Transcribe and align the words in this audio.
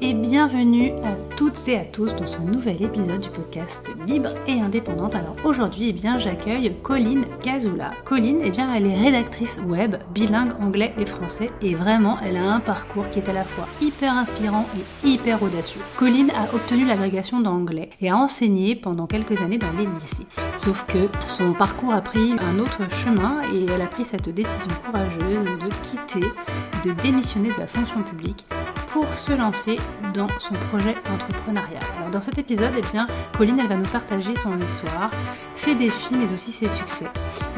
et 0.00 0.12
bienvenue 0.12 0.92
à 1.04 1.12
toutes 1.36 1.66
et 1.66 1.78
à 1.78 1.84
tous 1.84 2.14
dans 2.14 2.26
ce 2.26 2.40
nouvel 2.40 2.80
épisode 2.82 3.20
du 3.20 3.28
podcast 3.30 3.90
Libre 4.06 4.30
et 4.46 4.60
Indépendante. 4.60 5.14
Alors 5.16 5.34
aujourd'hui, 5.44 5.88
eh 5.88 5.92
bien, 5.92 6.18
j'accueille 6.20 6.76
Colline 6.82 7.24
Kazula. 7.42 7.90
Colline, 8.04 8.40
eh 8.44 8.50
bien, 8.50 8.72
elle 8.72 8.86
est 8.86 8.96
rédactrice 8.96 9.58
web, 9.68 9.96
bilingue 10.14 10.52
anglais 10.60 10.94
et 10.98 11.04
français, 11.04 11.46
et 11.62 11.74
vraiment, 11.74 12.18
elle 12.22 12.36
a 12.36 12.44
un 12.44 12.60
parcours 12.60 13.08
qui 13.10 13.18
est 13.18 13.28
à 13.28 13.32
la 13.32 13.44
fois 13.44 13.66
hyper 13.80 14.12
inspirant 14.12 14.66
et 14.76 15.08
hyper 15.08 15.42
audacieux. 15.42 15.80
Colline 15.96 16.30
a 16.30 16.54
obtenu 16.54 16.86
l'agrégation 16.86 17.40
d'anglais 17.40 17.90
et 18.00 18.10
a 18.10 18.16
enseigné 18.16 18.76
pendant 18.76 19.06
quelques 19.06 19.40
années 19.42 19.58
dans 19.58 19.72
les 19.72 19.86
lycées. 19.86 20.26
Sauf 20.56 20.86
que 20.86 21.08
son 21.24 21.52
parcours 21.54 21.92
a 21.92 22.02
pris 22.02 22.34
un 22.40 22.58
autre 22.60 22.82
chemin 22.90 23.40
et 23.52 23.66
elle 23.72 23.82
a 23.82 23.86
pris 23.86 24.04
cette 24.04 24.28
décision 24.28 24.70
courageuse 24.84 25.44
de 25.44 25.68
quitter, 25.82 26.28
de 26.84 26.92
démissionner 27.02 27.48
de 27.48 27.58
la 27.58 27.66
fonction 27.66 28.02
publique 28.02 28.44
pour 28.88 29.06
se 29.14 29.32
lancer 29.32 29.76
dans 30.14 30.28
son 30.38 30.54
projet 30.54 30.94
entrepreneurial. 31.12 31.82
Alors 31.98 32.10
dans 32.10 32.20
cet 32.20 32.38
épisode, 32.38 32.72
eh 32.76 32.92
bien, 32.92 33.06
Colline 33.36 33.60
elle 33.60 33.68
va 33.68 33.76
nous 33.76 33.84
partager 33.84 34.34
son 34.34 34.58
histoire, 34.60 35.10
ses 35.54 35.74
défis 35.74 36.14
mais 36.16 36.32
aussi 36.32 36.52
ses 36.52 36.68
succès. 36.68 37.06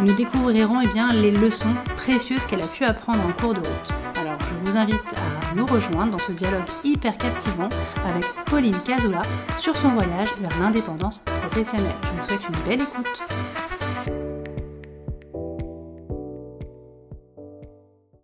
Nous 0.00 0.14
découvrirons 0.14 0.80
eh 0.82 0.88
bien, 0.88 1.12
les 1.12 1.30
leçons 1.30 1.74
précieuses 1.96 2.44
qu'elle 2.46 2.62
a 2.62 2.66
pu 2.66 2.84
apprendre 2.84 3.20
en 3.24 3.32
cours 3.40 3.54
de 3.54 3.60
route. 3.60 3.94
Alors 4.20 4.38
je 4.40 4.70
vous 4.70 4.76
invite 4.76 5.14
à 5.16 5.54
nous 5.54 5.66
rejoindre 5.66 6.12
dans 6.12 6.18
ce 6.18 6.32
dialogue 6.32 6.68
hyper 6.84 7.16
captivant 7.16 7.68
avec 8.06 8.24
Pauline 8.46 8.78
Cazula 8.84 9.22
sur 9.58 9.76
son 9.76 9.90
voyage 9.90 10.28
vers 10.40 10.58
l'indépendance 10.60 11.20
professionnelle. 11.40 11.96
Je 12.02 12.20
vous 12.20 12.28
souhaite 12.28 12.42
une 12.48 12.68
belle 12.68 12.82
écoute. 12.82 13.24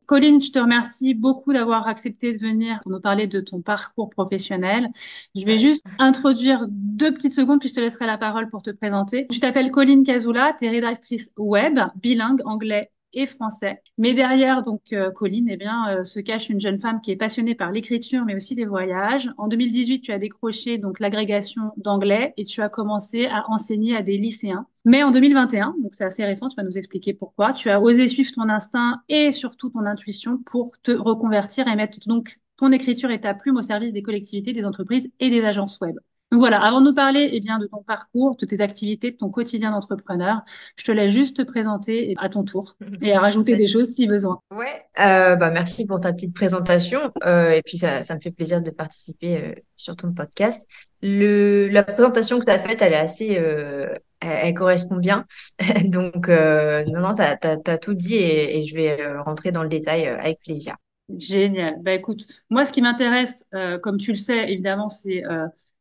Colline, 0.07 0.41
je 0.41 0.53
te 0.53 0.59
remercie 0.59 1.15
beaucoup 1.15 1.53
d'avoir 1.53 1.89
accepté 1.89 2.33
de 2.33 2.39
venir 2.39 2.79
pour 2.83 2.93
nous 2.93 3.01
parler 3.01 3.27
de 3.27 3.41
ton 3.41 3.61
parcours 3.61 4.09
professionnel. 4.11 4.89
Je 5.35 5.45
vais 5.45 5.59
juste 5.59 5.83
introduire 5.99 6.67
deux 6.69 7.13
petites 7.13 7.33
secondes, 7.33 7.61
puis 7.61 7.69
je 7.69 7.75
te 7.75 7.81
laisserai 7.81 8.07
la 8.07 8.17
parole 8.17 8.49
pour 8.49 8.63
te 8.63 8.71
présenter. 8.71 9.27
Tu 9.31 9.41
t'appelles 9.41 9.71
Colline 9.71 10.05
Cazula, 10.05 10.55
tu 10.59 10.67
es 10.67 10.71
rédactrice 10.71 11.31
web, 11.37 11.79
bilingue, 11.97 12.41
anglais 12.45 12.91
et 13.13 13.27
français. 13.27 13.81
Mais 13.99 14.15
derrière 14.15 14.63
donc 14.63 14.93
euh, 14.93 15.11
Colline, 15.11 15.49
eh 15.49 15.57
bien, 15.57 15.89
euh, 15.91 16.05
se 16.05 16.21
cache 16.21 16.49
une 16.49 16.61
jeune 16.61 16.79
femme 16.79 17.01
qui 17.01 17.11
est 17.11 17.17
passionnée 17.17 17.55
par 17.55 17.73
l'écriture, 17.73 18.25
mais 18.25 18.35
aussi 18.35 18.55
les 18.55 18.67
voyages. 18.67 19.31
En 19.39 19.49
2018, 19.49 20.01
tu 20.01 20.13
as 20.13 20.19
décroché 20.19 20.79
donc 20.79 21.01
l'agrégation 21.01 21.73
d'anglais 21.77 22.35
et 22.37 22.45
tu 22.45 22.63
as 22.63 22.69
commencé 22.69 23.27
à 23.27 23.45
enseigner 23.49 23.97
à 23.97 24.03
des 24.03 24.19
lycéens. 24.19 24.67
Mais 24.85 25.03
en 25.03 25.11
2021, 25.11 25.75
donc 25.83 25.95
c'est 25.95 26.05
assez 26.05 26.25
récent, 26.25 26.49
tu 26.49 26.57
vas 26.57 26.63
nous 26.63 26.79
expliquer 26.79 27.15
pourquoi, 27.15 27.53
tu 27.53 27.71
as 27.71 27.81
osé 27.81 28.09
suivre 28.09 28.31
ton 28.33 28.49
instinct 28.49 29.03
et 29.09 29.33
surtout 29.33 29.71
ton 29.71 29.85
intuition 29.87 30.39
pour 30.39 30.73
te 30.83 30.93
reconvertir 30.93 31.67
et 31.69 31.77
mettre 31.77 31.99
donc 32.07 32.39
ton 32.57 32.73
écriture 32.73 33.11
et 33.11 33.21
ta 33.21 33.35
plume 33.35 33.57
au 33.57 33.63
service 33.63 33.93
des 33.93 34.03
collectivités, 34.03 34.53
des 34.53 34.65
entreprises 34.65 35.11
et 35.21 35.31
des 35.31 35.45
agences 35.45 35.81
web. 35.81 35.97
Donc 36.33 36.41
voilà, 36.41 36.61
avant 36.61 36.81
de 36.81 36.87
nous 36.87 36.95
parler 36.95 37.31
eh 37.33 37.41
bien, 37.41 37.61
de 37.61 37.67
ton 37.67 37.83
parcours, 37.85 38.37
de 38.37 38.47
tes 38.47 38.61
activités, 38.61 39.13
de 39.13 39.17
ton 39.17 39.31
quotidien 39.31 39.71
d'entrepreneur, 39.71 40.43
je 40.77 40.85
te 40.85 40.91
laisse 40.91 41.15
juste 41.15 41.37
te 41.37 41.43
présenter 41.43 42.15
à 42.19 42.29
ton 42.29 42.43
tour 42.43 42.77
et 43.01 43.13
à 43.13 43.21
rajouter 43.21 43.55
des 43.55 43.69
choses 43.69 43.91
si 43.91 44.09
besoin. 44.09 44.41
Ouais, 44.51 44.85
euh, 44.99 45.37
bah 45.37 45.51
merci 45.51 45.87
pour 45.87 46.01
ta 46.01 46.13
petite 46.13 46.35
présentation 46.35 47.13
euh, 47.25 47.51
et 47.51 47.63
puis 47.63 47.79
ça, 47.79 48.03
ça 48.03 48.17
me 48.17 48.21
fait 48.21 48.33
plaisir 48.33 48.61
de 48.61 48.71
participer 48.71 49.37
euh, 49.37 49.55
sur 49.77 49.95
ton 49.95 50.13
podcast. 50.13 50.69
Le, 51.03 51.69
la 51.69 51.85
présentation 51.85 52.41
que 52.41 52.45
tu 52.45 52.51
as 52.51 52.59
faite, 52.59 52.83
elle 52.83 52.95
est 52.95 52.97
assez, 52.97 53.37
euh, 53.39 53.95
elle, 54.21 54.55
correspond 54.55 54.97
bien. 54.97 55.27
Donc 55.85 56.29
euh, 56.29 56.85
non, 56.87 57.01
non, 57.01 57.15
tu 57.15 57.23
as, 57.23 57.79
tout 57.79 57.95
dit 57.95 58.17
et, 58.17 58.59
et 58.59 58.65
je 58.65 58.75
vais 58.75 59.01
euh, 59.01 59.23
rentrer 59.23 59.53
dans 59.53 59.63
le 59.63 59.69
détail 59.69 60.07
avec 60.09 60.41
plaisir. 60.41 60.77
Génial. 61.17 61.77
Bah 61.83 61.93
écoute, 61.93 62.27
moi 62.51 62.65
ce 62.65 62.73
qui 62.73 62.83
m'intéresse, 62.83 63.45
comme 63.83 63.99
tu 63.99 64.11
le 64.11 64.17
sais, 64.17 64.51
évidemment, 64.51 64.89
c'est 64.89 65.23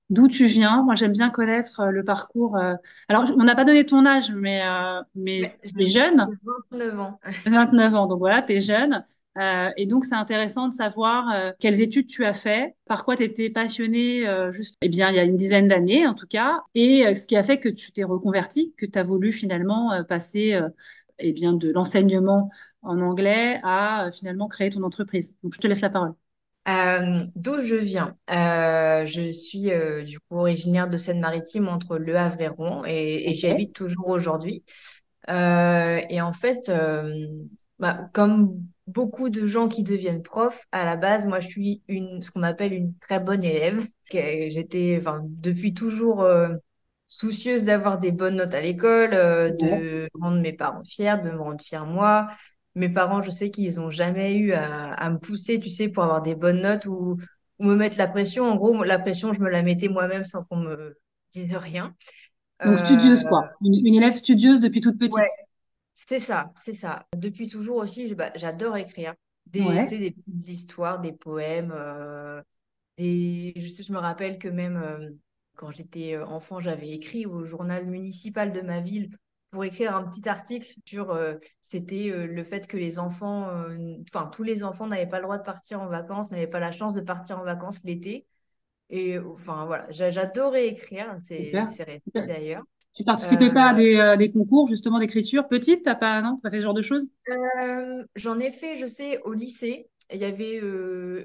d'où 0.10 0.28
tu 0.28 0.48
viens. 0.48 0.84
Moi, 0.84 0.96
j'aime 0.96 1.12
bien 1.12 1.30
connaître 1.30 1.80
euh, 1.82 1.92
le 1.92 2.04
parcours. 2.04 2.58
Euh, 2.58 2.76
alors, 3.10 3.26
on 3.38 3.44
n'a 3.44 3.56
pas 3.56 3.66
donné 3.66 3.86
ton 3.86 4.06
âge, 4.06 4.32
mais, 4.32 4.62
euh, 4.66 5.02
mais 5.16 5.58
tu 5.64 5.84
es 5.84 5.88
jeune. 5.88 6.28
29 6.72 7.00
ans. 7.00 7.20
29 7.46 7.96
ans, 7.96 8.08
donc 8.08 8.20
voilà, 8.20 8.42
tu 8.42 8.54
es 8.54 8.62
jeune. 8.62 9.04
et 9.78 9.86
donc, 9.86 10.06
c'est 10.06 10.16
intéressant 10.16 10.68
de 10.68 10.74
savoir 10.74 11.54
quelles 11.60 11.82
études 11.82 12.08
tu 12.08 12.24
as 12.24 12.34
fait, 12.34 12.76
par 12.86 13.04
quoi 13.04 13.18
tu 13.18 13.24
étais 13.24 13.50
passionné 13.50 14.26
juste, 14.52 14.76
eh 14.82 14.90
bien, 14.90 15.10
il 15.10 15.16
y 15.16 15.20
a 15.20 15.24
une 15.24 15.36
dizaine 15.36 15.68
d'années, 15.68 16.08
en 16.08 16.14
tout 16.14 16.28
cas, 16.28 16.62
et 16.74 17.16
ce 17.16 17.28
qui 17.28 17.36
a 17.36 17.44
fait 17.44 17.60
que 17.60 17.68
tu 17.70 17.92
t'es 17.92 18.06
reconverti, 18.06 18.74
que 18.78 18.86
tu 18.86 18.98
as 18.98 19.04
voulu 19.04 19.34
finalement 19.34 19.92
passer 20.08 20.58
eh 21.20 21.34
bien, 21.34 21.52
de 21.52 21.70
l'enseignement 21.72 22.50
en 22.82 23.02
anglais 23.02 23.60
à 23.64 24.10
finalement 24.14 24.48
créer 24.48 24.70
ton 24.70 24.84
entreprise. 24.84 25.36
Donc, 25.44 25.54
je 25.54 25.60
te 25.60 25.68
laisse 25.68 25.82
la 25.82 25.90
parole. 25.90 26.14
Euh, 26.68 27.20
d'où 27.36 27.62
je 27.62 27.76
viens? 27.76 28.18
Euh, 28.32 29.06
je 29.06 29.32
suis 29.32 29.72
euh, 29.72 30.04
du 30.04 30.20
coup 30.20 30.38
originaire 30.38 30.90
de 30.90 30.98
Seine-Maritime 30.98 31.68
entre 31.68 31.98
Le 31.98 32.16
Havre 32.16 32.42
et 32.42 32.48
Rouen 32.48 32.84
et, 32.86 33.34
j'y 33.34 33.48
habite 33.48 33.74
toujours 33.74 34.10
aujourd'hui. 34.10 34.64
et 35.28 36.22
en 36.22 36.34
fait, 36.34 36.72
bah, 37.80 38.10
comme 38.14 38.64
beaucoup 38.88 39.30
de 39.30 39.46
gens 39.46 39.68
qui 39.68 39.84
deviennent 39.84 40.24
profs, 40.24 40.66
à 40.72 40.86
la 40.86 40.96
base, 40.96 41.28
moi, 41.28 41.40
je 41.40 41.48
suis 41.48 41.82
une, 41.88 42.24
ce 42.24 42.32
qu'on 42.32 42.44
appelle 42.44 42.74
une 42.74 42.96
très 42.98 43.20
bonne 43.20 43.44
élève. 43.44 43.86
J'étais, 44.12 44.98
enfin, 45.00 45.22
depuis 45.24 45.74
toujours 45.74 46.28
soucieuse 47.08 47.64
d'avoir 47.64 48.00
des 48.00 48.12
bonnes 48.12 48.38
notes 48.38 48.56
à 48.56 48.62
l'école, 48.62 49.12
de 49.12 50.10
rendre 50.20 50.42
mes 50.42 50.54
parents 50.54 50.84
fiers, 50.84 51.18
de 51.24 51.30
me 51.30 51.40
rendre 51.40 51.62
fière 51.62 51.86
moi, 51.86 52.28
mes 52.76 52.90
parents, 52.90 53.22
je 53.22 53.30
sais 53.30 53.50
qu'ils 53.52 53.76
n'ont 53.76 53.90
jamais 53.90 54.36
eu 54.36 54.54
à, 54.54 55.10
me 55.10 55.18
pousser, 55.18 55.60
tu 55.60 55.70
sais, 55.70 55.88
pour 55.88 56.04
avoir 56.04 56.22
des 56.22 56.36
bonnes 56.36 56.62
notes 56.62 56.86
ou, 56.86 57.18
me 57.60 57.74
mettre 57.74 57.98
la 57.98 58.08
pression. 58.08 58.46
En 58.52 58.58
gros, 58.58 58.84
la 58.84 59.00
pression, 59.00 59.32
je 59.32 59.40
me 59.40 59.50
la 59.50 59.64
mettais 59.64 59.88
moi-même 59.88 60.26
sans 60.26 60.44
qu'on 60.44 60.58
me 60.58 60.98
dise 61.32 61.56
rien. 61.56 61.96
Donc, 62.64 62.78
studieuse, 62.78 63.24
quoi. 63.24 63.46
Euh, 63.46 63.68
une, 63.68 63.96
élève 63.96 64.14
studieuse 64.14 64.60
depuis 64.60 64.82
toute 64.82 64.98
petite. 64.98 65.16
c'est 65.94 66.20
ça, 66.20 66.52
c'est 66.58 66.74
ça. 66.74 67.06
Depuis 67.16 67.48
toujours 67.48 67.78
aussi, 67.78 68.14
bah, 68.14 68.32
j'adore 68.36 68.76
écrire. 68.78 69.14
Des, 69.46 69.62
des 69.62 70.12
petites 70.12 70.50
histoires, 70.50 71.00
des 71.00 71.14
poèmes. 71.14 71.72
Euh, 71.74 72.42
des... 72.98 73.54
Je, 73.56 73.84
je, 73.84 73.94
me 73.94 74.00
rappelle 74.00 74.38
que 74.38 74.48
même 74.48 74.78
euh, 74.78 75.10
quand 75.56 75.72
j'étais 75.72 76.18
enfant, 76.18 76.60
j'avais 76.60 76.90
écrit 76.90 77.26
au 77.26 77.46
journal 77.46 77.86
municipal 77.86 78.52
de 78.52 78.62
ma 78.62 78.82
ville 78.82 79.12
pour 79.56 79.64
écrire 79.64 79.96
un 79.96 80.04
petit 80.04 80.28
article 80.28 80.68
sur 80.86 81.12
euh, 81.12 81.36
c'était 81.62 82.10
euh, 82.10 82.28
le 82.28 82.44
fait 82.44 82.68
que 82.68 82.76
les 82.76 83.00
enfants, 83.00 83.48
euh, 83.48 83.96
enfin 84.10 84.30
tous 84.30 84.44
les 84.44 84.66
enfants 84.66 84.86
n'avaient 84.86 85.08
pas 85.08 85.20
le 85.20 85.24
droit 85.24 85.38
de 85.38 85.44
partir 85.44 85.80
en 85.82 85.88
vacances, 85.88 86.30
n'avaient 86.30 86.46
pas 86.46 86.60
la 86.60 86.74
chance 86.74 86.94
de 86.94 87.00
partir 87.00 87.40
en 87.40 87.46
vacances 87.46 87.86
l'été. 87.86 88.28
Et 88.90 89.18
enfin 89.18 89.66
voilà, 89.66 89.90
j'adorais 89.92 90.68
écrire, 90.68 91.16
c'est 91.20 91.54
d'ailleurs. 92.14 92.64
Tu 92.96 93.06
participais 93.06 93.50
pas 93.50 93.70
à 93.70 93.74
des, 93.74 94.16
des 94.18 94.30
concours 94.30 94.68
justement 94.68 95.00
d'écriture 95.00 95.48
petite, 95.48 95.84
t'as 95.86 95.96
pas 95.96 96.22
non, 96.22 96.36
pas 96.44 96.52
fait 96.52 96.58
ce 96.58 96.64
genre 96.64 96.74
de 96.74 96.82
choses? 96.82 97.08
J'en 98.18 98.38
ai 98.40 98.52
fait, 98.52 98.76
je 98.76 98.86
sais, 98.86 99.22
au 99.22 99.32
lycée. 99.32 99.88
Il 100.12 100.20
y 100.20 100.26
avait 100.26 100.60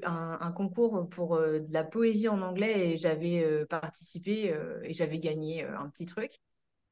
un, 0.05 0.37
un, 0.39 0.51
concours 0.53 1.07
pour 1.09 1.37
de 1.37 1.67
la 1.69 1.83
poésie 1.83 2.29
en 2.29 2.41
anglais 2.41 2.91
et 2.91 2.97
j'avais 2.97 3.65
participé 3.69 4.55
et 4.83 4.93
j'avais 4.93 5.19
gagné 5.19 5.65
un 5.65 5.89
petit 5.89 6.05
truc. 6.05 6.39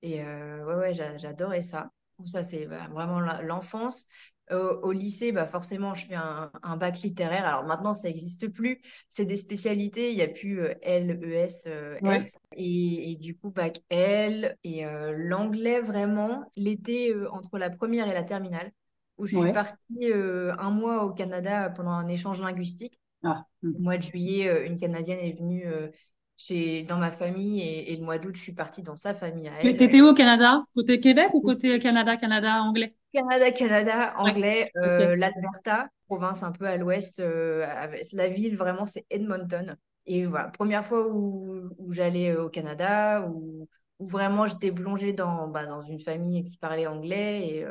Et 0.02 0.24
euh, 0.24 0.66
ouais, 0.66 0.76
ouais, 0.76 0.94
j'adorais 0.94 1.62
ça. 1.62 1.92
Ça, 2.26 2.44
c'est 2.44 2.66
bah, 2.66 2.88
vraiment 2.92 3.20
l'enfance. 3.20 4.08
Au, 4.52 4.92
lycée, 4.92 5.32
bah 5.32 5.46
forcément, 5.46 5.94
je 5.94 6.08
fais 6.08 6.16
un, 6.16 6.50
bac 6.78 7.02
littéraire. 7.02 7.46
Alors 7.46 7.66
maintenant, 7.66 7.94
ça 7.94 8.08
n'existe 8.08 8.48
plus. 8.48 8.82
C'est 9.08 9.26
des 9.26 9.36
spécialités. 9.36 10.10
Il 10.10 10.16
n'y 10.16 10.24
a 10.24 10.28
plus 10.28 10.60
euh, 10.62 10.74
L, 10.82 11.20
E, 11.24 11.32
S, 11.32 11.66
euh, 11.68 11.96
S. 12.04 12.36
Et, 12.58 13.16
du 13.22 13.38
coup, 13.38 13.52
bac 13.52 13.80
L. 13.90 14.58
Et 14.64 14.84
l'anglais, 15.16 15.82
vraiment, 15.82 16.50
l'été 16.58 17.16
entre 17.32 17.60
la 17.60 17.70
première 17.70 18.08
et 18.08 18.14
la 18.14 18.24
terminale, 18.24 18.72
où 19.20 19.28
je 19.28 19.38
suis 19.38 19.54
partie 19.54 20.12
un 20.12 20.72
mois 20.72 21.06
au 21.06 21.14
Canada 21.14 21.70
pendant 21.70 21.92
un 21.92 22.08
échange 22.08 22.42
linguistique. 22.42 23.00
Ah. 23.24 23.46
Mmh. 23.62 23.76
Au 23.76 23.80
mois 23.80 23.98
de 23.98 24.04
juillet, 24.04 24.66
une 24.66 24.80
Canadienne 24.80 25.20
est 25.20 25.38
venue 25.38 25.68
dans 26.88 26.98
ma 26.98 27.12
famille 27.12 27.62
et, 27.62 27.96
le 27.98 28.04
mois 28.04 28.18
d'août, 28.18 28.36
je 28.36 28.42
suis 28.42 28.54
partie 28.54 28.82
dans 28.82 28.96
sa 28.96 29.14
famille 29.14 29.52
Tu 29.62 29.70
étais 29.70 30.02
où 30.02 30.08
au 30.08 30.14
Canada? 30.14 30.64
Côté 30.74 31.00
Québec 31.00 31.30
ou 31.34 31.42
côté 31.42 31.80
Canada, 31.80 32.16
Canada, 32.18 32.62
anglais? 32.62 32.96
Canada, 33.14 33.52
Canada, 33.52 34.14
anglais, 34.18 34.72
euh, 34.78 35.16
l'Alberta, 35.16 35.90
province 36.08 36.44
un 36.44 36.52
peu 36.52 36.66
à 36.66 36.78
l'ouest. 36.78 37.20
Euh, 37.20 37.66
la 38.14 38.28
ville, 38.30 38.56
vraiment, 38.56 38.86
c'est 38.86 39.06
Edmonton. 39.10 39.76
Et 40.06 40.26
voilà, 40.26 40.48
première 40.50 40.86
fois 40.86 41.08
où, 41.10 41.70
où 41.78 41.94
j'allais 41.94 42.30
euh, 42.30 42.46
au 42.46 42.50
Canada, 42.50 43.28
où, 43.28 43.68
où 44.00 44.08
vraiment 44.08 44.48
j'étais 44.48 44.72
plongée 44.72 45.14
dans, 45.14 45.48
bah, 45.48 45.66
dans 45.66 45.82
une 45.82 46.00
famille 46.00 46.44
qui 46.46 46.58
parlait 46.58 46.88
anglais. 46.88 47.48
Et, 47.48 47.66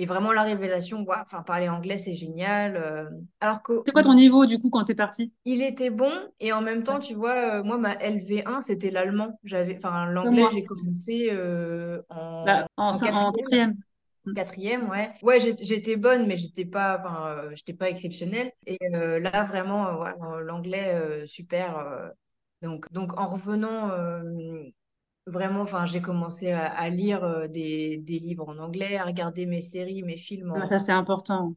et 0.00 0.04
vraiment, 0.04 0.30
la 0.30 0.44
révélation, 0.44 1.04
enfin, 1.08 1.42
parler 1.42 1.68
anglais, 1.68 1.98
c'est 1.98 2.14
génial. 2.14 2.76
Euh, 2.76 3.10
alors 3.40 3.64
que. 3.64 3.82
C'est 3.84 3.90
quoi 3.90 4.04
ton 4.04 4.14
niveau, 4.14 4.46
du 4.46 4.60
coup, 4.60 4.70
quand 4.70 4.84
tu 4.84 4.92
es 4.92 4.94
parti? 4.94 5.32
Il 5.44 5.60
était 5.60 5.90
bon, 5.90 6.12
et 6.38 6.52
en 6.52 6.62
même 6.62 6.84
temps, 6.84 7.00
tu 7.00 7.14
vois, 7.14 7.58
euh, 7.58 7.62
moi, 7.64 7.78
ma 7.78 7.96
LV1, 7.96 8.62
c'était 8.62 8.92
l'allemand. 8.92 9.40
J'avais, 9.42 9.76
enfin, 9.76 10.06
l'anglais, 10.06 10.44
j'ai 10.52 10.62
commencé 10.62 11.30
euh, 11.32 12.00
en, 12.10 12.46
en, 12.76 12.92
quatrième. 13.32 13.76
Mm. 14.24 14.34
Quatrième, 14.34 14.88
ouais. 14.88 15.10
Ouais, 15.22 15.40
j'étais 15.40 15.96
bonne, 15.96 16.28
mais 16.28 16.36
j'étais 16.36 16.64
pas, 16.64 16.96
enfin, 17.00 17.50
j'étais 17.54 17.74
pas 17.74 17.90
exceptionnelle. 17.90 18.52
Et 18.66 18.78
là, 18.92 19.42
vraiment, 19.42 20.04
l'anglais, 20.38 21.26
super. 21.26 22.12
donc, 22.62 22.92
donc, 22.92 23.18
en 23.18 23.26
revenant, 23.26 23.90
vraiment, 25.28 25.60
enfin, 25.60 25.86
j'ai 25.86 26.00
commencé 26.00 26.50
à, 26.52 26.88
lire 26.90 27.48
des, 27.48 27.98
des, 27.98 28.18
livres 28.18 28.48
en 28.48 28.58
anglais, 28.58 28.96
à 28.96 29.04
regarder 29.04 29.46
mes 29.46 29.60
séries, 29.60 30.02
mes 30.02 30.16
films. 30.16 30.52
En... 30.52 30.68
Ça, 30.68 30.78
c'est 30.78 30.92
important 30.92 31.54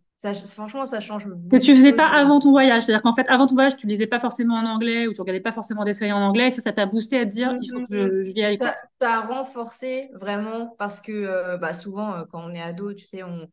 franchement, 0.54 0.86
ça 0.86 1.00
change. 1.00 1.26
Que 1.50 1.58
tu 1.58 1.76
faisais 1.76 1.94
pas 1.94 2.08
avant 2.08 2.40
ton 2.40 2.52
voyage. 2.52 2.84
C'est-à-dire 2.84 3.02
qu'en 3.02 3.14
fait, 3.14 3.28
avant 3.30 3.48
ton 3.48 3.56
voyage, 3.56 3.76
tu 3.76 3.88
lisais 3.88 4.08
pas 4.08 4.20
forcément 4.20 4.56
en 4.56 4.66
anglais 4.66 5.08
ou 5.08 5.14
tu 5.14 5.22
regardais 5.22 5.42
pas 5.42 5.52
forcément 5.52 5.84
des 5.84 5.94
séries 5.94 6.12
en 6.12 6.22
anglais. 6.22 6.48
Et 6.48 6.52
ça, 6.52 6.62
ça 6.62 6.74
t'a 6.74 6.86
boosté 6.86 7.18
à 7.20 7.26
te 7.26 7.32
dire, 7.32 7.56
il 7.60 7.72
faut 7.72 7.80
que 7.80 7.86
je, 7.90 8.26
je 8.26 8.32
y 8.32 8.58
Ça, 8.60 8.76
ça, 9.00 9.18
a 9.18 9.22
renforcé 9.22 10.10
vraiment 10.14 10.76
parce 10.78 11.02
que 11.02 11.12
euh, 11.12 11.58
bah, 11.58 11.74
souvent, 11.74 12.14
euh, 12.14 12.24
quand 12.32 12.44
on 12.44 12.54
est 12.54 12.62
ado, 12.62 12.94
tu 12.94 13.06
sais, 13.06 13.24
on, 13.24 13.48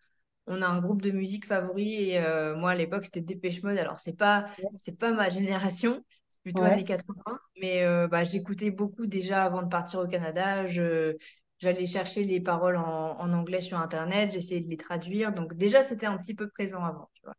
on 0.47 0.61
a 0.61 0.67
un 0.67 0.81
groupe 0.81 1.01
de 1.01 1.11
musique 1.11 1.47
favori. 1.47 2.11
Et 2.11 2.19
euh, 2.19 2.55
moi, 2.55 2.73
à 2.73 2.75
l'époque, 2.75 3.05
c'était 3.05 3.23
Dépêche 3.23 3.63
Mode. 3.63 3.79
Alors, 3.79 3.99
c'est 3.99 4.17
pas, 4.17 4.47
c'est 4.77 4.99
pas 4.99 5.13
ma 5.13 5.31
génération. 5.31 6.03
C'est 6.29 6.43
plutôt 6.43 6.63
années 6.63 6.85
80. 6.85 7.15
Mais 7.61 7.85
bah, 8.09 8.25
j'écoutais 8.25 8.71
beaucoup 8.71 9.07
déjà 9.07 9.45
avant 9.45 9.63
de 9.63 9.69
partir 9.69 10.01
au 10.01 10.07
Canada. 10.07 10.67
Je, 10.67 11.17
J'allais 11.59 11.87
chercher 11.87 12.23
les 12.23 12.41
paroles 12.41 12.77
en, 12.77 13.33
anglais 13.33 13.61
sur 13.61 13.79
Internet, 13.79 14.31
j'essayais 14.31 14.61
de 14.61 14.69
les 14.69 14.77
traduire. 14.77 15.33
Donc 15.33 15.55
déjà, 15.55 15.83
c'était 15.83 16.07
un 16.07 16.17
petit 16.17 16.35
peu 16.35 16.49
présent 16.49 16.85
avant, 16.85 17.11
tu 17.15 17.23
vois. 17.25 17.35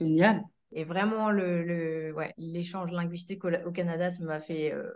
Génial. 0.00 0.42
Et 0.72 0.82
vraiment, 0.82 1.30
le, 1.30 1.62
le 1.62 2.12
ouais, 2.12 2.34
l'échange 2.36 2.90
linguistique 2.90 3.44
au, 3.44 3.70
Canada, 3.70 4.10
ça 4.10 4.24
m'a 4.24 4.40
fait... 4.40 4.72
Euh, 4.72 4.90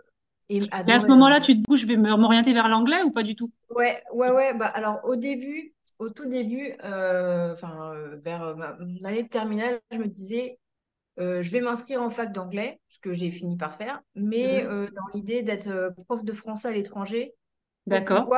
et, 0.49 0.59
à 0.71 0.99
ce 0.99 1.07
moment-là, 1.07 1.39
tu 1.39 1.59
te 1.59 1.71
dis, 1.71 1.77
je 1.77 1.87
vais 1.87 1.95
m'orienter 1.95 2.53
vers 2.53 2.67
l'anglais 2.67 3.01
ou 3.03 3.11
pas 3.11 3.23
du 3.23 3.35
tout? 3.35 3.51
Ouais, 3.69 4.03
ouais, 4.13 4.29
ouais. 4.29 4.53
Bah, 4.53 4.67
alors, 4.67 4.99
au 5.05 5.15
début, 5.15 5.73
au 5.97 6.09
tout 6.09 6.25
début, 6.25 6.73
euh, 6.83 7.53
enfin, 7.53 7.93
euh, 7.95 8.17
vers 8.17 8.55
ma, 8.57 8.77
mon 8.79 9.05
année 9.05 9.23
de 9.23 9.29
terminale, 9.29 9.79
je 9.91 9.97
me 9.97 10.07
disais, 10.07 10.59
je 11.17 11.49
vais 11.49 11.61
m'inscrire 11.61 12.01
en 12.01 12.09
fac 12.09 12.31
d'anglais, 12.31 12.79
ce 12.89 12.99
que 12.99 13.13
j'ai 13.13 13.31
fini 13.31 13.57
par 13.57 13.75
faire, 13.75 14.01
mais 14.15 14.63
mhm. 14.63 14.89
dans 14.89 15.07
l'idée 15.13 15.43
d'être 15.43 15.93
prof 16.05 16.23
de 16.23 16.33
français 16.33 16.67
à 16.67 16.71
l'étranger, 16.71 17.33
D'accord 17.87 18.29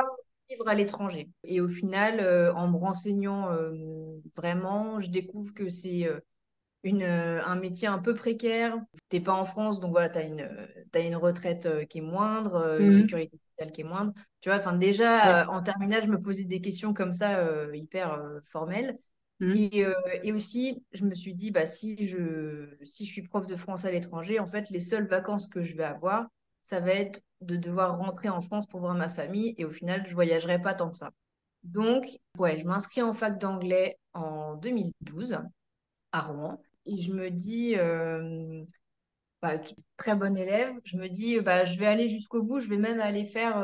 vivre 0.48 0.68
à 0.68 0.74
l'étranger. 0.74 1.28
Et 1.44 1.60
au 1.60 1.68
final, 1.68 2.20
euh, 2.20 2.52
en 2.54 2.68
me 2.68 2.76
renseignant 2.76 3.52
euh, 3.52 3.72
vraiment, 4.36 5.00
je 5.00 5.10
découvre 5.10 5.52
que 5.54 5.68
c'est 5.68 6.06
euh, 6.06 6.20
une, 6.82 7.02
un 7.02 7.56
métier 7.56 7.88
un 7.88 7.98
peu 7.98 8.14
précaire. 8.14 8.76
Tu 9.10 9.16
n'es 9.16 9.22
pas 9.22 9.34
en 9.34 9.44
France, 9.44 9.80
donc 9.80 9.90
voilà, 9.90 10.08
tu 10.08 10.18
as 10.18 10.24
une, 10.24 10.48
as 10.94 11.00
une 11.00 11.16
retraite 11.16 11.86
qui 11.88 11.98
est 11.98 12.02
moindre, 12.02 12.78
une 12.80 12.86
mhm. 12.86 12.92
sécurité 12.92 13.38
sociale 13.50 13.72
qui 13.72 13.80
est 13.82 13.84
moindre. 13.84 14.12
Tu 14.40 14.48
vois, 14.48 14.58
enfin 14.58 14.74
déjà, 14.74 15.48
en 15.50 15.62
terminale, 15.62 16.02
je 16.04 16.08
me 16.08 16.20
posais 16.20 16.44
des 16.44 16.60
questions 16.60 16.94
comme 16.94 17.12
ça, 17.12 17.44
hyper 17.74 18.22
formelles. 18.46 18.96
Mhm. 19.40 19.68
Et, 20.24 20.32
aussi, 20.32 20.84
je 20.92 21.04
me 21.04 21.14
suis 21.14 21.34
dit, 21.34 21.50
bah, 21.50 21.66
si, 21.66 22.06
je, 22.06 22.74
si 22.82 23.06
je 23.06 23.12
suis 23.12 23.22
prof 23.22 23.46
de 23.46 23.56
français 23.56 23.88
à 23.88 23.92
l'étranger, 23.92 24.40
en 24.40 24.46
fait, 24.46 24.68
les 24.70 24.80
seules 24.80 25.06
vacances 25.06 25.48
que 25.48 25.62
je 25.62 25.76
vais 25.76 25.84
avoir, 25.84 26.26
ça 26.62 26.80
va 26.80 26.92
être 26.92 27.22
de 27.40 27.56
devoir 27.56 27.98
rentrer 27.98 28.28
en 28.28 28.40
France 28.40 28.66
pour 28.66 28.80
voir 28.80 28.94
ma 28.94 29.08
famille 29.08 29.54
et 29.58 29.64
au 29.64 29.70
final, 29.70 30.04
je 30.06 30.14
voyagerai 30.14 30.60
pas 30.60 30.74
tant 30.74 30.90
que 30.90 30.96
ça. 30.96 31.12
Donc, 31.62 32.18
ouais, 32.36 32.58
je 32.58 32.64
m'inscris 32.64 33.02
en 33.02 33.12
fac 33.12 33.38
d'anglais 33.38 33.98
en 34.12 34.56
2012 34.56 35.38
à 36.12 36.20
Rouen 36.20 36.60
et 36.86 37.00
je 37.00 37.12
me 37.12 37.30
dis, 37.30 37.76
bah, 39.40 39.54
très 39.96 40.16
bon 40.16 40.36
élève, 40.36 40.74
je 40.84 40.96
me 40.96 41.08
dis, 41.08 41.38
bah, 41.40 41.64
je 41.64 41.78
vais 41.78 41.86
aller 41.86 42.08
jusqu'au 42.08 42.42
bout, 42.42 42.60
je 42.60 42.68
vais 42.68 42.76
même 42.76 43.00
aller 43.00 43.24
faire, 43.24 43.62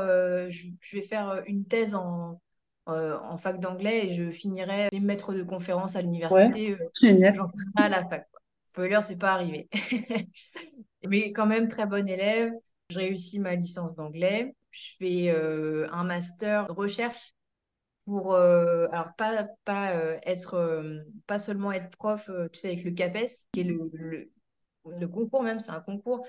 je, 0.50 0.68
vais 0.92 1.02
faire 1.02 1.42
une 1.46 1.66
thèse 1.66 1.94
en, 1.94 2.40
euh, 2.88 3.18
en 3.18 3.36
fac 3.36 3.60
d'anglais 3.60 4.06
et 4.06 4.12
je 4.12 4.30
finirai 4.30 4.88
les 4.92 5.00
maîtres 5.00 5.32
de 5.32 5.42
conférences 5.42 5.96
à 5.96 6.02
l'université. 6.02 6.76
Génial. 7.00 7.38
à 7.76 7.88
la 7.88 8.06
fac. 8.06 8.28
Spoiler, 8.68 9.00
c'est 9.02 9.18
pas 9.18 9.32
arrivé. 9.32 9.68
Mais 11.06 11.32
quand 11.32 11.46
même, 11.46 11.68
très 11.68 11.86
bon 11.86 12.08
élève. 12.08 12.52
Je 12.90 12.98
réussis 12.98 13.38
ma 13.38 13.54
licence 13.54 13.94
d'anglais. 13.94 14.54
Je 14.70 14.90
fais 14.98 15.30
euh, 15.30 15.86
un 15.92 16.04
master 16.04 16.66
de 16.66 16.72
recherche 16.72 17.32
pour, 18.04 18.34
euh, 18.34 18.86
alors 18.90 19.14
pas, 19.16 19.46
pas 19.64 19.96
euh, 19.96 20.18
être, 20.24 20.84
pas 21.26 21.38
seulement 21.38 21.72
être 21.72 21.90
prof, 21.90 22.30
tu 22.52 22.58
sais, 22.58 22.68
avec 22.68 22.84
le 22.84 22.90
CAPES, 22.90 23.48
qui 23.52 23.60
est 23.60 23.64
le, 23.64 23.90
le, 24.84 25.08
concours 25.08 25.42
même, 25.42 25.60
c'est 25.60 25.70
un 25.70 25.80
concours 25.80 26.26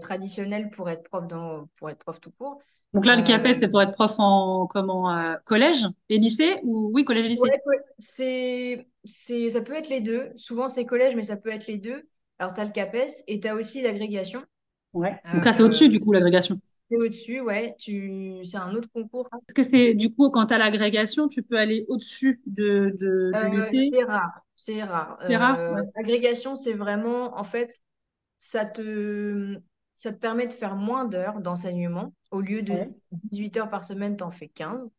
traditionnel 0.00 0.70
pour 0.70 0.88
être 0.88 1.02
prof 1.02 1.26
dans, 1.26 1.66
pour 1.76 1.90
être 1.90 1.98
prof 1.98 2.20
tout 2.20 2.30
court. 2.32 2.62
Donc 2.92 3.06
là, 3.06 3.16
le 3.16 3.22
CAPES, 3.22 3.54
c'est 3.54 3.68
pour 3.68 3.80
être 3.80 3.92
prof 3.92 4.14
en 4.18 4.66
comment, 4.66 5.14
collège 5.44 5.86
et 6.08 6.18
lycée 6.18 6.56
ou 6.62 6.90
oui, 6.92 7.04
collège 7.04 7.26
et 7.26 7.28
lycée? 7.30 7.50
c'est, 7.98 8.86
c'est, 9.04 9.50
ça 9.50 9.62
peut 9.62 9.74
être 9.74 9.88
les 9.88 10.00
deux. 10.00 10.30
Souvent, 10.36 10.68
c'est 10.68 10.84
collège, 10.84 11.16
mais 11.16 11.22
ça 11.22 11.36
peut 11.36 11.50
être 11.50 11.66
les 11.66 11.78
deux. 11.78 12.06
Alors, 12.38 12.54
tu 12.54 12.60
as 12.60 12.64
le 12.64 12.70
CAPES 12.70 13.24
et 13.28 13.40
tu 13.40 13.48
as 13.48 13.54
aussi 13.54 13.82
l'agrégation. 13.82 14.42
Ouais. 14.92 15.20
Donc 15.32 15.44
là, 15.44 15.52
c'est 15.52 15.62
au-dessus, 15.62 15.88
du 15.88 16.00
coup, 16.00 16.12
l'agrégation. 16.12 16.58
C'est 16.90 16.96
au-dessus, 16.96 17.40
ouais. 17.40 17.74
Tu... 17.78 18.40
C'est 18.44 18.58
un 18.58 18.74
autre 18.74 18.88
concours. 18.92 19.26
Est-ce 19.48 19.54
que 19.54 19.62
c'est, 19.62 19.94
du 19.94 20.12
coup, 20.12 20.28
quand 20.30 20.46
tu 20.46 20.54
as 20.54 20.58
l'agrégation, 20.58 21.28
tu 21.28 21.42
peux 21.42 21.56
aller 21.56 21.86
au-dessus 21.88 22.42
de, 22.46 22.94
de, 22.98 23.30
euh, 23.34 23.70
C'est 23.74 24.04
rare. 24.04 24.40
C'est 24.54 24.82
rare. 24.82 25.18
C'est 25.26 25.36
rare. 25.36 25.58
Euh, 25.58 25.82
l'agrégation, 25.96 26.54
c'est 26.56 26.74
vraiment, 26.74 27.38
en 27.38 27.44
fait, 27.44 27.80
ça 28.38 28.66
te, 28.66 29.56
ça 30.02 30.12
te 30.12 30.18
permet 30.18 30.48
de 30.48 30.52
faire 30.52 30.74
moins 30.74 31.04
d'heures 31.04 31.40
d'enseignement. 31.40 32.12
Au 32.32 32.40
lieu 32.40 32.62
de 32.62 32.88
18 33.30 33.56
heures 33.58 33.70
par 33.70 33.84
semaine, 33.84 34.16
tu 34.16 34.24
en 34.24 34.32
fais 34.32 34.48
15. 34.48 34.90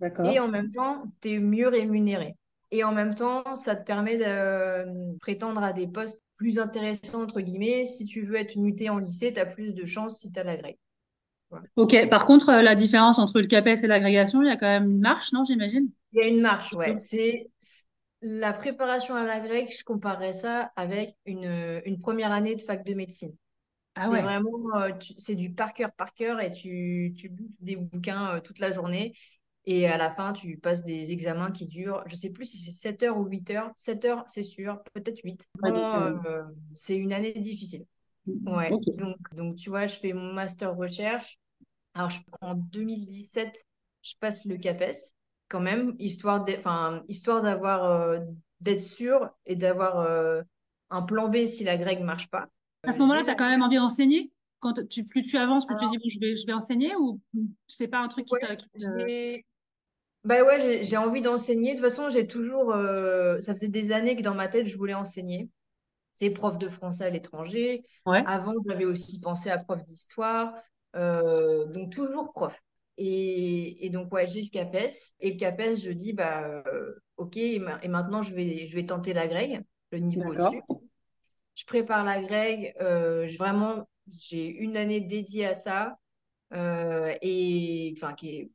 D'accord. 0.00 0.24
Et 0.24 0.40
en 0.40 0.48
même 0.48 0.70
temps, 0.70 1.04
tu 1.20 1.32
es 1.32 1.38
mieux 1.38 1.68
rémunéré. 1.68 2.36
Et 2.70 2.82
en 2.82 2.92
même 2.92 3.14
temps, 3.14 3.54
ça 3.54 3.76
te 3.76 3.84
permet 3.84 4.16
de 4.16 5.18
prétendre 5.18 5.62
à 5.62 5.74
des 5.74 5.86
postes 5.86 6.22
plus 6.36 6.58
intéressant, 6.58 7.24
entre 7.24 7.42
guillemets. 7.42 7.84
Si 7.84 8.06
tu 8.06 8.22
veux 8.22 8.36
être 8.36 8.56
muté 8.56 8.88
en 8.88 8.96
lycée, 8.96 9.30
tu 9.30 9.38
as 9.38 9.44
plus 9.44 9.74
de 9.74 9.84
chances 9.84 10.20
si 10.20 10.32
tu 10.32 10.40
as 10.40 10.44
l'agrég. 10.44 10.78
Ok, 11.76 12.08
par 12.08 12.24
contre, 12.24 12.48
euh, 12.48 12.62
la 12.62 12.74
différence 12.74 13.18
entre 13.18 13.40
le 13.40 13.46
CAPES 13.46 13.84
et 13.84 13.86
l'agrégation, 13.86 14.40
il 14.40 14.48
y 14.48 14.50
a 14.50 14.56
quand 14.56 14.66
même 14.66 14.90
une 14.90 15.00
marche, 15.00 15.34
non, 15.34 15.44
j'imagine? 15.44 15.90
Il 16.12 16.22
y 16.22 16.24
a 16.24 16.28
une 16.28 16.40
marche, 16.40 16.72
ouais. 16.72 16.96
C'est 16.98 17.50
la 18.22 18.54
préparation 18.54 19.14
à 19.16 19.22
l'agrég, 19.22 19.70
je 19.70 19.84
comparerais 19.84 20.32
ça 20.32 20.72
avec 20.76 21.14
une, 21.26 21.82
une, 21.84 22.00
première 22.00 22.32
année 22.32 22.56
de 22.56 22.62
fac 22.62 22.86
de 22.86 22.94
médecine. 22.94 23.36
Ah 23.96 24.08
c'est 24.12 24.20
vraiment, 24.20 24.76
euh, 24.76 24.90
c'est 25.18 25.34
du 25.34 25.52
par 25.52 25.72
cœur 25.72 25.90
par 25.92 26.12
cœur 26.12 26.40
et 26.40 26.52
tu, 26.52 27.14
tu 27.16 27.28
bouffes 27.28 27.60
des 27.60 27.76
bouquins 27.76 28.36
euh, 28.36 28.40
toute 28.40 28.58
la 28.58 28.70
journée. 28.70 29.14
Et 29.68 29.88
à 29.88 29.96
la 29.96 30.12
fin, 30.12 30.32
tu 30.32 30.56
passes 30.58 30.84
des 30.84 31.10
examens 31.10 31.50
qui 31.50 31.66
durent, 31.66 32.02
je 32.06 32.12
ne 32.12 32.16
sais 32.16 32.30
plus 32.30 32.46
si 32.46 32.58
c'est 32.58 32.70
7 32.70 33.02
heures 33.02 33.18
ou 33.18 33.24
8 33.24 33.50
heures. 33.50 33.72
7 33.76 34.04
heures, 34.04 34.24
c'est 34.28 34.44
sûr, 34.44 34.80
peut-être 34.94 35.20
8. 35.24 35.44
Euh, 35.64 36.44
c'est 36.74 36.94
une 36.94 37.12
année 37.12 37.32
difficile. 37.32 37.84
Ouais. 38.46 38.70
Donc, 38.70 39.16
donc, 39.34 39.56
tu 39.56 39.70
vois, 39.70 39.88
je 39.88 39.96
fais 39.96 40.12
mon 40.12 40.32
master 40.32 40.76
recherche. 40.76 41.38
Alors, 41.94 42.12
en 42.40 42.54
2017, 42.54 43.66
je 44.02 44.14
passe 44.20 44.44
le 44.44 44.56
CAPES, 44.56 45.14
quand 45.48 45.60
même, 45.60 45.96
histoire 45.98 46.44
d'avoir 46.44 47.84
euh, 47.84 48.20
d'être 48.60 48.80
sûr 48.80 49.28
et 49.46 49.56
d'avoir 49.56 49.98
euh, 49.98 50.42
un 50.90 51.02
plan 51.02 51.28
B 51.28 51.46
si 51.46 51.64
la 51.64 51.76
grecque 51.76 52.00
ne 52.00 52.04
marche 52.04 52.28
pas. 52.28 52.46
À 52.86 52.92
ce 52.92 52.98
moment-là, 52.98 53.24
tu 53.24 53.30
as 53.30 53.34
quand 53.34 53.48
même 53.48 53.62
envie 53.62 53.76
d'enseigner? 53.76 54.30
Quand 54.60 54.72
tu, 54.88 55.04
plus 55.04 55.22
tu 55.22 55.36
avances, 55.36 55.66
plus 55.66 55.76
tu 55.76 55.86
dis 55.88 55.98
bon, 55.98 56.08
je, 56.08 56.18
vais, 56.18 56.34
je 56.34 56.46
vais 56.46 56.52
enseigner 56.52 56.96
ou 56.96 57.20
c'est 57.68 57.88
pas 57.88 57.98
un 57.98 58.08
truc 58.08 58.26
qui 58.26 58.34
ouais, 58.34 59.44
bah 60.26 60.42
ouais, 60.42 60.82
j'ai 60.82 60.96
envie 60.96 61.20
d'enseigner. 61.20 61.74
De 61.74 61.80
toute 61.80 61.88
façon, 61.88 62.10
j'ai 62.10 62.26
toujours. 62.26 62.72
Euh, 62.72 63.40
ça 63.40 63.54
faisait 63.54 63.68
des 63.68 63.92
années 63.92 64.16
que 64.16 64.22
dans 64.22 64.34
ma 64.34 64.48
tête, 64.48 64.66
je 64.66 64.76
voulais 64.76 64.92
enseigner. 64.92 65.48
C'est 66.14 66.30
prof 66.30 66.58
de 66.58 66.68
français 66.68 67.04
à 67.04 67.10
l'étranger. 67.10 67.84
Avant, 68.04 68.54
j'avais 68.68 68.86
aussi 68.86 69.20
pensé 69.20 69.50
à 69.50 69.58
prof 69.58 69.84
d'histoire. 69.84 70.52
Euh, 70.96 71.66
donc, 71.66 71.92
toujours 71.92 72.32
prof. 72.32 72.60
Et, 72.96 73.86
et 73.86 73.90
donc, 73.90 74.12
ouais, 74.12 74.26
j'ai 74.26 74.42
le 74.42 74.48
CAPES. 74.48 75.14
Et 75.20 75.32
le 75.32 75.36
CAPES, 75.36 75.76
je 75.84 75.92
dis, 75.92 76.12
bah, 76.12 76.62
euh, 76.66 76.94
OK, 77.18 77.36
et, 77.36 77.60
maintenant, 77.60 78.22
je 78.22 78.34
vais, 78.34 78.66
je 78.66 78.74
vais 78.74 78.86
tenter 78.86 79.12
la 79.12 79.28
grègue, 79.28 79.62
le 79.92 79.98
niveau 79.98 80.30
au-dessus. 80.30 80.60
Je 81.56 81.64
prépare 81.64 82.04
la 82.04 82.22
grègue. 82.22 82.74
vraiment, 83.38 83.88
j'ai 84.12 84.46
une 84.46 84.76
année 84.76 85.00
dédiée 85.00 85.46
à 85.46 85.54
ça. 85.54 85.98
et 86.52 87.94
enfin, 87.96 88.14
qui 88.14 88.36
est 88.36 88.50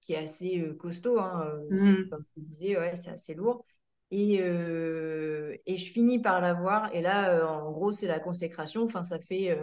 qui 0.00 0.14
est 0.14 0.24
assez 0.24 0.58
euh, 0.60 0.74
costaud, 0.74 1.18
hein, 1.18 1.46
euh, 1.70 2.00
mmh. 2.00 2.08
comme 2.08 2.24
tu 2.34 2.40
disais, 2.40 2.78
ouais, 2.78 2.96
c'est 2.96 3.10
assez 3.10 3.34
lourd. 3.34 3.64
Et, 4.10 4.38
euh, 4.40 5.54
et 5.66 5.76
je 5.76 5.92
finis 5.92 6.18
par 6.18 6.40
l'avoir. 6.40 6.94
Et 6.94 7.02
là, 7.02 7.46
en 7.46 7.70
gros, 7.72 7.92
c'est 7.92 8.06
la 8.06 8.20
consécration. 8.20 8.84
Enfin, 8.84 9.04
ça 9.04 9.18
fait, 9.18 9.58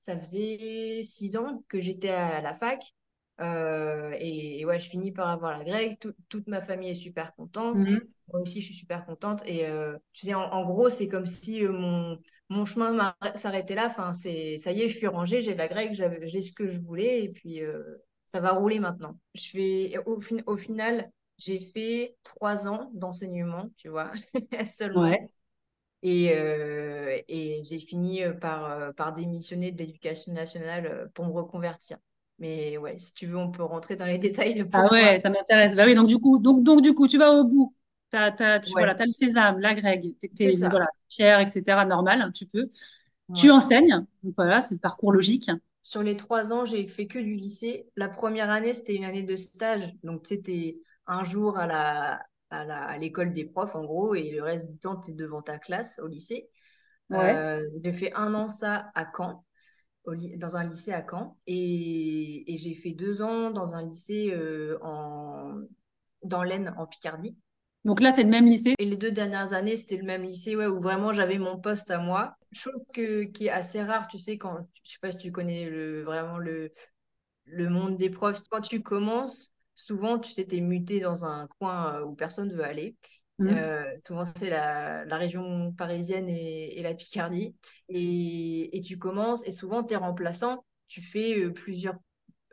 ça 0.00 0.18
faisait 0.18 1.02
six 1.02 1.36
ans 1.36 1.62
que 1.68 1.78
j'étais 1.78 2.08
à 2.08 2.40
la 2.40 2.54
fac. 2.54 2.94
et, 3.38 4.64
ouais, 4.64 4.80
je 4.80 4.88
finis 4.88 5.12
par 5.12 5.28
avoir 5.28 5.58
la 5.58 5.64
grecque. 5.64 6.08
toute 6.30 6.46
ma 6.46 6.62
famille 6.62 6.88
est 6.88 6.94
super 6.94 7.34
contente. 7.34 7.86
Mmh. 7.86 7.98
Moi 8.32 8.42
aussi, 8.42 8.60
je 8.60 8.66
suis 8.66 8.74
super 8.74 9.04
contente. 9.06 9.42
Et 9.46 9.66
tu 10.12 10.26
sais, 10.26 10.34
en, 10.34 10.64
gros, 10.64 10.90
c'est 10.90 11.08
comme 11.08 11.26
si 11.26 11.62
mon, 11.64 12.18
mon 12.48 12.64
chemin 12.64 13.14
s'arrêtait 13.34 13.74
là. 13.74 13.86
Enfin, 13.86 14.12
c'est, 14.12 14.58
ça 14.58 14.72
y 14.72 14.82
est, 14.82 14.88
je 14.88 14.96
suis 14.96 15.06
rangée, 15.06 15.42
j'ai 15.42 15.54
la 15.54 15.68
grecque, 15.68 15.92
j'ai 15.94 16.42
ce 16.42 16.52
que 16.52 16.68
je 16.68 16.78
voulais. 16.78 17.24
Et 17.24 17.28
puis, 17.28 17.60
ça 18.26 18.40
va 18.40 18.52
rouler 18.52 18.80
maintenant. 18.80 19.18
Je 19.34 19.50
fais, 19.50 19.98
au, 20.06 20.18
au 20.46 20.56
final, 20.56 21.10
j'ai 21.38 21.60
fait 21.60 22.16
trois 22.24 22.66
ans 22.68 22.90
d'enseignement, 22.94 23.70
tu 23.76 23.88
vois, 23.88 24.12
seulement. 24.66 25.02
Ouais. 25.02 25.30
Et, 26.02 26.30
euh, 26.32 27.18
et 27.28 27.62
j'ai 27.64 27.80
fini 27.80 28.20
par, 28.40 28.64
euh, 28.66 28.92
par 28.92 29.12
démissionner 29.14 29.72
de 29.72 29.78
l'éducation 29.78 30.32
nationale 30.32 30.86
euh, 30.86 31.06
pour 31.14 31.26
me 31.26 31.32
reconvertir. 31.32 31.98
Mais 32.38 32.76
ouais, 32.76 32.98
si 32.98 33.14
tu 33.14 33.26
veux, 33.26 33.36
on 33.38 33.50
peut 33.50 33.64
rentrer 33.64 33.96
dans 33.96 34.04
les 34.06 34.18
détails 34.18 34.54
de 34.54 34.66
Ah 34.72 34.84
ouais, 34.92 35.18
ça 35.18 35.30
m'intéresse. 35.30 35.74
Bah 35.74 35.84
oui, 35.86 35.94
donc 35.94 36.06
du 36.08 36.18
coup, 36.18 36.38
donc, 36.38 36.62
donc 36.62 36.82
du 36.82 36.94
coup, 36.94 37.08
tu 37.08 37.18
vas 37.18 37.32
au 37.32 37.44
bout. 37.44 37.74
Tu, 38.10 38.18
voilà, 38.72 38.94
t'as 38.94 39.04
le 39.04 39.10
sésame, 39.10 39.58
la 39.58 39.74
t'es, 39.74 40.52
ça. 40.52 40.68
voilà, 40.68 40.86
fier, 41.10 41.40
etc. 41.40 41.84
Normal, 41.84 42.22
un 42.22 42.30
petit 42.30 42.46
peu. 42.46 42.68
Tu 43.34 43.50
enseignes, 43.50 44.06
donc 44.22 44.34
voilà, 44.36 44.60
c'est 44.60 44.74
le 44.74 44.80
parcours 44.80 45.12
logique. 45.12 45.50
Sur 45.82 46.02
les 46.02 46.16
trois 46.16 46.52
ans, 46.52 46.64
j'ai 46.64 46.86
fait 46.88 47.06
que 47.06 47.18
du 47.18 47.34
lycée. 47.36 47.88
La 47.96 48.08
première 48.08 48.50
année, 48.50 48.74
c'était 48.74 48.96
une 48.96 49.04
année 49.04 49.22
de 49.22 49.36
stage. 49.36 49.94
Donc, 50.02 50.26
c'était 50.26 50.80
un 51.06 51.22
jour 51.22 51.58
à 51.58 51.66
la, 51.66 52.26
à 52.50 52.64
la, 52.64 52.84
à 52.84 52.98
l'école 52.98 53.32
des 53.32 53.44
profs, 53.44 53.76
en 53.76 53.84
gros, 53.84 54.14
et 54.14 54.30
le 54.32 54.42
reste 54.42 54.66
du 54.68 54.78
temps, 54.78 54.96
tu 54.96 55.12
es 55.12 55.14
devant 55.14 55.42
ta 55.42 55.58
classe 55.58 56.00
au 56.00 56.08
lycée. 56.08 56.48
Ouais. 57.10 57.36
Euh, 57.36 57.68
j'ai 57.84 57.92
fait 57.92 58.12
un 58.14 58.34
an 58.34 58.48
ça 58.48 58.90
à 58.96 59.06
Caen, 59.16 59.44
au 60.06 60.14
dans 60.36 60.56
un 60.56 60.64
lycée 60.64 60.92
à 60.92 61.06
Caen. 61.08 61.38
Et, 61.46 62.52
et 62.52 62.58
j'ai 62.58 62.74
fait 62.74 62.92
deux 62.92 63.22
ans 63.22 63.50
dans 63.50 63.74
un 63.74 63.86
lycée 63.86 64.32
euh, 64.32 64.78
en, 64.82 65.60
dans 66.24 66.42
l'Aisne, 66.42 66.74
en 66.78 66.86
Picardie. 66.86 67.36
Donc 67.86 68.00
là, 68.00 68.10
c'est 68.10 68.24
le 68.24 68.28
même 68.28 68.46
lycée. 68.46 68.74
Et 68.80 68.84
les 68.84 68.96
deux 68.96 69.12
dernières 69.12 69.52
années, 69.52 69.76
c'était 69.76 69.96
le 69.96 70.02
même 70.02 70.24
lycée, 70.24 70.56
ouais, 70.56 70.66
où 70.66 70.80
vraiment 70.80 71.12
j'avais 71.12 71.38
mon 71.38 71.56
poste 71.56 71.92
à 71.92 71.98
moi. 71.98 72.34
Chose 72.52 72.82
que, 72.92 73.22
qui 73.22 73.46
est 73.46 73.50
assez 73.50 73.80
rare, 73.80 74.08
tu 74.08 74.18
sais, 74.18 74.38
quand, 74.38 74.58
je 74.82 74.90
sais 74.90 74.98
pas 75.00 75.12
si 75.12 75.18
tu 75.18 75.30
connais 75.30 75.70
le, 75.70 76.02
vraiment 76.02 76.38
le, 76.38 76.72
le 77.44 77.68
monde 77.70 77.96
des 77.96 78.10
profs, 78.10 78.42
quand 78.50 78.60
tu 78.60 78.82
commences, 78.82 79.52
souvent, 79.76 80.18
tu 80.18 80.32
sais, 80.32 80.44
t'es 80.44 80.60
muté 80.60 80.98
dans 80.98 81.24
un 81.24 81.46
coin 81.60 81.94
euh, 81.94 82.04
où 82.04 82.14
personne 82.16 82.48
ne 82.48 82.54
veut 82.54 82.64
aller. 82.64 82.96
Mhm. 83.38 83.48
Euh, 83.50 83.84
souvent, 84.04 84.24
c'est 84.24 84.50
la, 84.50 85.04
la 85.04 85.16
région 85.16 85.72
parisienne 85.72 86.28
et, 86.28 86.76
et 86.80 86.82
la 86.82 86.92
Picardie. 86.92 87.54
Et, 87.88 88.76
et 88.76 88.80
tu 88.80 88.98
commences, 88.98 89.46
et 89.46 89.52
souvent, 89.52 89.84
tu 89.84 89.94
es 89.94 89.96
remplaçant. 89.96 90.64
Tu 90.88 91.02
fais 91.02 91.38
euh, 91.38 91.52
plusieurs 91.52 91.98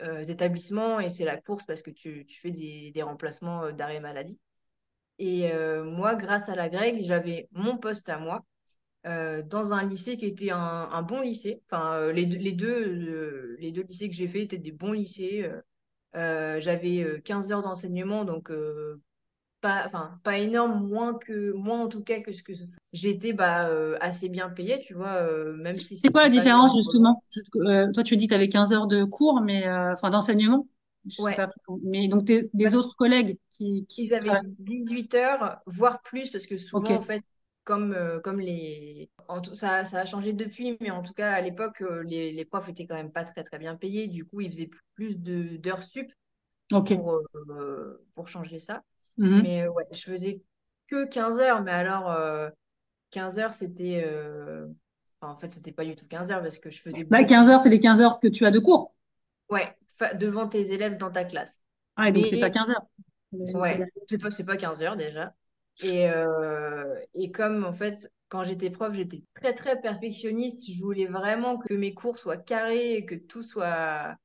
euh, 0.02 0.22
établissements 0.24 1.00
et 1.00 1.10
c'est 1.10 1.26
la 1.26 1.38
course 1.38 1.64
parce 1.66 1.82
que 1.82 1.90
tu, 1.90 2.24
tu 2.28 2.40
fais 2.40 2.52
des, 2.52 2.92
des 2.94 3.02
remplacements 3.02 3.72
d'arrêt 3.72 4.00
maladie. 4.00 4.40
Et 5.20 5.52
euh, 5.52 5.84
moi, 5.84 6.16
grâce 6.16 6.50
à 6.50 6.56
la 6.56 6.70
grecque, 6.70 6.98
j'avais 7.04 7.48
mon 7.52 7.78
poste 7.78 8.10
à 8.10 8.18
moi 8.20 8.46
euh, 9.08 9.42
dans 9.44 9.74
un 9.74 9.84
lycée 9.88 10.18
qui 10.18 10.26
était 10.28 10.52
un, 10.52 10.60
un 10.60 11.02
bon 11.04 11.22
lycée. 11.22 11.62
Enfin, 11.68 11.94
euh, 11.96 12.12
les, 12.14 12.26
deux- 12.26 12.38
les 12.38 12.54
deux, 12.54 12.68
euh, 13.10 13.58
les 13.60 13.72
deux 13.72 13.84
lycées 13.84 14.10
que 14.10 14.16
j'ai 14.16 14.28
fait 14.28 14.44
étaient 14.44 14.58
des 14.60 14.72
bons 14.72 14.94
lycées. 14.94 15.44
Euh, 15.46 15.62
euh, 16.16 16.62
j'avais 16.62 17.04
euh, 17.04 17.20
15 17.22 17.52
heures 17.52 17.64
d'enseignement, 17.64 18.26
donc 18.26 18.52
euh, 18.52 19.02
pas, 19.62 19.84
enfin, 19.88 20.20
pas 20.24 20.40
énorme, 20.40 20.88
moins 20.88 21.16
que, 21.20 21.54
moins 21.54 21.82
en 21.84 21.90
tout 21.90 22.04
cas 22.04 22.22
que 22.22 22.34
ce 22.34 22.44
que 22.44 22.54
j'étais 22.94 23.34
bah, 23.34 23.70
euh, 23.70 23.98
assez 24.02 24.30
bien 24.30 24.50
payée, 24.50 24.80
tu 24.82 24.94
vois, 24.96 25.16
euh, 25.24 25.54
même 25.58 25.80
si 25.80 25.98
C'est 25.98 26.12
quoi 26.12 26.24
la 26.24 26.30
différence, 26.30 26.74
justement? 26.76 27.24
Euh, 27.56 27.92
toi, 27.94 28.04
tu 28.04 28.18
dis 28.18 28.28
que 28.28 28.30
tu 28.34 28.36
avais 28.36 28.50
15 28.50 28.74
heures 28.74 28.88
de 28.88 29.04
cours, 29.06 29.42
mais 29.42 29.68
euh, 29.68 29.94
enfin 29.94 30.10
d'enseignement? 30.10 30.68
Je 31.06 31.18
sais 31.18 31.34
Ouais, 31.34 31.36
pas. 31.36 31.50
Mais 31.84 32.08
donc, 32.08 32.26
des 32.26 32.50
parce 32.62 32.76
autres 32.76 32.96
collègues 32.96 33.38
qui, 33.50 33.86
qui 33.88 34.06
qu'ils 34.06 34.14
avaient 34.14 34.36
travaillent. 34.36 34.56
18 34.60 35.14
heures, 35.16 35.62
voire 35.66 36.02
plus, 36.02 36.30
parce 36.32 36.48
que 36.48 36.58
souvent, 36.58 36.96
en 36.96 37.02
fait, 37.02 37.24
comme, 37.64 37.94
euh, 37.94 38.20
comme 38.20 38.40
les... 38.40 39.10
En 39.28 39.42
tout, 39.42 39.56
ça, 39.56 39.86
ça 39.86 40.00
a 40.02 40.06
changé 40.06 40.34
depuis, 40.34 40.78
mais 40.82 40.92
en 40.92 41.04
tout 41.04 41.14
cas, 41.14 41.32
à 41.34 41.42
l'époque, 41.42 41.82
euh, 41.82 42.04
les, 42.04 42.32
les 42.34 42.46
profs 42.46 42.70
étaient 42.70 42.88
quand 42.88 42.96
même 42.96 43.12
pas 43.12 43.24
très, 43.24 43.44
très 43.44 43.60
bien 43.60 43.76
payés. 43.76 44.08
Du 44.08 44.26
coup, 44.26 44.42
ils 44.42 44.52
faisaient 44.52 44.70
plus 44.96 45.20
de, 45.20 45.58
d'heures 45.58 45.84
sup 45.84 46.12
pour, 46.86 47.14
euh, 47.14 48.06
pour 48.16 48.28
changer 48.30 48.60
ça. 48.60 48.84
Mhm. 49.18 49.44
Mais 49.44 49.68
ouais, 49.68 49.86
je 49.92 50.02
faisais 50.04 50.44
que 50.88 51.06
15 51.08 51.40
heures, 51.40 51.62
mais 51.64 51.72
alors, 51.72 52.12
euh, 52.12 52.50
15 53.12 53.40
heures, 53.40 53.54
c'était... 53.54 54.06
enfin, 55.22 55.34
en 55.34 55.38
fait, 55.38 55.52
c'était 55.52 55.72
pas 55.72 55.86
du 55.86 55.96
tout 55.96 56.08
15 56.08 56.32
heures, 56.32 56.42
parce 56.42 56.60
que 56.60 56.70
je 56.70 56.82
faisais 56.82 57.04
Bah, 57.10 57.24
beaucoup 57.24 57.26
15 57.26 57.48
de... 57.48 57.50
heures, 57.50 57.62
c'est 57.62 57.70
les 57.70 57.80
15 57.80 58.02
heures 58.02 58.20
que 58.20 58.28
tu 58.28 58.46
as 58.46 58.52
de 58.52 58.58
cours. 58.60 58.94
Ouais, 59.50 59.76
devant 60.16 60.48
tes 60.48 60.72
élèves 60.74 60.98
dans 60.98 61.12
ta 61.12 61.24
classe. 61.26 61.66
Ah, 61.96 62.10
et 62.10 62.12
donc 62.12 62.28
c'est 62.28 62.38
pas 62.38 62.50
Mais 62.50 62.52
15 62.52 62.70
heures. 62.70 62.86
Ouais, 63.54 63.88
c'est 64.08 64.18
pas, 64.18 64.30
pas 64.46 64.58
15 64.58 64.82
heures 64.84 64.96
déjà. 64.96 65.34
Et, 65.82 66.10
euh, 66.10 67.00
et 67.14 67.32
comme 67.32 67.66
en 67.66 67.74
fait, 67.74 68.12
quand 68.30 68.44
j'étais 68.44 68.70
prof, 68.70 68.94
j'étais 68.94 69.24
très 69.36 69.54
très 69.54 69.80
perfectionniste, 69.82 70.72
je 70.72 70.80
voulais 70.82 71.08
vraiment 71.08 71.58
que 71.58 71.74
mes 71.74 71.94
cours 71.94 72.18
soient 72.18 72.38
carrés, 72.38 73.06
que 73.06 73.16
tout 73.16 73.44
soit, 73.44 74.16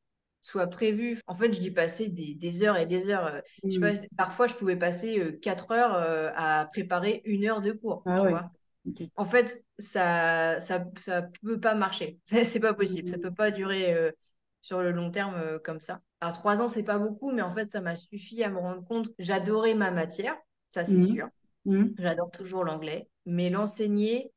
soit 0.41 0.67
prévu. 0.69 1.21
En 1.27 1.35
fait, 1.35 1.53
j'y 1.53 1.71
passais 1.71 2.09
des, 2.09 2.35
des 2.35 2.63
heures 2.63 2.77
et 2.77 2.87
des 2.87 3.11
heures. 3.11 3.27
Euh, 3.27 3.41
Je 3.69 3.75
sais 3.75 3.81
pas, 3.81 3.93
Mhm. 3.93 4.09
parfois, 4.17 4.47
je 4.47 4.55
pouvais 4.55 4.77
passer 4.77 5.19
euh, 5.21 5.33
4 5.43 5.73
heures 5.73 5.95
euh, 5.95 6.31
à 6.37 6.67
préparer 6.73 7.23
une 7.25 7.45
heure 7.47 7.61
de 7.61 7.73
cours, 7.73 8.07
Ah 8.07 8.19
tu 8.19 8.25
ouais. 8.25 8.29
vois. 8.29 8.51
En 9.17 9.25
fait, 9.25 9.65
ça, 9.79 10.61
ça, 10.61 10.85
ça 10.99 11.23
peut 11.43 11.61
pas 11.61 11.75
marcher. 11.75 12.21
C'est 12.45 12.61
pas 12.61 12.75
possible. 12.75 13.09
Ça 13.09 13.19
Mhm. 13.19 13.21
peut 13.21 13.35
pas 13.35 13.51
durer 13.51 13.93
euh, 13.95 14.13
sur 14.61 14.83
le 14.83 14.91
long 14.93 15.11
terme 15.11 15.35
euh, 15.35 15.59
comme 15.59 15.81
ça. 15.81 16.01
Alors, 16.21 16.35
trois 16.35 16.61
ans, 16.63 16.69
c'est 16.69 16.85
pas 16.85 16.99
beaucoup, 16.99 17.33
mais 17.33 17.43
en 17.43 17.55
fait, 17.55 17.65
ça 17.65 17.81
m'a 17.81 17.97
suffi 17.97 18.43
à 18.43 18.51
me 18.51 18.59
rendre 18.59 18.85
compte 18.85 19.09
que 19.09 19.15
j'adorais 19.23 19.75
ma 19.75 19.91
matière, 19.91 20.37
ça 20.71 20.85
c'est 20.85 21.01
Mhm. 21.01 21.03
sûr. 21.03 21.29
Mhm. 21.65 21.99
J'adore 21.99 22.31
toujours 22.31 22.65
l'anglais, 22.65 23.09
mais 23.27 23.51
l'enseigner, 23.51 24.33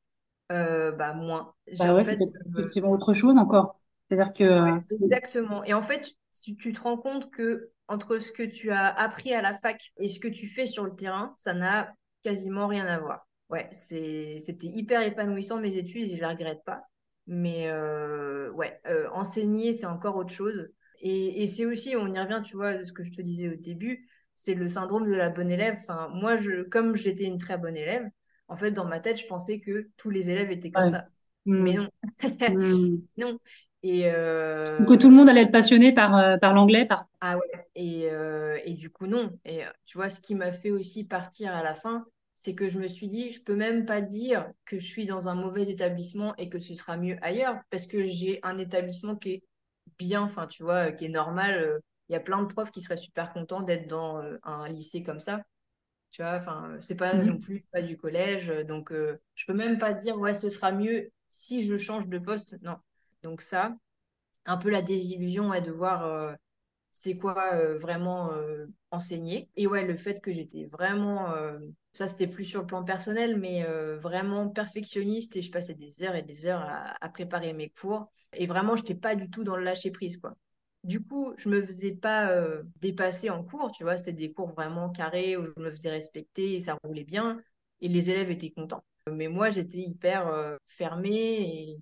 euh, 0.51 0.92
bah 0.92 1.13
moins. 1.13 1.54
J'ai 1.68 1.80
Bah 1.80 1.94
ouais, 1.96 2.04
fait, 2.04 2.20
euh, 2.22 2.28
effectivement 2.51 2.92
autre 2.92 3.13
chose 3.13 3.38
encore. 3.38 3.80
C'est-à-dire 4.10 4.34
que 4.34 4.44
ouais, 4.44 4.74
exactement. 4.92 5.63
Et 5.63 5.74
en 5.74 5.82
fait, 5.82 6.12
si 6.32 6.56
tu 6.56 6.74
te 6.74 6.82
rends 6.82 6.98
compte 6.98 7.32
que 7.32 7.72
entre 7.88 8.20
ce 8.20 8.32
que 8.32 8.44
tu 8.44 8.72
as 8.72 8.88
appris 8.88 9.34
à 9.34 9.42
la 9.42 9.54
fac 9.54 9.92
et 9.98 10.10
ce 10.10 10.20
que 10.20 10.28
tu 10.28 10.48
fais 10.48 10.66
sur 10.66 10.86
le 10.86 10.96
terrain, 10.96 11.34
ça 11.38 11.54
n'a 11.54 11.94
quasiment 12.24 12.68
rien 12.68 12.86
à 12.86 13.00
voir. 13.00 13.28
Ouais, 13.50 13.68
c'était 13.72 14.68
hyper 14.68 15.01
épanouissant 15.01 15.60
mes 15.60 15.75
études 15.78 16.04
et 16.04 16.10
je 16.10 16.13
ne 16.16 16.20
les 16.20 16.25
regrette 16.25 16.63
pas. 16.66 16.84
Mais 17.28 17.68
euh, 17.70 18.51
ouais, 18.51 18.80
euh, 18.88 19.10
enseigner, 19.12 19.74
c'est 19.74 19.86
encore 19.86 20.16
autre 20.18 20.34
chose. 20.34 20.72
Et, 21.00 21.44
et 21.44 21.48
c'est 21.48 21.66
aussi, 21.66 21.96
on 21.96 22.08
y 22.13 22.20
revient, 22.20 22.42
tu 22.46 22.56
vois, 22.56 22.75
de 22.75 22.84
ce 22.84 22.94
que 22.94 23.04
je 23.04 23.12
te 23.13 23.22
disais 23.22 23.50
au 23.50 23.56
début, 23.56 24.08
c'est 24.36 24.56
le 24.56 24.68
syndrome 24.70 25.08
de 25.10 25.16
la 25.16 25.30
bonne 25.30 25.51
élève. 25.51 25.75
Enfin, 25.80 26.10
moi, 26.13 26.36
je, 26.38 26.63
comme 26.63 26.96
j'étais 26.96 27.25
une 27.25 27.38
très 27.38 27.58
bonne 27.58 27.78
élève, 27.78 28.10
en 28.48 28.56
fait, 28.56 28.72
dans 28.72 28.86
ma 28.86 29.00
tête, 29.00 29.20
je 29.20 29.28
pensais 29.28 29.60
que 29.60 29.90
tous 29.98 30.10
les 30.10 30.30
élèves 30.32 30.51
étaient 30.51 30.72
comme 30.72 30.86
ouais. 30.86 30.90
ça. 30.90 31.06
Mais 31.58 31.74
Mhm. 31.74 31.75
non. 31.75 31.90
Mhm. 32.48 33.08
Non. 33.18 33.40
Et, 33.84 34.04
Donc 34.80 34.90
que 34.90 34.96
tout 34.96 35.08
euh, 35.08 35.10
le 35.10 35.16
monde 35.16 35.30
allait 35.30 35.44
être 35.44 35.51
passionné 35.54 35.94
par, 35.94 36.18
euh, 36.18 36.36
par 36.38 36.54
l'anglais, 36.54 36.86
par. 36.86 37.06
ah 37.22 37.38
ouais, 37.38 37.68
et, 37.75 38.10
euh, 38.10 38.60
et 38.63 38.74
du 38.74 38.90
coup, 38.90 39.08
non. 39.08 39.38
Et 39.46 39.66
euh, 39.66 39.70
tu 39.86 39.98
vois, 39.98 40.10
ce 40.10 40.20
qui 40.20 40.36
m'a 40.36 40.51
fait 40.51 40.72
aussi 40.72 41.08
partir 41.08 41.54
à 41.56 41.63
la 41.63 41.75
fin, 41.75 42.06
c'est 42.41 42.55
que 42.55 42.69
je 42.69 42.79
me 42.79 42.88
suis 42.88 43.07
dit, 43.10 43.31
je 43.33 43.41
peux 43.43 43.55
même 43.55 43.86
pas 43.86 44.01
dire 44.01 44.51
que 44.65 44.79
je 44.79 44.86
suis 44.88 45.05
dans 45.05 45.29
un 45.29 45.36
mauvais 45.36 45.69
établissement 45.69 46.36
et 46.38 46.50
que 46.50 46.60
ce 46.60 46.75
sera 46.75 46.98
mieux 46.98 47.17
ailleurs, 47.21 47.60
parce 47.69 47.86
que 47.88 48.07
j'ai 48.07 48.39
un 48.43 48.57
établissement 48.57 49.15
qui 49.15 49.29
est 49.31 49.43
bien, 50.00 50.24
enfin, 50.24 50.48
tu 50.48 50.63
vois, 50.63 50.91
qui 50.91 51.05
est 51.05 51.10
normal. 51.10 51.81
Il 52.10 52.13
y 52.13 52.15
a 52.15 52.19
plein 52.19 52.41
de 52.43 52.48
profs 52.48 52.71
qui 52.71 52.81
seraient 52.81 52.98
super 52.98 53.31
contents 53.33 53.62
d'être 53.62 53.88
dans 53.88 54.19
euh, 54.24 54.38
un 54.43 54.67
lycée 54.69 55.03
comme 55.03 55.19
ça. 55.19 55.43
Tu 56.12 56.21
vois, 56.24 56.36
enfin, 56.36 56.77
c'est 56.81 56.98
pas 56.98 57.24
non 57.24 57.38
Mhm. 57.38 57.39
plus 57.39 57.62
pas 57.71 57.81
du 57.81 57.98
collège, 57.98 58.50
euh, 58.50 58.63
donc 58.63 58.91
euh, 58.91 59.17
je 59.36 59.45
peux 59.45 59.53
même 59.53 59.77
pas 59.77 59.93
dire, 59.93 60.17
ouais, 60.19 60.33
ce 60.33 60.50
sera 60.50 60.71
mieux 60.74 61.12
si 61.29 61.65
je 61.65 61.77
change 61.77 62.07
de 62.07 62.19
poste. 62.19 62.57
Non. 62.62 62.77
Donc 63.24 63.41
ça, 63.41 63.75
un 64.45 64.57
peu 64.57 64.69
la 64.69 64.81
désillusion 64.83 65.50
ouais, 65.50 65.62
de 65.62 65.71
voir 65.71 66.05
euh, 66.05 66.33
c'est 66.91 67.17
quoi 67.17 67.55
euh, 67.55 67.77
vraiment 67.79 68.31
enseigner. 68.91 69.50
Et 69.57 69.67
ouais, 69.67 69.86
le 69.86 69.98
fait 69.98 70.21
que 70.21 70.33
j'étais 70.33 70.65
vraiment, 70.67 71.33
ça 71.93 72.07
c'était 72.07 72.27
plus 72.27 72.45
sur 72.45 72.62
le 72.62 72.67
plan 72.67 72.83
personnel, 72.83 73.38
mais 73.38 73.65
euh, 73.65 73.98
vraiment 73.98 74.50
perfectionniste 74.50 75.36
et 75.36 75.41
je 75.41 75.51
passais 75.51 75.74
des 75.75 76.03
heures 76.03 76.15
et 76.15 76.21
des 76.21 76.45
heures 76.45 76.65
à, 77.00 77.10
préparer 77.10 77.53
mes 77.53 77.69
cours. 77.69 78.12
Et 78.33 78.48
vraiment, 78.48 78.75
je 78.75 78.81
n'étais 78.81 78.95
pas 78.95 79.15
du 79.15 79.29
tout 79.29 79.43
dans 79.43 79.57
le 79.57 79.63
lâcher 79.63 79.91
prise, 79.91 80.17
quoi. 80.17 80.36
Du 80.83 81.03
coup, 81.03 81.33
je 81.38 81.50
me 81.50 81.63
faisais 81.63 81.91
pas 81.91 82.31
euh, 82.31 82.63
dépasser 82.79 83.29
en 83.29 83.43
cours, 83.43 83.71
tu 83.71 83.83
vois, 83.83 83.98
c'était 83.98 84.13
des 84.13 84.33
cours 84.33 84.50
vraiment 84.50 84.89
carrés 84.89 85.38
où 85.38 85.45
je 85.45 85.62
me 85.62 85.69
faisais 85.69 85.91
respecter 85.91 86.55
et 86.55 86.62
ça 86.62 86.77
roulait 86.83 87.03
bien 87.03 87.39
et 87.81 87.88
les 87.88 88.10
élèves 88.10 88.31
étaient 88.31 88.51
contents. 88.51 88.83
Mais 89.12 89.27
moi, 89.27 89.50
j'étais 89.50 89.79
hyper 89.79 90.27
euh, 90.27 90.57
fermée 90.65 91.12
et, 91.12 91.79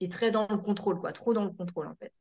et 0.00 0.08
très 0.08 0.30
dans 0.30 0.46
le 0.48 0.58
contrôle, 0.58 1.00
quoi, 1.00 1.12
trop 1.12 1.34
dans 1.34 1.44
le 1.44 1.52
contrôle 1.52 1.88
en 1.88 1.94
fait. 1.96 2.12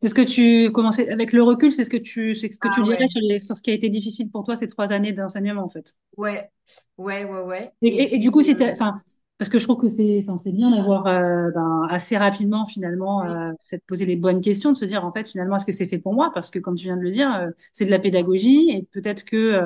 C'est 0.00 0.08
ce 0.08 0.14
que 0.14 0.22
tu 0.22 0.72
commençais 0.72 1.10
avec 1.10 1.34
le 1.34 1.42
recul, 1.42 1.72
c'est 1.72 1.84
ce 1.84 1.90
que 1.90 1.98
tu, 1.98 2.34
c'est 2.34 2.50
ce 2.50 2.58
que 2.58 2.68
tu 2.68 2.80
Ah 2.80 2.84
dirais 2.84 2.98
ouais. 3.02 3.06
sur 3.06 3.20
les, 3.20 3.38
sur 3.38 3.54
ce 3.54 3.60
qui 3.62 3.70
a 3.70 3.74
été 3.74 3.90
difficile 3.90 4.30
pour 4.30 4.44
toi 4.44 4.56
ces 4.56 4.66
trois 4.66 4.92
années 4.92 5.12
d'enseignement 5.12 5.62
en 5.62 5.68
fait? 5.68 5.94
Ouais, 6.16 6.50
ouais, 6.98 7.24
ouais, 7.24 7.40
ouais. 7.42 7.72
Et, 7.82 8.18
du 8.18 8.30
coup, 8.30 8.42
si 8.42 8.52
euh, 8.60 8.72
enfin, 8.72 8.96
parce 9.36 9.50
que 9.50 9.58
je 9.58 9.64
trouve 9.64 9.78
que 9.78 9.88
c'est, 9.88 10.20
enfin, 10.22 10.38
c'est 10.38 10.52
bien 10.52 10.70
d'avoir 10.70 11.06
euh, 11.06 11.50
ben, 11.54 11.86
assez 11.90 12.16
rapidement 12.16 12.64
finalement 12.64 13.26
euh, 13.26 13.52
posé 13.86 14.06
les 14.06 14.16
bonnes 14.16 14.40
questions, 14.40 14.72
de 14.72 14.78
se 14.78 14.86
dire 14.86 15.04
en 15.04 15.12
fait 15.12 15.28
finalement 15.28 15.56
est-ce 15.56 15.66
que 15.66 15.72
c'est 15.72 15.86
fait 15.86 15.98
pour 15.98 16.14
moi? 16.14 16.30
Parce 16.32 16.50
que 16.50 16.58
comme 16.58 16.76
tu 16.76 16.84
viens 16.84 16.96
de 16.96 17.02
le 17.02 17.10
dire, 17.10 17.30
euh, 17.34 17.50
c'est 17.72 17.84
de 17.84 17.90
la 17.90 17.98
pédagogie 17.98 18.70
et 18.70 18.88
peut-être 18.92 19.24
que 19.24 19.60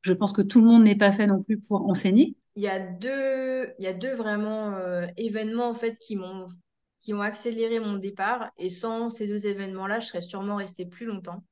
je 0.00 0.12
pense 0.14 0.32
que 0.32 0.42
tout 0.42 0.60
le 0.60 0.66
monde 0.66 0.84
n'est 0.84 0.96
pas 0.96 1.12
fait 1.12 1.26
non 1.26 1.42
plus 1.42 1.58
pour 1.58 1.88
enseigner. 1.88 2.34
il 2.56 2.62
y 2.62 2.68
a 2.68 2.78
deux, 2.78 3.72
il 3.78 3.84
y 3.84 3.88
a 3.88 3.92
deux 3.92 4.14
vraiment 4.14 4.78
événements 5.16 5.68
en 5.68 5.74
fait 5.74 5.98
qui 5.98 6.16
m'ont 6.16 6.48
qui 7.04 7.12
ont 7.14 7.20
accéléré 7.20 7.80
mon 7.80 7.96
départ. 7.98 8.50
Et 8.56 8.70
sans 8.70 9.10
ces 9.10 9.26
deux 9.28 9.46
événements-là, 9.46 10.00
je 10.00 10.06
serais 10.06 10.22
sûrement 10.22 10.56
restée 10.56 10.86
plus 10.86 11.04
longtemps. 11.06 11.44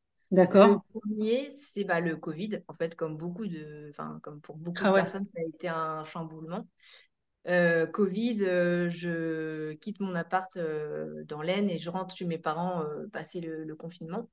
Le 0.54 0.76
D'accord. 0.76 0.82
premier, 0.94 1.50
c'est 1.50 1.84
bah, 1.84 2.00
le 2.00 2.16
Covid. 2.16 2.62
En 2.68 2.74
fait, 2.74 2.96
comme 2.96 3.16
beaucoup 3.18 3.46
de, 3.46 3.88
enfin, 3.90 4.18
comme 4.22 4.40
pour 4.40 4.56
beaucoup 4.56 4.84
de 4.86 4.88
Ah 4.88 4.92
ouais. 4.92 5.02
personnes, 5.02 5.26
ça 5.34 5.40
a 5.42 5.44
été 5.46 5.68
un 5.68 6.04
chamboulement. 6.04 6.66
Euh, 7.48 7.86
Covid, 7.86 8.38
euh, 8.44 8.88
je 8.88 9.72
quitte 9.74 10.00
mon 10.00 10.14
appart 10.14 10.56
euh, 10.56 11.24
dans 11.24 11.42
l'Aisne 11.42 11.68
et 11.68 11.78
je 11.78 11.90
rentre 11.90 12.16
chez 12.16 12.24
mes 12.24 12.38
parents 12.38 12.82
passer 13.12 13.40
le, 13.42 13.64
le 13.64 13.76
confinement. 13.76 14.30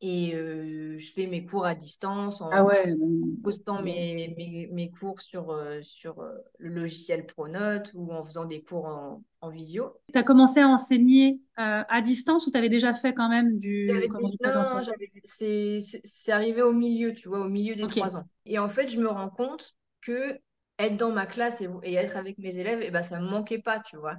Et 0.00 0.32
je 0.32 1.12
fais 1.14 1.26
mes 1.26 1.44
cours 1.44 1.66
à 1.66 1.74
distance 1.76 2.40
Ah 2.50 2.62
en 2.62 2.64
ouais. 2.64 2.92
euh, 2.92 2.96
postant 3.42 3.82
mes, 3.82 4.34
mes, 4.36 4.68
mes 4.72 4.90
cours 4.90 5.20
sur, 5.20 5.56
sur 5.82 6.22
le 6.58 6.68
logiciel 6.70 7.26
Pronote 7.26 7.92
ou 7.94 8.12
en 8.12 8.24
faisant 8.24 8.46
des 8.46 8.62
cours 8.62 8.86
en, 8.86 9.22
en 9.40 9.50
visio. 9.50 9.94
Tu 10.12 10.18
as 10.18 10.22
commencé 10.24 10.60
à 10.60 10.68
enseigner 10.68 11.40
euh, 11.58 11.82
à 11.88 12.02
distance 12.02 12.46
ou 12.46 12.50
tu 12.50 12.58
avais 12.58 12.68
déjà 12.68 12.94
fait 12.94 13.14
quand 13.14 13.28
même 13.28 13.58
du, 13.58 13.86
Non, 13.86 14.00
non, 14.52 14.82
c'est 15.24 16.32
arrivé 16.32 16.62
au 16.62 16.72
milieu, 16.72 17.14
tu 17.14 17.28
vois, 17.28 17.40
au 17.40 17.48
milieu 17.48 17.74
des 17.76 17.86
trois 17.86 18.16
ans. 18.16 18.24
Et 18.46 18.58
en 18.58 18.68
fait, 18.68 18.88
je 18.88 19.00
me 19.00 19.08
rends 19.08 19.30
compte 19.30 19.76
que 20.00 20.38
être 20.78 20.96
dans 20.96 21.12
ma 21.12 21.26
classe 21.26 21.60
et, 21.60 21.68
et 21.82 21.94
être 21.94 22.16
avec 22.16 22.38
mes 22.38 22.56
élèves, 22.56 22.82
et 22.82 22.90
ben, 22.90 23.02
ça 23.02 23.20
me 23.20 23.28
manquait 23.28 23.58
pas, 23.60 23.80
tu 23.80 23.96
vois. 23.96 24.16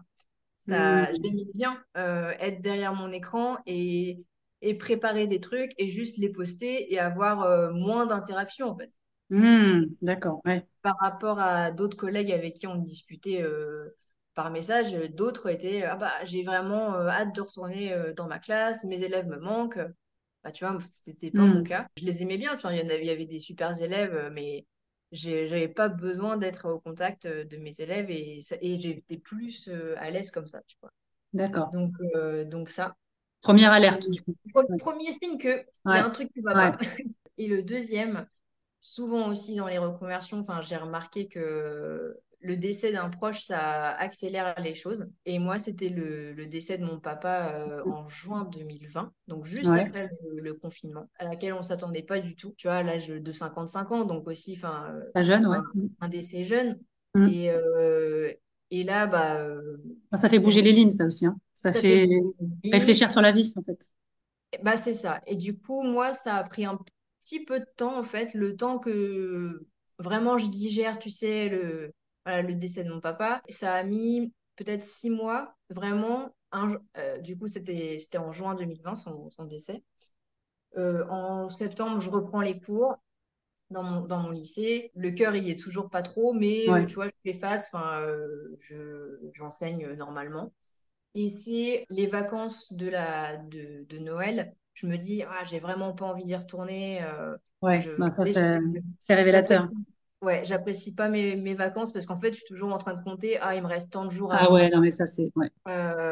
Ça, 0.58 1.06
Hmm. 1.08 1.14
j'aimais 1.14 1.46
bien 1.56 1.84
euh, 1.98 2.34
être 2.40 2.62
derrière 2.62 2.94
mon 2.96 3.12
écran 3.12 3.58
et, 3.66 4.26
et 4.62 4.76
préparer 4.76 5.28
des 5.28 5.40
trucs 5.42 5.74
et 5.78 5.90
juste 5.90 6.18
les 6.18 6.30
poster 6.30 6.94
et 6.94 7.00
avoir 7.00 7.44
euh, 7.44 7.72
moins 7.74 8.06
d'interactions, 8.06 8.70
en 8.70 8.78
fait. 8.78 8.92
Hmm. 9.30 9.86
D'accord. 10.02 10.42
Ouais. 10.46 10.68
Par 10.82 10.96
rapport 11.00 11.40
à 11.40 11.72
d'autres 11.72 11.98
collègues 11.98 12.32
avec 12.32 12.56
qui 12.56 12.68
on 12.68 12.76
discutait 12.76 13.42
euh, 13.44 13.96
par 14.34 14.52
message, 14.52 14.94
d'autres 15.14 15.50
étaient, 15.50 15.84
ah 15.84 15.96
bah, 15.96 16.14
j'ai 16.26 16.44
vraiment 16.44 16.96
euh, 16.96 17.08
hâte 17.08 17.36
de 17.36 17.42
retourner 17.42 17.94
euh, 17.94 18.14
dans 18.14 18.28
ma 18.28 18.40
classe, 18.40 18.84
mes 18.86 19.04
élèves 19.04 19.28
me 19.28 19.38
manquent. 19.40 19.80
Bah, 20.44 20.52
tu 20.52 20.66
vois, 20.66 20.78
c'était 21.04 21.32
pas 21.32 21.48
mon 21.48 21.62
Hmm. 21.62 21.64
cas. 21.64 21.88
Je 21.98 22.06
les 22.06 22.22
aimais 22.24 22.38
bien, 22.38 22.56
tu 22.56 22.64
vois, 22.64 22.74
il 22.74 22.80
y 22.80 22.84
en 22.84 22.90
avait, 22.90 23.02
il 23.02 23.08
y 23.08 23.10
avait 23.12 23.26
des 23.26 23.40
super 23.40 23.80
élèves, 23.82 24.16
euh, 24.16 24.30
mais 24.32 24.66
j'ai- 25.12 25.48
j'avais 25.48 25.68
pas 25.68 25.90
besoin 25.90 26.38
d'être 26.38 26.70
au 26.70 26.80
contact 26.80 27.26
euh, 27.26 27.44
de 27.46 27.58
mes 27.58 27.80
élèves 27.80 28.10
et, 28.10 28.42
j'étais 28.78 29.18
plus 29.18 29.68
euh, 29.70 29.96
à 30.00 30.10
l'aise 30.12 30.32
comme 30.32 30.48
ça, 30.48 30.62
tu 30.68 30.78
vois. 30.82 30.92
D'accord. 31.34 31.72
Donc, 31.72 31.94
euh, 32.16 32.46
donc 32.46 32.70
ça. 32.70 32.96
Première 33.42 33.72
alerte, 33.74 34.10
du 34.10 34.22
coup. 34.24 34.36
pre- 34.54 34.70
Ouais. 34.70 34.78
premier 34.78 35.12
signe 35.14 35.38
qu'il 35.38 35.66
y 35.90 35.98
a 35.98 36.04
Ouais. 36.04 36.06
un 36.06 36.10
truc 36.10 36.32
qui 36.34 36.42
va 36.42 36.56
Ouais. 36.56 36.72
pas. 36.72 36.78
Et 37.38 37.48
le 37.48 37.64
deuxième, 37.64 38.28
souvent 38.82 39.30
aussi 39.30 39.56
dans 39.56 39.68
les 39.68 39.78
reconversions, 39.78 40.40
enfin, 40.40 40.62
j'ai 40.62 40.78
remarqué 40.78 41.28
que 41.28 42.20
le 42.42 42.58
décès 42.58 42.92
d'un 42.92 43.10
proche, 43.10 43.42
ça 43.42 43.92
accélère 43.92 44.56
les 44.60 44.76
choses. 44.76 45.08
Et 45.26 45.40
moi, 45.40 45.60
c'était 45.60 45.90
le, 45.90 46.34
le 46.34 46.48
décès 46.48 46.78
de 46.78 46.86
mon 46.86 47.00
papa 47.00 47.54
euh, 47.56 47.84
en 47.86 48.08
juin 48.10 48.46
2020, 48.46 49.14
donc 49.28 49.46
juste 49.46 49.70
Ouais. 49.70 49.80
après 49.80 50.10
le, 50.24 50.42
le 50.42 50.54
confinement, 50.54 51.10
à 51.20 51.26
laquelle 51.26 51.54
on 51.54 51.62
s'attendait 51.64 52.04
pas 52.04 52.20
du 52.20 52.36
tout. 52.36 52.54
Tu 52.58 52.68
vois, 52.68 52.78
à 52.78 52.84
l'âge 52.84 53.08
de 53.10 53.32
55 53.32 53.92
ans, 53.92 54.06
donc 54.06 54.28
aussi, 54.28 54.54
enfin, 54.58 54.92
euh, 55.16 55.24
jeune, 55.24 55.46
ouais. 55.48 55.58
un, 55.58 56.06
un 56.06 56.08
décès 56.10 56.44
jeune. 56.44 56.80
Hmm. 57.16 57.28
Et, 57.28 57.52
euh, 57.52 58.34
et 58.72 58.84
là, 58.84 59.08
bah, 59.08 59.42
Ça 60.20 60.30
fait 60.30 60.40
bouger 60.40 60.62
les 60.62 60.72
lignes, 60.74 60.92
ça 60.92 61.06
aussi. 61.06 61.26
hein. 61.26 61.38
Ça 61.54 61.74
ça 61.74 61.82
fait 61.82 62.08
réfléchir 62.72 63.12
sur 63.12 63.22
la 63.22 63.32
vie, 63.32 63.54
en 63.56 63.62
fait. 63.64 63.90
Bah, 64.64 64.78
c'est 64.78 64.94
ça. 64.94 65.22
Et 65.28 65.36
du 65.36 65.58
coup, 65.58 65.84
moi, 65.84 66.14
ça 66.14 66.36
a 66.36 66.44
pris 66.44 66.66
un 66.66 66.78
petit 67.20 67.46
peu 67.46 67.60
de 67.60 67.66
temps, 67.78 67.98
en 67.98 68.04
fait, 68.04 68.34
le 68.34 68.56
temps 68.58 68.80
que 68.80 69.66
vraiment 70.00 70.38
je 70.38 70.48
digère, 70.48 71.00
tu 71.00 71.10
sais, 71.10 71.48
le, 71.50 71.94
voilà, 72.26 72.42
le 72.42 72.56
décès 72.56 72.84
de 72.84 72.92
mon 72.92 73.02
papa. 73.02 73.42
Ça 73.50 73.76
a 73.76 73.84
mis 73.84 74.34
peut-être 74.56 74.84
six 74.84 75.10
mois, 75.10 75.56
vraiment. 75.70 76.36
Un, 76.52 76.76
euh, 76.98 77.18
du 77.20 77.38
coup, 77.38 77.48
c'était, 77.48 77.98
en 78.18 78.32
juin 78.32 78.56
2020, 78.56 78.96
son, 78.96 79.30
son 79.30 79.46
décès. 79.46 79.84
Euh, 80.78 81.06
en 81.10 81.50
septembre, 81.50 82.00
je 82.02 82.10
reprends 82.10 82.42
les 82.42 82.60
cours 82.60 82.96
dans 83.72 83.84
mon, 83.84 84.02
dans 84.02 84.20
mon 84.20 84.32
lycée. 84.32 84.92
Le 84.96 85.12
cœur, 85.12 85.36
il 85.36 85.46
y 85.46 85.52
est 85.52 85.60
toujours 85.60 85.90
pas 85.90 86.02
trop, 86.02 86.34
mais 86.34 86.74
euh, 86.74 86.86
Ouais. 86.86 86.88
tu 86.88 86.96
vois, 86.96 87.08
je 87.08 87.14
fais 87.32 87.34
face, 87.38 87.72
enfin, 87.74 88.06
je, 88.62 89.20
j'enseigne 89.34 89.94
normalement. 89.94 90.54
Et 91.16 91.30
c'est 91.30 91.86
les 91.90 92.08
vacances 92.08 92.74
de, 92.74 92.90
la, 92.90 93.38
de, 93.38 93.86
de 93.90 94.00
Noël. 94.00 94.56
Je 94.76 94.88
me 94.88 94.98
dis, 94.98 95.24
ah, 95.24 95.44
j'ai 95.46 95.60
vraiment 95.60 95.94
pas 95.94 96.06
envie 96.08 96.26
d'y 96.26 96.36
retourner. 96.36 97.04
euh, 97.04 97.36
Ouais. 97.62 97.92
je, 97.94 98.10
c'est 98.24 99.16
révélateur. 99.16 99.70
Ouais, 100.22 100.44
j'apprécie 100.46 100.96
pas 100.96 101.10
mes, 101.10 101.36
mes 101.36 101.54
vacances 101.56 101.92
parce 101.92 102.06
qu'en 102.06 102.18
fait, 102.18 102.32
je 102.34 102.38
suis 102.38 102.46
toujours 102.48 102.74
en 102.74 102.78
train 102.78 102.94
de 102.94 103.04
compter, 103.04 103.38
ah, 103.40 103.56
il 103.56 103.62
me 103.64 103.68
reste 103.68 103.92
tant 103.94 104.06
de 104.06 104.12
jours 104.12 104.34
Ah 104.34 104.34
avant 104.34 104.52
d'y 104.52 104.54
ouais, 104.54 104.70
non, 104.70 104.80
mais 104.80 104.92
ça, 104.92 105.06
c'est 105.08 105.32
ouais. 105.36 105.50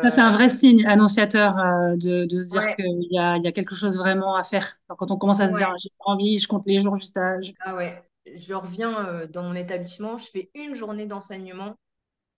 Ça, 0.04 0.10
c'est 0.12 0.22
un 0.22 0.32
Euh, 0.32 0.34
vrai 0.34 0.50
signe 0.50 0.86
annonciateur 0.88 1.58
euh, 1.60 1.96
de, 1.98 2.26
de 2.26 2.38
se 2.38 2.48
dire 2.50 2.62
ouais, 2.62 2.76
qu'il 2.76 3.08
y 3.12 3.20
a, 3.20 3.38
y 3.38 3.48
a 3.48 3.52
quelque 3.54 3.76
chose 3.76 3.98
vraiment 3.98 4.36
à 4.36 4.44
faire. 4.44 4.78
Quand 4.90 5.12
on 5.12 5.18
commence 5.18 5.42
à 5.42 5.48
se 5.48 5.56
dire, 5.56 5.74
j'ai 5.82 5.90
pas 6.00 6.12
envie, 6.14 6.40
je 6.40 6.48
compte 6.48 6.64
les 6.68 6.82
jours 6.82 6.96
juste 6.98 7.18
à... 7.18 7.38
ah 7.60 7.76
ouais. 7.76 8.04
Je 8.36 8.54
reviens 8.54 9.08
euh, 9.08 9.28
dans 9.28 9.44
mon 9.44 9.56
établissement, 9.56 10.18
je 10.18 10.26
fais 10.30 10.50
une 10.54 10.76
journée 10.76 11.06
d'enseignement. 11.08 11.76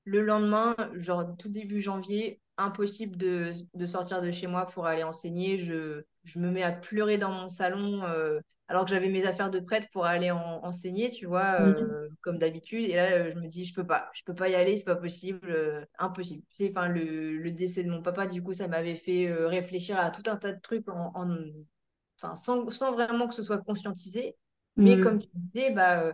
Le 0.06 0.22
lendemain, 0.22 0.76
genre 0.96 1.26
tout 1.38 1.50
début 1.50 1.82
janvier, 1.82 2.42
impossible 2.58 3.18
de, 3.18 3.54
de 3.76 3.88
sortir 3.88 4.22
de 4.22 4.32
chez 4.32 4.48
moi 4.48 4.68
pour 4.68 4.86
aller 4.88 5.04
enseigner. 5.04 5.58
Je, 5.58 6.04
je 6.26 6.40
me 6.40 6.52
mets 6.52 6.64
à 6.64 6.72
pleurer 6.74 7.18
dans 7.18 7.32
mon 7.32 7.50
salon 7.50 8.04
euh, 8.06 8.40
alors 8.72 8.86
que 8.86 8.92
j'avais 8.92 9.10
mes 9.10 9.26
affaires 9.28 9.52
de 9.52 9.60
prête 9.62 9.90
pour 9.94 10.06
aller 10.06 10.32
en- 10.32 10.64
enseigner, 10.66 11.12
tu 11.12 11.28
vois, 11.28 11.56
Mhm. 11.58 11.96
euh, 11.96 12.10
comme 12.22 12.40
d'habitude. 12.40 12.86
Et 12.90 12.96
là, 12.96 13.12
euh, 13.14 13.32
je 13.36 13.40
me 13.40 13.48
dis, 13.50 13.66
je 13.66 13.76
peux 13.76 13.86
pas, 13.88 14.10
je 14.16 14.24
peux 14.26 14.36
pas 14.36 14.50
y 14.50 14.56
aller, 14.56 14.78
c'est 14.78 14.86
pas 14.86 14.96
possible, 14.98 15.50
euh, 15.52 15.86
impossible. 16.00 16.44
Enfin, 16.72 16.90
le, 16.90 17.38
le 17.38 17.52
décès 17.52 17.84
de 17.84 17.92
mon 17.92 18.02
papa, 18.04 18.28
du 18.28 18.44
coup, 18.44 18.54
ça 18.54 18.68
m'avait 18.70 18.96
fait 18.96 19.28
euh, 19.30 19.48
réfléchir 19.48 20.00
à 20.00 20.12
tout 20.12 20.24
un 20.28 20.38
tas 20.38 20.54
de 20.54 20.62
trucs 20.62 20.90
en, 20.90 21.12
en- 21.16 21.38
enfin, 22.22 22.36
sans, 22.36 22.70
sans 22.72 22.94
vraiment 22.94 23.28
que 23.28 23.34
ce 23.36 23.44
soit 23.44 23.60
conscientisé. 23.60 24.38
Mais 24.78 25.00
comme 25.00 25.20
Mhm. 25.20 25.22
tu 25.22 25.28
disais, 25.54 25.72
bah, 25.74 26.14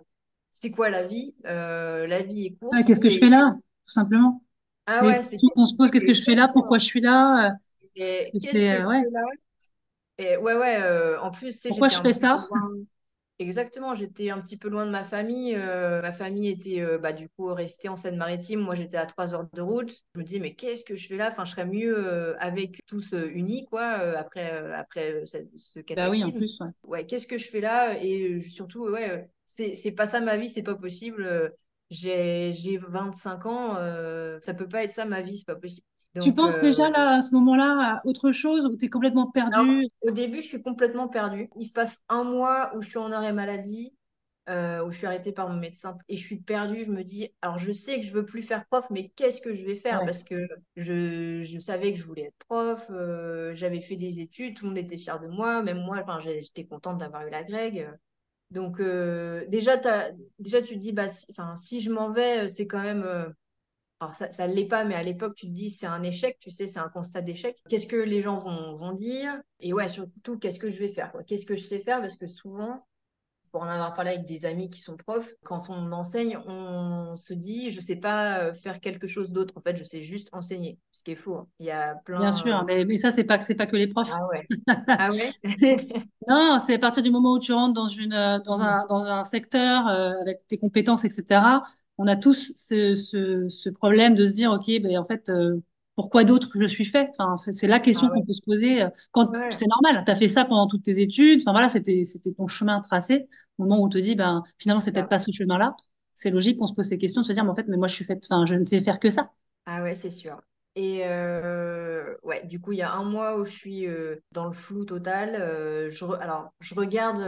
c'est 0.51 0.71
quoi 0.71 0.89
la 0.89 1.05
vie? 1.07 1.35
La 1.43 2.21
vie 2.23 2.47
est 2.47 2.55
courte. 2.57 2.85
qu'est-ce 2.85 2.99
que 2.99 3.09
je 3.09 3.17
fais 3.17 3.29
là, 3.29 3.55
tout 3.85 3.93
simplement? 3.93 4.41
ah 4.85 5.03
ouais, 5.05 5.21
qu'on 5.53 5.65
se 5.65 5.75
pose, 5.75 5.91
qu'est-ce 5.91 6.05
que 6.05 6.13
je 6.13 6.23
fais 6.23 6.35
là, 6.35 6.47
pourquoi 6.49 6.77
je 6.79 6.85
suis 6.85 7.01
là? 7.01 7.53
Et 8.31 8.33
c'est, 8.33 8.39
qu'est-ce 8.41 8.65
c'est, 8.65 8.77
que 8.77 8.83
je 8.83 8.85
ouais, 8.85 9.03
fais 9.05 9.09
là? 9.11 9.21
Et 10.17 10.37
ouais, 10.37 10.55
ouais, 10.55 10.81
euh, 10.81 11.19
en 11.21 11.31
plus, 11.31 11.51
sais, 11.59 11.73
pourquoi 11.73 11.89
je 11.89 11.99
fais 12.01 12.13
ça? 12.13 12.37
loin. 12.49 12.73
Exactement, 13.39 13.95
j'étais 13.95 14.31
un 14.31 14.41
petit 14.41 14.57
peu 14.57 14.69
loin 14.69 14.85
de 14.85 14.91
ma 14.91 15.03
famille. 15.05 15.55
euh, 15.55 16.01
ma 16.01 16.13
famille 16.13 16.49
était 16.49 16.81
euh, 16.81 16.97
bah, 16.99 17.13
du 17.13 17.29
coup 17.29 17.47
restée 17.53 17.89
en 17.89 17.97
Seine-Maritime. 17.97 18.61
Moi, 18.61 18.75
j'étais 18.75 18.97
à 18.97 19.05
trois 19.07 19.33
heures 19.35 19.47
de 19.53 19.61
route. 19.61 19.91
Je 20.15 20.19
me 20.19 20.25
dis, 20.25 20.39
mais 20.39 20.55
qu'est-ce 20.55 20.85
que 20.85 20.95
je 20.95 21.07
fais 21.07 21.17
là? 21.17 21.29
Enfin, 21.29 21.45
je 21.45 21.51
serais 21.51 21.65
mieux 21.67 22.35
avec 22.41 22.81
tous 22.87 23.13
unis, 23.13 23.65
quoi, 23.65 23.85
après, 24.17 24.49
après 24.73 25.25
ce, 25.25 25.37
ce 25.57 25.79
Bah 25.95 26.09
oui, 26.09 26.23
en 26.23 26.31
cataclysme. 26.31 26.31
plus, 26.31 26.59
ouais. 26.61 26.69
Ouais, 26.83 27.05
qu'est-ce 27.05 27.27
que 27.27 27.37
je 27.37 27.47
fais 27.49 27.61
là? 27.61 27.97
Et 28.03 28.41
surtout, 28.41 28.87
ouais, 28.89 29.29
c'est, 29.45 29.75
c'est 29.75 29.91
pas 29.93 30.07
ça 30.07 30.19
ma 30.21 30.37
vie, 30.37 30.49
c'est 30.49 30.63
pas 30.63 30.75
possible. 30.75 31.53
J'ai, 31.91 32.53
j'ai 32.55 32.77
25 32.77 33.45
ans, 33.45 33.75
ça 34.45 34.53
peut 34.55 34.67
pas 34.69 34.83
être 34.83 34.91
ça 34.93 35.05
ma 35.05 35.21
vie, 35.21 35.37
c'est 35.37 35.45
pas 35.45 35.55
possible. 35.55 35.85
Tu 36.19 36.33
penses 36.33 36.59
euh, 36.59 36.59
déjà 36.59 36.89
là, 36.91 37.15
à 37.17 37.21
ce 37.21 37.33
moment-là, 37.33 37.95
à 37.97 38.05
autre 38.07 38.31
chose 38.31 38.65
ou 38.65 38.75
t'es 38.75 38.89
complètement 38.89 39.27
alors, 39.51 39.65
perdu? 39.65 39.87
au 40.01 40.11
début, 40.11 40.41
je 40.41 40.47
suis 40.47 40.61
complètement 40.61 41.07
perdue. 41.07 41.49
Il 41.57 41.65
se 41.65 41.73
passe 41.73 42.03
un 42.09 42.23
mois 42.23 42.75
où 42.75 42.81
je 42.81 42.89
suis 42.89 42.97
en 42.97 43.11
arrêt 43.11 43.33
maladie, 43.33 43.93
euh, 44.49 44.83
où 44.85 44.91
je 44.91 44.97
suis 44.97 45.07
arrêtée 45.07 45.31
par 45.33 45.49
mon 45.49 45.57
médecin 45.57 45.97
et 46.09 46.17
je 46.17 46.25
suis 46.25 46.39
perdue. 46.41 46.83
Je 46.85 46.91
me 46.91 47.03
dis, 47.03 47.33
alors 47.41 47.57
je 47.57 47.71
sais 47.71 47.97
que 47.99 48.05
je 48.05 48.11
veux 48.13 48.25
plus 48.25 48.43
faire 48.43 48.65
prof, 48.67 48.87
mais 48.91 49.09
qu'est-ce 49.15 49.41
que 49.41 49.53
je 49.55 49.65
vais 49.65 49.75
faire? 49.75 50.03
Ouais, 50.03 50.05
Parce 50.05 50.23
que 50.23 50.47
je, 50.75 51.43
je 51.43 51.59
savais 51.59 51.93
que 51.93 51.99
je 51.99 52.03
voulais 52.05 52.23
être 52.23 52.37
prof, 52.47 52.85
euh, 52.91 53.53
j'avais 53.55 53.81
fait 53.81 53.95
des 53.97 54.19
études, 54.21 54.55
tout 54.57 54.65
le 54.65 54.69
monde 54.71 54.77
était 54.79 54.97
fier 54.97 55.19
de 55.19 55.27
moi, 55.27 55.61
même 55.63 55.79
moi, 55.81 56.01
j'étais 56.19 56.65
contente 56.65 56.97
d'avoir 56.97 57.25
eu 57.27 57.29
la 57.29 57.43
Greg. 57.43 57.89
Donc, 58.51 58.79
euh, 58.81 59.45
déjà, 59.49 59.77
déjà, 60.39 60.61
tu 60.61 60.75
te 60.75 60.79
dis, 60.79 60.93
bah, 60.93 61.07
si 61.09 61.81
je 61.81 61.91
m'en 61.91 62.11
vais, 62.11 62.47
c'est 62.49 62.67
quand 62.67 62.81
même. 62.83 63.33
Alors, 63.99 64.13
ça, 64.15 64.47
ne 64.47 64.53
l'est 64.53 64.67
pas, 64.67 64.83
mais 64.83 64.95
à 64.95 65.03
l'époque, 65.03 65.35
tu 65.35 65.47
te 65.47 65.51
dis, 65.51 65.69
c'est 65.71 65.87
un 65.87 66.03
échec, 66.03 66.37
tu 66.39 66.51
sais, 66.51 66.67
c'est 66.67 66.79
un 66.79 66.89
constat 66.89 67.21
d'échec. 67.21 67.57
Qu'est-ce 67.67 67.87
que 67.87 67.95
les 67.95 68.21
gens 68.21 68.37
vont, 68.37 68.75
vont 68.77 68.91
dire? 68.93 69.41
Et 69.59 69.73
ouais, 69.73 69.87
surtout, 69.89 70.37
qu'est-ce 70.37 70.59
que 70.59 70.69
je 70.69 70.77
vais 70.79 70.89
faire? 70.89 71.11
Qu'est-ce 71.25 71.45
que 71.47 71.55
je 71.55 71.63
sais 71.63 71.79
faire? 71.79 71.99
Parce 72.01 72.15
que 72.15 72.27
souvent, 72.27 72.85
pour 73.51 73.63
en 73.63 73.67
avoir 73.67 73.93
parlé 73.93 74.11
avec 74.11 74.25
des 74.25 74.45
amis 74.45 74.69
qui 74.69 74.81
sont 74.81 74.97
profs, 74.97 75.33
quand 75.43 75.69
on 75.69 75.91
enseigne, 75.91 76.37
on 76.47 77.15
se 77.17 77.33
dit, 77.33 77.71
je 77.71 77.81
sais 77.81 77.95
pas 77.95 78.39
euh, 78.39 78.53
faire 78.53 78.79
quelque 78.81 79.07
chose 79.07 79.31
d'autre. 79.31 79.53
En 79.57 79.61
fait, 79.61 79.75
je 79.77 79.83
sais 79.83 80.03
juste 80.03 80.29
enseigner, 80.33 80.77
ce 80.91 81.03
qui 81.03 81.11
est 81.11 81.15
faux. 81.15 81.35
hein. 81.37 81.47
Il 81.59 81.65
y 81.65 81.71
a 81.71 81.95
bien 82.15 82.31
plein. 82.31 82.31
sûr, 82.31 82.55
euh, 82.55 82.55
hein, 82.55 82.63
mais, 82.67 82.85
mais 82.85 82.97
ça, 82.97 83.11
c'est 83.11 83.23
pas, 83.23 83.39
c'est 83.41 83.55
pas 83.55 83.67
que 83.67 83.75
les 83.75 83.87
profs. 83.87 84.09
Ah 84.11 84.25
ouais. 84.27 84.47
Ah 84.97 85.11
ouais? 85.11 85.33
Non, 86.27 86.59
c'est 86.59 86.73
à 86.75 86.79
partir 86.79 87.03
du 87.03 87.11
moment 87.11 87.33
où 87.33 87.39
tu 87.39 87.53
rentres 87.53 87.73
dans 87.73 87.87
une, 87.87 88.13
euh, 88.13 88.39
dans 88.39 88.61
Mm. 88.61 88.63
un, 88.63 88.85
dans 88.87 89.03
un 89.05 89.23
secteur 89.23 89.87
euh, 89.87 90.11
avec 90.21 90.45
tes 90.47 90.57
compétences, 90.57 91.05
etc. 91.05 91.63
On 91.97 92.07
a 92.07 92.15
tous 92.15 92.53
ce, 92.55 92.95
ce, 92.95 93.49
ce 93.49 93.69
problème 93.69 94.15
de 94.15 94.25
se 94.25 94.33
dire, 94.33 94.51
OK, 94.51 94.67
ben, 94.81 94.97
en 94.97 95.05
fait, 95.05 95.29
euh, 95.29 95.59
pourquoi 95.95 96.23
d'autre 96.23 96.49
je 96.59 96.67
suis 96.67 96.85
fait? 96.85 97.09
Enfin, 97.17 97.37
c'est 97.37 97.67
la 97.67 97.79
question 97.79 98.09
Ah 98.09 98.11
qu'on 98.11 98.21
ouais. 98.21 98.25
peut 98.25 98.33
se 98.33 98.41
poser. 98.41 98.83
euh, 98.83 98.89
Quand, 99.11 99.31
Ouais. 99.31 99.49
c'est 99.49 99.65
normal, 99.67 100.03
tu 100.05 100.11
as 100.11 100.15
fait 100.15 100.27
ça 100.27 100.45
pendant 100.45 100.67
toutes 100.67 100.83
tes 100.83 100.99
études. 101.01 101.41
Enfin, 101.41 101.51
voilà, 101.53 101.69
c'était, 101.69 102.03
c'était 102.05 102.33
ton 102.33 102.47
chemin 102.47 102.81
tracé. 102.81 103.27
Au 103.57 103.63
moment 103.63 103.81
où 103.81 103.85
on 103.85 103.89
te 103.89 103.97
dit, 103.97 104.15
ben, 104.15 104.43
finalement, 104.59 104.79
c'est 104.79 104.91
peut-être 104.91 105.09
Ah 105.09 105.09
pas 105.09 105.19
ce 105.19 105.31
chemin-là. 105.31 105.75
C'est 106.13 106.29
logique 106.31 106.57
qu'on 106.59 106.67
se 106.67 106.73
pose 106.73 106.85
ces 106.87 106.97
questions, 106.97 107.21
de 107.21 107.25
se 107.27 107.33
dire, 107.33 107.43
mais 107.43 107.49
en 107.51 107.55
fait, 107.55 107.67
mais 107.67 107.77
moi, 107.77 107.87
je 107.87 107.95
suis 107.95 108.05
faite, 108.05 108.25
enfin, 108.29 108.45
je 108.45 108.55
ne 108.55 108.63
sais 108.63 108.81
faire 108.81 108.99
que 108.99 109.09
ça. 109.09 109.31
ah 109.65 109.83
ouais, 109.83 109.95
c'est 109.95 110.11
sûr. 110.11 110.41
Et 110.75 111.03
ouais, 112.23 112.45
du 112.45 112.59
coup, 112.59 112.71
il 112.73 112.79
y 112.79 112.81
a 112.81 112.91
un 112.93 113.03
mois 113.03 113.39
où 113.39 113.45
je 113.45 113.51
suis 113.51 113.87
dans 114.31 114.45
le 114.47 114.53
flou 114.53 114.85
total. 114.85 115.33
je 115.89 116.05
Alors, 116.19 116.51
je 116.59 116.75
regarde 116.75 117.19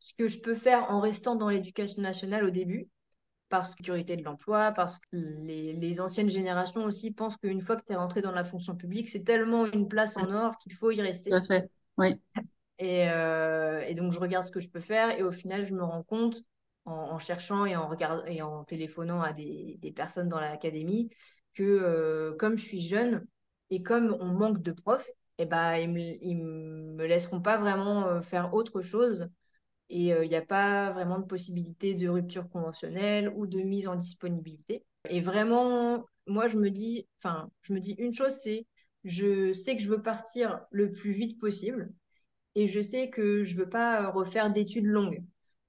ce 0.00 0.14
que 0.14 0.28
je 0.28 0.38
peux 0.40 0.54
faire 0.54 0.90
en 0.90 1.00
restant 1.00 1.36
dans 1.36 1.48
l'éducation 1.48 2.02
nationale 2.02 2.44
au 2.44 2.50
début, 2.50 2.88
par 3.54 3.64
sécurité 3.64 4.16
de 4.16 4.24
l'emploi, 4.24 4.72
parce 4.72 4.98
que 4.98 5.16
les, 5.16 5.74
les, 5.74 6.00
anciennes 6.00 6.28
générations 6.28 6.82
aussi 6.82 7.12
pensent 7.12 7.36
qu'une 7.36 7.60
fois 7.60 7.76
que 7.76 7.84
tu 7.86 7.92
es 7.92 7.96
rentré 7.96 8.20
dans 8.20 8.32
la 8.32 8.44
fonction 8.44 8.74
publique, 8.74 9.08
c'est 9.08 9.22
tellement 9.22 9.64
une 9.66 9.86
place 9.86 10.16
en 10.16 10.28
or 10.32 10.58
qu'il 10.58 10.74
faut 10.74 10.90
y 10.90 11.00
rester. 11.00 11.30
Tout 11.30 11.36
à 11.36 11.42
fait, 11.42 11.70
oui. 11.96 12.16
Et, 12.80 13.02
et, 13.02 13.94
donc, 13.94 14.12
je 14.12 14.18
regarde 14.18 14.44
ce 14.44 14.50
que 14.50 14.58
je 14.58 14.68
peux 14.68 14.80
faire 14.80 15.16
et 15.16 15.22
au 15.22 15.30
final, 15.30 15.66
je 15.66 15.72
me 15.72 15.84
rends 15.84 16.02
compte 16.02 16.42
en, 16.84 17.20
cherchant 17.20 17.64
et 17.64 17.76
en, 17.76 17.86
regardant, 17.86 18.24
et 18.26 18.42
en 18.42 18.64
téléphonant 18.64 19.22
à 19.22 19.32
des, 19.32 19.78
des 19.80 19.92
personnes 19.92 20.28
dans 20.28 20.40
l'académie 20.40 21.10
que 21.54 21.62
euh, 21.62 22.34
comme 22.36 22.58
je 22.58 22.64
suis 22.64 22.80
jeune 22.80 23.24
et 23.70 23.84
comme 23.84 24.16
on 24.20 24.26
manque 24.26 24.62
de 24.62 24.72
profs, 24.72 25.08
et 25.38 25.42
eh 25.42 25.46
ben, 25.46 25.76
ils 25.76 26.36
ne 26.38 26.44
me, 26.44 26.92
me 26.94 27.06
laisseront 27.06 27.40
pas 27.40 27.56
vraiment 27.56 28.08
euh, 28.08 28.20
faire 28.20 28.52
autre 28.52 28.82
chose. 28.82 29.28
Et 29.90 30.06
il 30.06 30.12
euh, 30.12 30.26
n'y 30.26 30.36
a 30.36 30.42
pas 30.42 30.90
vraiment 30.92 31.18
de 31.18 31.26
possibilité 31.26 31.94
de 31.94 32.08
rupture 32.08 32.48
conventionnelle 32.48 33.32
ou 33.36 33.46
de 33.46 33.60
mise 33.60 33.88
en 33.88 33.96
disponibilité. 33.96 34.84
Et 35.10 35.20
vraiment, 35.20 36.06
moi, 36.26 36.48
je 36.48 36.56
me 36.56 36.70
dis, 36.70 37.06
enfin, 37.18 37.50
je 37.62 37.72
me 37.72 37.80
dis 37.80 37.94
une 37.98 38.12
chose, 38.12 38.32
c'est 38.32 38.66
je 39.04 39.52
sais 39.52 39.76
que 39.76 39.82
je 39.82 39.88
veux 39.88 40.02
partir 40.02 40.60
le 40.70 40.90
plus 40.90 41.12
vite 41.12 41.38
possible 41.38 41.92
et 42.54 42.68
je 42.68 42.80
sais 42.80 43.10
que 43.10 43.44
je 43.44 43.54
veux 43.56 43.68
pas 43.68 44.10
refaire 44.10 44.52
d'études 44.52 44.86
longues 44.86 45.22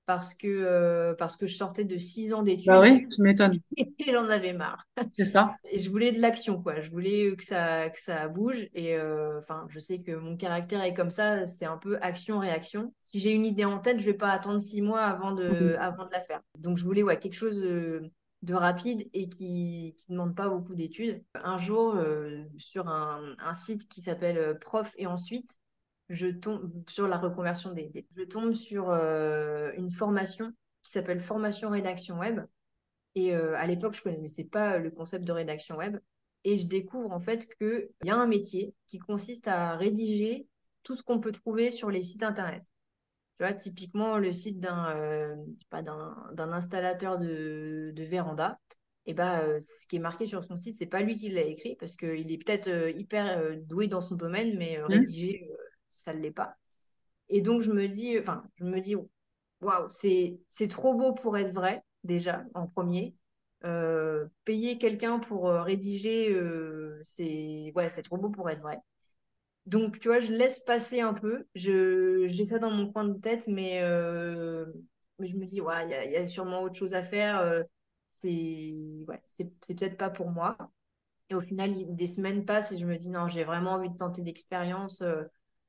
parce 0.05 0.33
que, 0.33 0.47
euh, 0.47 1.13
parce 1.15 1.35
que 1.35 1.47
je 1.47 1.55
sortais 1.55 1.83
de 1.83 1.97
six 1.97 2.33
ans 2.33 2.43
d'études. 2.43 2.67
Bah 2.67 2.81
oui, 2.81 3.07
je 3.15 3.21
m'étonne. 3.21 3.59
Et 3.77 4.11
j'en 4.11 4.27
avais 4.29 4.53
marre. 4.53 4.85
C'est 5.11 5.25
ça. 5.25 5.55
Et 5.71 5.79
je 5.79 5.89
voulais 5.89 6.11
de 6.11 6.19
l'action, 6.19 6.61
quoi. 6.61 6.79
Je 6.79 6.89
voulais 6.89 7.35
que 7.35 7.43
ça, 7.43 7.89
que 7.89 7.99
ça 7.99 8.27
bouge. 8.27 8.67
Et 8.73 8.95
euh, 8.95 9.39
enfin, 9.39 9.65
je 9.69 9.79
sais 9.79 10.01
que 10.01 10.11
mon 10.11 10.37
caractère 10.37 10.83
est 10.83 10.93
comme 10.93 11.11
ça, 11.11 11.45
c'est 11.45 11.65
un 11.65 11.77
peu 11.77 11.97
action-réaction. 12.01 12.93
Si 13.01 13.19
j'ai 13.19 13.31
une 13.31 13.45
idée 13.45 13.65
en 13.65 13.79
tête, 13.79 13.99
je 13.99 14.05
vais 14.05 14.13
pas 14.13 14.29
attendre 14.29 14.59
six 14.59 14.81
mois 14.81 15.01
avant 15.01 15.31
de, 15.31 15.47
mhm. 15.47 15.75
avant 15.79 16.05
de 16.05 16.11
la 16.11 16.21
faire. 16.21 16.41
Donc, 16.57 16.77
je 16.77 16.83
voulais 16.83 17.03
ouais, 17.03 17.17
quelque 17.17 17.33
chose 17.33 17.59
de, 17.59 18.11
de 18.43 18.53
rapide 18.53 19.09
et 19.13 19.27
qui 19.27 19.95
ne 20.09 20.15
demande 20.15 20.35
pas 20.35 20.49
beaucoup 20.49 20.75
d'études. 20.75 21.23
Un 21.33 21.57
jour, 21.57 21.95
euh, 21.95 22.43
sur 22.57 22.87
un, 22.87 23.35
un 23.39 23.53
site 23.55 23.87
qui 23.87 24.01
s'appelle 24.01 24.57
Prof 24.59 24.93
et 24.97 25.07
ensuite, 25.07 25.57
je 26.09 26.27
tombe 26.27 26.71
sur 26.89 27.07
la 27.07 27.17
reconversion 27.17 27.71
des, 27.71 27.91
je 28.15 28.23
tombe 28.23 28.53
sur 28.53 28.89
euh, 28.89 29.71
une 29.77 29.91
formation 29.91 30.51
qui 30.81 30.91
s'appelle 30.91 31.19
formation 31.19 31.69
rédaction 31.69 32.19
web. 32.19 32.41
Et 33.15 33.35
euh, 33.35 33.55
à 33.55 33.65
l'époque 33.65 33.95
je 33.95 34.01
connaissais 34.01 34.43
pas 34.43 34.77
le 34.77 34.91
concept 34.91 35.25
de 35.25 35.31
rédaction 35.31 35.77
web. 35.77 35.97
Et 36.43 36.57
je 36.57 36.67
découvre 36.67 37.11
en 37.11 37.19
fait 37.19 37.47
qu'il 37.57 37.89
y 38.03 38.11
a 38.11 38.15
un 38.15 38.27
métier 38.27 38.75
qui 38.87 38.99
consiste 38.99 39.47
à 39.47 39.75
rédiger 39.75 40.47
tout 40.83 40.95
ce 40.95 41.01
qu'on 41.01 41.19
peut 41.19 41.31
trouver 41.31 41.71
sur 41.71 41.89
les 41.89 42.03
sites 42.03 42.23
internet. 42.23 42.61
Tu 43.37 43.43
vois 43.43 43.53
typiquement 43.53 44.17
le 44.17 44.31
site 44.31 44.59
d'un 44.59 44.95
euh, 44.95 45.35
d'un 45.71 46.51
installateur 46.53 47.17
de, 47.17 47.91
de 47.95 48.03
véranda. 48.03 48.59
Et 49.07 49.13
bah, 49.13 49.43
ce 49.61 49.85
qui 49.87 49.97
est 49.97 49.99
marqué 49.99 50.25
sur 50.25 50.43
son 50.45 50.57
site, 50.57 50.77
c'est 50.77 50.87
pas 50.87 51.01
lui 51.01 51.15
qui 51.15 51.29
l'a 51.29 51.43
écrit 51.43 51.75
parce 51.75 51.95
qu'il 51.95 52.31
est 52.31 52.43
peut-être 52.43 52.89
hyper 52.97 53.55
doué 53.61 53.87
dans 53.87 54.01
son 54.01 54.15
domaine, 54.15 54.57
mais 54.57 54.79
mmh. 54.89 55.03
Ça 55.95 56.13
ne 56.13 56.21
l'est 56.21 56.31
pas. 56.31 56.57
Et 57.29 57.41
donc, 57.41 57.61
je 57.61 57.71
me 57.71 57.87
dis, 57.87 58.17
enfin, 58.19 58.43
je 58.57 58.65
me 58.65 58.79
dis, 58.81 58.95
waouh, 59.61 59.89
c'est, 59.89 60.39
c'est 60.49 60.67
trop 60.67 60.93
beau 60.95 61.13
pour 61.13 61.37
être 61.37 61.51
vrai, 61.53 61.83
déjà, 62.03 62.43
en 62.53 62.67
premier. 62.67 63.15
Euh, 63.65 64.27
payer 64.45 64.77
quelqu'un 64.77 65.19
pour 65.19 65.49
euh, 65.49 65.63
rédiger, 65.63 66.31
euh, 66.31 66.99
c'est 67.03 67.71
ouais, 67.75 67.89
c'est 67.89 68.03
trop 68.03 68.17
beau 68.17 68.29
pour 68.29 68.49
être 68.49 68.61
vrai. 68.61 68.79
Donc, 69.65 69.99
tu 69.99 70.09
vois, 70.09 70.19
je 70.19 70.31
laisse 70.33 70.59
passer 70.59 71.01
un 71.01 71.13
peu. 71.13 71.47
Je, 71.55 72.25
j'ai 72.27 72.45
ça 72.45 72.59
dans 72.59 72.71
mon 72.71 72.91
coin 72.91 73.05
de 73.05 73.19
tête, 73.19 73.47
mais, 73.47 73.81
mais 75.19 75.27
je 75.27 75.35
me 75.37 75.45
dis, 75.45 75.61
ouais, 75.61 75.85
il 75.87 76.09
y, 76.11 76.13
y, 76.13 76.17
a 76.17 76.27
sûrement 76.27 76.61
autre 76.63 76.75
chose 76.75 76.93
à 76.93 77.01
faire. 77.03 77.63
c'est 78.07 78.75
ouais, 79.07 79.21
c'est, 79.27 79.51
c'est 79.61 79.75
peut-être 79.79 79.97
pas 79.97 80.09
pour 80.09 80.29
moi. 80.29 80.57
Et 81.29 81.35
au 81.35 81.41
final, 81.41 81.71
des 81.95 82.07
semaines 82.07 82.45
passent 82.45 82.71
et 82.71 82.77
je 82.77 82.85
me 82.85 82.97
dis, 82.97 83.09
non, 83.09 83.27
j'ai 83.27 83.43
vraiment 83.43 83.73
envie 83.73 83.89
de 83.89 83.97
tenter 83.97 84.23
l'expérience. 84.23 85.03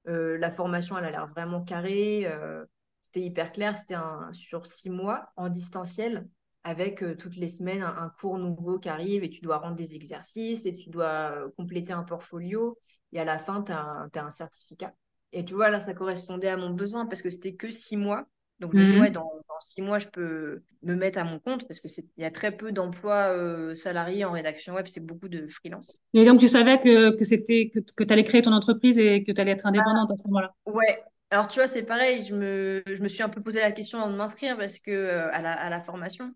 Euh, 0.09 0.39
la 0.39 0.51
formation, 0.51 0.97
elle 0.97 1.05
a 1.05 1.11
l'air 1.11 1.27
vraiment 1.27 1.63
carrée. 1.63 2.27
Euh, 2.27 2.65
c'était 3.03 3.21
hyper 3.21 3.53
clair. 3.53 3.77
C'était 3.77 3.95
un, 3.95 4.33
sur 4.33 4.67
six 4.67 4.91
mois 4.91 5.33
en 5.37 5.49
distanciel 5.49 6.29
avec 6.65 7.03
euh, 7.03 7.17
toutes 7.17 7.37
les 7.37 7.49
semaines 7.49 7.83
un, 7.83 8.09
cours 8.21 8.39
nouveau 8.39 8.79
qui 8.79 8.89
arrive 8.89 9.23
et 9.23 9.31
tu 9.31 9.41
dois 9.41 9.59
rendre 9.59 9.77
des 9.77 9.95
exercices 9.95 10.67
et 10.67 10.75
tu 10.75 10.91
dois 10.91 11.49
compléter 11.57 11.93
un 11.93 12.03
portfolio. 12.03 12.79
Et 13.13 13.21
à 13.21 13.25
la 13.25 13.39
fin, 13.39 13.63
tu 13.63 13.73
as, 13.73 14.09
un 14.15 14.31
certificat. 14.31 14.95
Et 15.33 15.45
tu 15.45 15.55
vois, 15.55 15.71
là, 15.71 15.81
ça 15.81 15.95
correspondait 15.95 16.49
à 16.49 16.57
mon 16.57 16.71
besoin 16.71 17.07
parce 17.07 17.23
que 17.23 17.31
c'était 17.31 17.55
que 17.55 17.71
six 17.71 17.97
mois. 17.97 18.27
Donc, 18.59 18.73
je 18.73 18.79
me 18.79 18.93
dis, 18.93 18.99
ouais, 18.99 19.11
dans, 19.11 19.31
six 19.61 19.83
mois, 19.83 19.99
je 19.99 20.09
peux 20.09 20.63
me 20.83 20.95
mettre 20.95 21.19
à 21.19 21.25
mon 21.25 21.39
compte 21.39 21.67
parce 21.67 21.81
qu'il 21.81 21.91
y 22.17 22.25
a 22.25 22.31
très 22.31 22.57
peu 22.57 22.73
d'emplois 22.73 23.33
euh, 23.33 23.75
salariés 23.75 24.25
en 24.25 24.33
rédaction 24.33 24.75
web, 24.75 24.87
c'est 24.87 25.05
beaucoup 25.05 25.29
de 25.29 25.47
freelance. 25.49 25.99
Et 26.15 26.25
donc, 26.25 26.41
tu 26.41 26.49
savais 26.49 26.79
que, 26.79 27.17
que 27.17 27.25
c'était 27.25 27.71
que, 27.73 27.81
que 27.81 28.05
tu 28.05 28.13
allais 28.13 28.25
créer 28.25 28.43
ton 28.43 28.53
entreprise 28.53 28.99
et 28.99 29.23
que 29.25 29.33
tu 29.33 29.41
allais 29.41 29.53
être 29.53 29.67
indépendante 29.67 30.11
à 30.11 30.17
ce 30.17 30.23
moment-là? 30.29 30.55
Ouais. 30.67 31.03
Alors, 31.31 31.49
tu 31.49 31.59
vois, 31.59 31.67
c'est 31.67 31.83
pareil, 31.83 32.23
je 32.23 32.35
me, 32.35 32.83
je 32.87 33.03
me 33.03 33.09
suis 33.09 33.23
un 33.23 33.29
peu 33.29 33.43
posé 33.43 33.61
la 33.61 33.73
question 33.73 33.99
avant 33.99 34.11
de 34.11 34.17
m'inscrire 34.17 34.57
parce 34.57 34.79
que, 34.79 34.91
euh, 34.91 35.29
à, 35.33 35.43
la, 35.43 35.53
à 35.53 35.69
la 35.71 35.81
formation. 35.81 36.33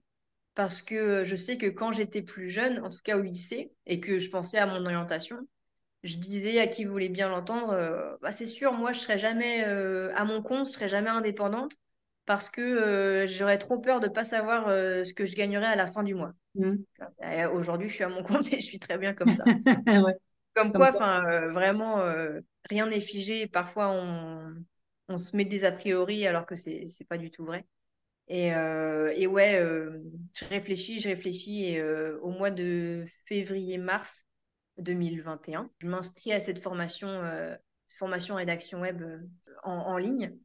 Parce 0.57 0.83
que 0.83 1.25
je 1.25 1.37
sais 1.37 1.57
que 1.57 1.67
quand 1.67 1.93
j'étais 1.93 2.23
plus 2.23 2.51
jeune, 2.51 2.85
en 2.85 2.91
tout 2.91 2.99
cas 3.05 3.17
au 3.17 3.23
lycée, 3.23 3.73
et 3.87 4.01
que 4.01 4.19
je 4.19 4.29
pensais 4.31 4.59
à 4.59 4.67
mon 4.67 4.85
orientation, 4.85 5.39
je 6.03 6.17
disais 6.17 6.59
à 6.59 6.67
qui 6.67 6.85
voulait 6.85 7.09
bien 7.09 7.29
l'entendre, 7.29 7.73
euh, 7.73 8.17
bah, 8.21 8.33
c'est 8.33 8.47
sûr, 8.47 8.73
moi, 8.73 8.93
je 8.93 8.99
serais 9.01 9.19
jamais 9.19 9.63
à 9.63 10.25
mon 10.25 10.43
compte, 10.43 10.67
je 10.67 10.73
serais 10.73 10.89
jamais 10.89 11.11
indépendante 11.11 11.73
parce 12.31 12.49
que 12.49 12.61
euh, 12.61 13.27
j'aurais 13.27 13.59
trop 13.59 13.81
peur 13.81 13.99
de 13.99 14.07
ne 14.07 14.13
pas 14.13 14.25
savoir 14.25 14.69
euh, 14.69 15.03
ce 15.03 15.13
que 15.13 15.27
je 15.27 15.35
gagnerais 15.35 15.67
à 15.67 15.75
la 15.75 15.89
fin 15.89 16.05
du 16.05 16.15
mois. 16.15 16.33
Mmh. 16.55 16.77
Aujourd'hui, 17.53 17.89
je 17.89 17.95
suis 17.95 18.05
à 18.05 18.09
mon 18.09 18.23
compte 18.23 18.53
et 18.53 18.61
je 18.61 18.65
suis 18.65 18.79
très 18.79 18.99
bien 18.99 19.15
comme 19.15 19.33
ça. 19.33 19.43
Comme, 20.55 20.73
quoi, 20.73 20.91
enfin, 20.91 21.25
euh, 21.29 21.51
vraiment, 21.51 22.05
rien 22.69 22.87
n'est 22.87 23.01
figé. 23.01 23.49
Parfois, 23.49 23.91
on, 23.91 24.55
on, 25.09 25.17
se 25.17 25.37
met 25.37 25.45
des 25.45 25.65
a 25.65 25.73
priori 25.73 26.25
alors 26.25 26.47
que 26.47 26.55
c'est 26.55 26.87
n'est 26.87 27.07
pas 27.09 27.19
du 27.19 27.33
tout 27.33 27.45
vrai. 27.45 27.67
Et, 28.29 28.49
et 28.49 29.27
ouais, 29.27 29.61
je 30.35 30.45
réfléchis, 30.45 31.01
je 31.01 31.09
réfléchis 31.09 31.65
et 31.65 31.83
au 31.83 32.31
mois 32.31 32.53
de 32.53 33.05
février-mars 33.27 34.25
2021, 34.79 35.69
je 35.79 35.87
m'inscris 35.89 36.33
à 36.33 36.39
cette 36.39 36.61
formation, 36.61 37.23
formation 37.99 38.37
rédaction 38.37 38.81
web 38.81 39.03
en, 39.65 39.73
en 39.73 39.97
ligne. 39.97 40.37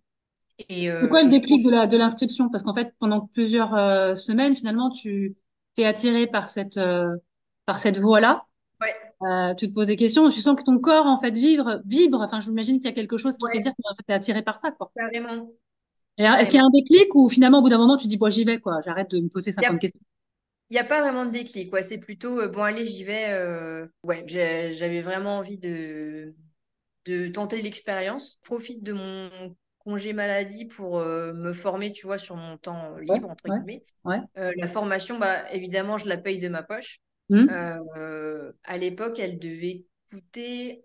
Euh, 0.71 1.01
c'est 1.01 1.09
quoi 1.09 1.23
le 1.23 1.29
déclic 1.29 1.63
de 1.63 1.69
la 1.69 1.87
de 1.87 1.97
l'inscription? 1.97 2.49
Parce 2.49 2.63
qu'en 2.63 2.73
fait, 2.73 2.93
pendant 2.99 3.27
plusieurs 3.33 3.75
euh, 3.75 4.15
semaines, 4.15 4.55
finalement, 4.55 4.89
tu 4.89 5.35
t'es 5.75 5.85
attiré 5.85 6.27
par 6.27 6.47
cette 6.47 6.77
euh, 6.77 7.15
par 7.65 7.79
cette 7.79 7.99
voie-là. 7.99 8.45
Ouais. 8.81 9.55
tu 9.55 9.69
te 9.69 9.73
poses 9.73 9.87
des 9.87 9.95
questions, 9.95 10.29
tu 10.29 10.41
sens 10.41 10.57
que 10.57 10.63
ton 10.63 10.77
corps 10.79 11.05
en 11.05 11.19
fait 11.19 11.31
vibre, 11.31 11.81
vibre. 11.85 12.21
Enfin, 12.21 12.41
je 12.41 12.49
m'imagine 12.49 12.77
qu'il 12.77 12.85
y 12.85 12.89
a 12.89 12.95
quelque 12.95 13.17
chose 13.17 13.35
qui 13.37 13.49
fait 13.51 13.59
dire 13.59 13.71
que 13.71 14.03
tu 14.05 14.11
es 14.11 14.13
attiré 14.13 14.43
par 14.43 14.59
ça, 14.59 14.71
quoi. 14.71 14.91
Carrément. 14.95 15.49
Est-ce 16.17 16.49
qu'il 16.49 16.59
y 16.59 16.61
a 16.61 16.65
un 16.65 16.69
déclic 16.69 17.13
ou 17.15 17.29
finalement 17.29 17.59
au 17.59 17.61
bout 17.61 17.69
d'un 17.69 17.77
moment 17.77 17.97
tu 17.97 18.07
dis 18.07 18.15
bon 18.15 18.29
j'y 18.29 18.45
vais 18.45 18.59
quoi, 18.59 18.79
j'arrête 18.85 19.11
de 19.11 19.19
me 19.19 19.27
poser 19.27 19.51
50 19.51 19.79
questions. 19.79 19.99
Il 20.69 20.73
n'y 20.73 20.79
a 20.79 20.83
pas 20.83 21.01
vraiment 21.01 21.25
de 21.25 21.31
déclic, 21.31 21.69
quoi. 21.69 21.83
C'est 21.83 21.97
plutôt 21.97 22.47
bon 22.49 22.61
allez 22.61 22.85
j'y 22.85 23.03
vais. 23.03 23.87
Ouais, 24.03 24.25
j'avais 24.27 25.01
vraiment 25.01 25.37
envie 25.37 25.57
de 25.57 26.33
de 27.05 27.27
tenter 27.27 27.61
l'expérience. 27.61 28.39
Profite 28.43 28.83
de 28.83 28.93
mon 28.93 29.29
congé 29.85 30.13
maladie 30.13 30.65
pour 30.65 30.97
euh, 30.97 31.33
me 31.33 31.53
former, 31.53 31.91
tu 31.91 32.07
vois, 32.07 32.17
sur 32.17 32.35
mon 32.35 32.57
temps 32.57 32.97
libre, 32.97 33.29
entre 33.29 33.45
guillemets. 33.47 33.83
Euh, 34.37 34.51
la 34.57 34.67
formation, 34.67 35.19
bah, 35.19 35.49
évidemment, 35.51 35.97
je 35.97 36.07
la 36.07 36.17
paye 36.17 36.39
de 36.39 36.49
ma 36.49 36.63
poche. 36.63 36.99
Mmh. 37.29 37.47
Euh, 37.51 38.51
à 38.63 38.77
l'époque, 38.77 39.19
elle 39.19 39.39
devait 39.39 39.85
coûter 40.09 40.83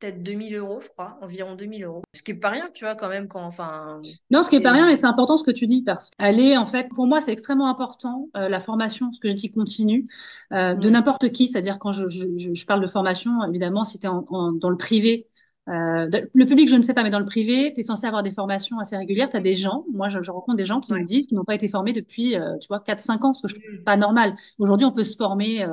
peut-être 0.00 0.22
2000 0.22 0.56
euros, 0.56 0.80
je 0.80 0.88
crois, 0.88 1.16
environ 1.22 1.54
2000 1.54 1.84
euros. 1.84 2.02
Ce 2.12 2.22
qui 2.22 2.32
n'est 2.32 2.40
pas 2.40 2.50
rien, 2.50 2.68
tu 2.74 2.84
vois, 2.84 2.96
quand 2.96 3.08
même, 3.08 3.28
quand, 3.28 3.44
enfin... 3.44 4.02
Non, 4.30 4.42
ce 4.42 4.50
qui 4.50 4.56
n'est 4.56 4.62
pas 4.62 4.72
rien, 4.72 4.86
mais 4.86 4.96
c'est 4.96 5.06
important 5.06 5.36
ce 5.36 5.44
que 5.44 5.52
tu 5.52 5.68
dis, 5.68 5.82
parce 5.82 6.10
qu'elle 6.10 6.40
est, 6.40 6.56
en 6.56 6.66
fait, 6.66 6.88
pour 6.88 7.06
moi, 7.06 7.20
c'est 7.20 7.32
extrêmement 7.32 7.70
important, 7.70 8.28
la 8.34 8.60
formation, 8.60 9.12
ce 9.12 9.20
que 9.20 9.28
je 9.28 9.34
dis 9.34 9.52
continue, 9.52 10.08
de 10.50 10.74
mmh. 10.74 10.90
n'importe 10.90 11.30
qui, 11.30 11.46
c'est-à-dire 11.48 11.78
quand 11.78 11.92
je, 11.92 12.08
je, 12.08 12.52
je, 12.52 12.66
parle 12.66 12.82
de 12.82 12.88
formation, 12.88 13.44
évidemment, 13.48 13.84
si 13.84 14.00
tu 14.00 14.08
es 14.08 14.10
dans 14.10 14.70
le 14.70 14.76
privé, 14.76 15.28
euh, 15.68 16.08
le 16.34 16.44
public, 16.44 16.68
je 16.68 16.76
ne 16.76 16.82
sais 16.82 16.92
pas, 16.92 17.02
mais 17.02 17.10
dans 17.10 17.18
le 17.18 17.24
privé, 17.24 17.72
tu 17.74 17.80
es 17.80 17.82
censé 17.82 18.06
avoir 18.06 18.22
des 18.22 18.30
formations 18.30 18.78
assez 18.78 18.96
régulières. 18.96 19.30
Tu 19.30 19.36
as 19.36 19.40
des 19.40 19.56
gens, 19.56 19.84
moi 19.92 20.08
je, 20.10 20.18
rencontre 20.30 20.58
des 20.58 20.66
gens 20.66 20.80
qui 20.80 20.92
me 20.92 21.02
disent 21.02 21.26
qu'ils 21.26 21.38
n'ont 21.38 21.44
pas 21.44 21.54
été 21.54 21.68
formés 21.68 21.92
depuis, 21.92 22.36
euh, 22.36 22.58
tu 22.58 22.68
vois, 22.68 22.80
4-5 22.80 23.24
ans, 23.24 23.34
ce 23.34 23.42
que 23.42 23.48
je 23.48 23.54
trouve 23.54 23.82
pas 23.82 23.96
normal. 23.96 24.34
Aujourd'hui, 24.58 24.84
on 24.84 24.92
peut 24.92 25.04
se 25.04 25.16
former 25.16 25.64
euh, 25.64 25.68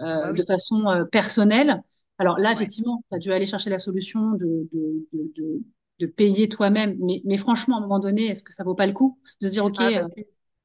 bah 0.00 0.32
de 0.32 0.42
façon 0.44 1.06
personnelle. 1.12 1.82
Alors 2.18 2.38
là, 2.38 2.50
effectivement, 2.50 3.04
tu 3.10 3.16
as 3.16 3.18
dû 3.20 3.32
aller 3.32 3.46
chercher 3.46 3.70
la 3.70 3.78
solution 3.78 4.32
de, 4.32 4.68
de, 4.72 5.06
de, 5.12 5.62
de 6.00 6.06
payer 6.06 6.48
toi-même. 6.48 6.96
Mais, 6.98 7.22
mais, 7.24 7.36
franchement, 7.36 7.76
à 7.76 7.78
un 7.78 7.82
moment 7.82 8.00
donné, 8.00 8.26
est-ce 8.26 8.42
que 8.42 8.52
ça 8.52 8.64
vaut 8.64 8.74
pas 8.74 8.86
le 8.86 8.92
coup 8.92 9.18
de 9.40 9.46
se 9.46 9.52
dire, 9.52 9.64
OK, 9.64 9.76
ah, 9.78 10.02
bah 10.02 10.22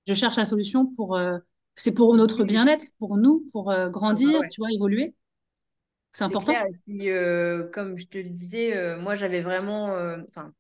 je 0.07 0.13
cherche 0.15 0.36
la 0.36 0.45
solution 0.45 0.88
pour... 0.88 1.17
c'est 1.75 1.91
pour 1.91 2.15
notre 2.15 2.43
bien-être, 2.43 2.86
pour 2.97 3.17
nous, 3.17 3.45
pour 3.51 3.71
grandir, 3.91 4.41
tu 4.49 4.62
vois, 4.62 4.71
évoluer 4.73 5.13
C'est 6.13 6.26
important. 6.26 6.54
Clair. 6.54 6.65
Et 6.67 6.78
puis, 6.86 7.10
euh, 7.10 7.63
comme 7.73 7.97
je 7.97 8.06
te 8.06 8.17
le 8.17 8.30
disais, 8.30 8.76
euh, 8.76 8.99
moi, 8.99 9.15
j'avais 9.15 9.41
vraiment. 9.41 9.95
Euh, 9.95 10.17
Enfin, 10.30 10.52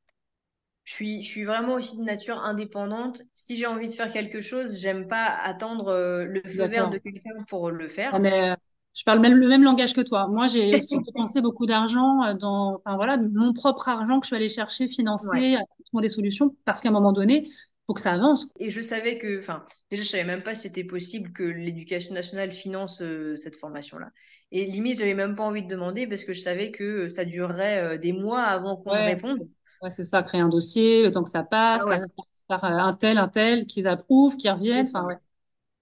je 0.83 0.93
suis, 0.93 1.23
je 1.23 1.29
suis 1.29 1.45
vraiment 1.45 1.75
aussi 1.75 1.97
de 1.97 2.03
nature 2.03 2.37
indépendante. 2.39 3.21
Si 3.35 3.55
j'ai 3.55 3.67
envie 3.67 3.87
de 3.87 3.93
faire 3.93 4.11
quelque 4.11 4.41
chose, 4.41 4.79
j'aime 4.79 5.07
pas 5.07 5.27
attendre 5.27 5.93
le 6.27 6.41
feu 6.45 6.67
vert 6.67 6.89
de 6.89 6.97
quelqu'un 6.97 7.43
pour 7.47 7.71
le 7.71 7.87
faire. 7.87 8.11
Ah, 8.13 8.19
mais, 8.19 8.53
je 8.93 9.03
parle 9.05 9.19
même 9.19 9.35
le 9.35 9.47
même 9.47 9.63
langage 9.63 9.93
que 9.93 10.01
toi. 10.01 10.27
Moi, 10.27 10.47
j'ai 10.47 10.71
aussi 10.75 10.99
dépensé 10.99 11.39
beaucoup 11.39 11.65
d'argent 11.65 12.35
dans, 12.35 12.81
enfin 12.83 12.97
voilà, 12.97 13.15
mon 13.17 13.53
propre 13.53 13.87
argent 13.87 14.19
que 14.19 14.25
je 14.25 14.27
suis 14.27 14.35
allée 14.35 14.49
chercher, 14.49 14.89
financer, 14.89 15.55
trouver 15.85 16.01
des 16.01 16.09
solutions, 16.09 16.53
parce 16.65 16.81
qu'à 16.81 16.89
un 16.89 16.93
moment 16.93 17.13
donné, 17.13 17.47
faut 17.87 17.93
que 17.93 18.01
ça 18.01 18.13
avance. 18.13 18.47
Et 18.59 18.69
je 18.69 18.81
savais 18.81 19.17
que, 19.17 19.39
enfin, 19.39 19.65
déjà, 19.91 20.03
je 20.03 20.07
savais 20.07 20.23
même 20.23 20.43
pas 20.43 20.55
si 20.55 20.63
c'était 20.63 20.83
possible 20.83 21.31
que 21.33 21.43
l'éducation 21.43 22.13
nationale 22.13 22.51
finance 22.51 23.01
euh, 23.01 23.35
cette 23.37 23.57
formation-là. 23.57 24.09
Et 24.51 24.65
limite, 24.65 24.99
j'avais 24.99 25.13
même 25.13 25.35
pas 25.35 25.43
envie 25.43 25.63
de 25.63 25.67
demander 25.67 26.07
parce 26.07 26.23
que 26.23 26.33
je 26.33 26.39
savais 26.39 26.71
que 26.71 26.83
euh, 26.83 27.09
ça 27.09 27.25
durerait 27.25 27.79
euh, 27.79 27.97
des 27.97 28.13
mois 28.13 28.43
avant 28.43 28.77
qu'on 28.77 28.93
me 28.93 29.03
réponde. 29.03 29.39
Ouais, 29.81 29.91
c'est 29.91 30.05
ça, 30.05 30.23
créer 30.23 30.41
un 30.41 30.49
dossier, 30.49 31.03
le 31.03 31.11
temps 31.11 31.23
que 31.23 31.29
ça 31.29 31.43
passe, 31.43 31.83
ah 31.87 31.99
par, 32.47 32.63
un 32.63 32.93
tel, 32.93 33.17
un 33.17 33.27
tel, 33.27 33.65
qu'ils 33.65 33.87
approuvent, 33.87 34.37
qu'ils 34.37 34.51
reviennent. 34.51 34.87
Enfin, 34.87 35.05
ouais. 35.05 35.17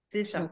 C'est 0.08 0.24
ça. 0.24 0.50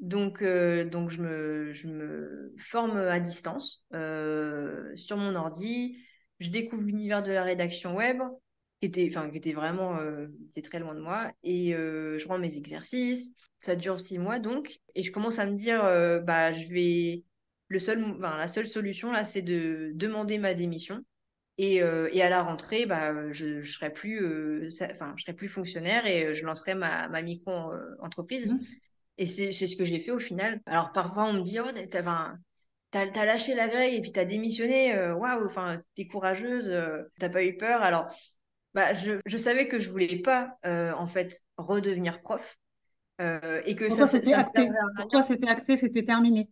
Donc, 0.00 0.42
donc 0.42 1.10
je, 1.10 1.22
me, 1.22 1.72
je 1.72 1.86
me 1.86 2.54
forme 2.58 2.96
à 2.96 3.20
distance 3.20 3.84
sur 3.92 5.16
mon 5.16 5.34
ordi. 5.36 5.96
Je 6.40 6.50
découvre 6.50 6.82
l'univers 6.82 7.22
de 7.22 7.30
la 7.30 7.44
rédaction 7.44 7.94
web 7.94 8.20
qui 8.82 8.86
était, 8.86 9.08
enfin, 9.08 9.30
qui 9.30 9.36
était 9.36 9.52
vraiment 9.52 9.96
euh, 9.98 10.26
était 10.50 10.68
très 10.68 10.80
loin 10.80 10.94
de 10.94 11.00
moi. 11.00 11.30
Et 11.44 11.72
euh, 11.72 12.18
je 12.18 12.26
rends 12.26 12.38
mes 12.38 12.56
exercices. 12.56 13.36
Ça 13.60 13.76
dure 13.76 14.00
six 14.00 14.18
mois 14.18 14.40
donc. 14.40 14.80
Et 14.96 15.04
je 15.04 15.12
commence 15.12 15.38
à 15.38 15.46
me 15.46 15.54
dire, 15.54 15.84
euh, 15.84 16.18
bah, 16.18 16.52
je 16.52 16.68
vais. 16.68 17.22
Le 17.68 17.78
seul, 17.78 18.04
enfin, 18.04 18.36
la 18.36 18.48
seule 18.48 18.66
solution 18.66 19.12
là, 19.12 19.24
c'est 19.24 19.42
de 19.42 19.92
demander 19.94 20.38
ma 20.38 20.52
démission. 20.52 21.00
Et, 21.58 21.76
et 21.76 22.22
à 22.22 22.28
la 22.28 22.42
rentrée, 22.42 22.86
bah, 22.86 23.30
je 23.30 23.46
ne 23.46 23.62
serai, 23.62 23.92
plus, 23.92 24.18
je 24.64 24.68
serai 24.68 25.32
plus 25.32 25.48
fonctionnaire 25.48 26.06
et 26.06 26.34
je 26.34 26.44
lancerai 26.44 26.74
ma, 26.74 27.08
ma 27.08 27.22
micro-entreprise. 27.22 28.48
Mmh. 28.48 28.60
Et 29.18 29.26
c'est 29.26 29.52
ce 29.52 29.76
que 29.76 29.84
j'ai 29.84 30.00
fait 30.00 30.10
au 30.10 30.18
final. 30.18 30.60
Alors 30.66 30.92
parfois, 30.92 31.24
on 31.24 31.34
me 31.34 31.42
dit, 31.42 31.60
oh, 31.60 31.68
t'as 31.90 32.34
as, 32.94 33.24
lâché 33.24 33.54
la 33.54 33.68
grille 33.68 33.94
et 33.94 34.00
puis 34.00 34.12
t'as 34.12 34.24
démissionné. 34.24 34.94
Waouh, 35.12 35.46
enfin, 35.46 35.76
t'es 35.94 36.06
courageuse, 36.06 36.70
t'as 37.20 37.28
pas 37.28 37.44
eu 37.44 37.56
peur. 37.56 37.80
Alors, 37.80 38.12
bah, 38.74 38.94
je, 38.94 39.20
je, 39.26 39.36
savais 39.36 39.68
que 39.68 39.78
je 39.78 39.90
voulais 39.90 40.16
pas 40.20 40.56
euh, 40.66 40.92
en 40.92 41.06
fait 41.06 41.40
redevenir 41.56 42.22
prof 42.22 42.56
euh, 43.20 43.60
et 43.66 43.74
que 43.76 43.90
ça, 43.90 44.06
c'était 44.06 44.32
acté. 44.32 44.68
Pour 44.96 45.08
toi, 45.08 45.22
c'était 45.22 45.48
acté, 45.48 45.76
c'était 45.76 46.04
terminé. 46.04 46.48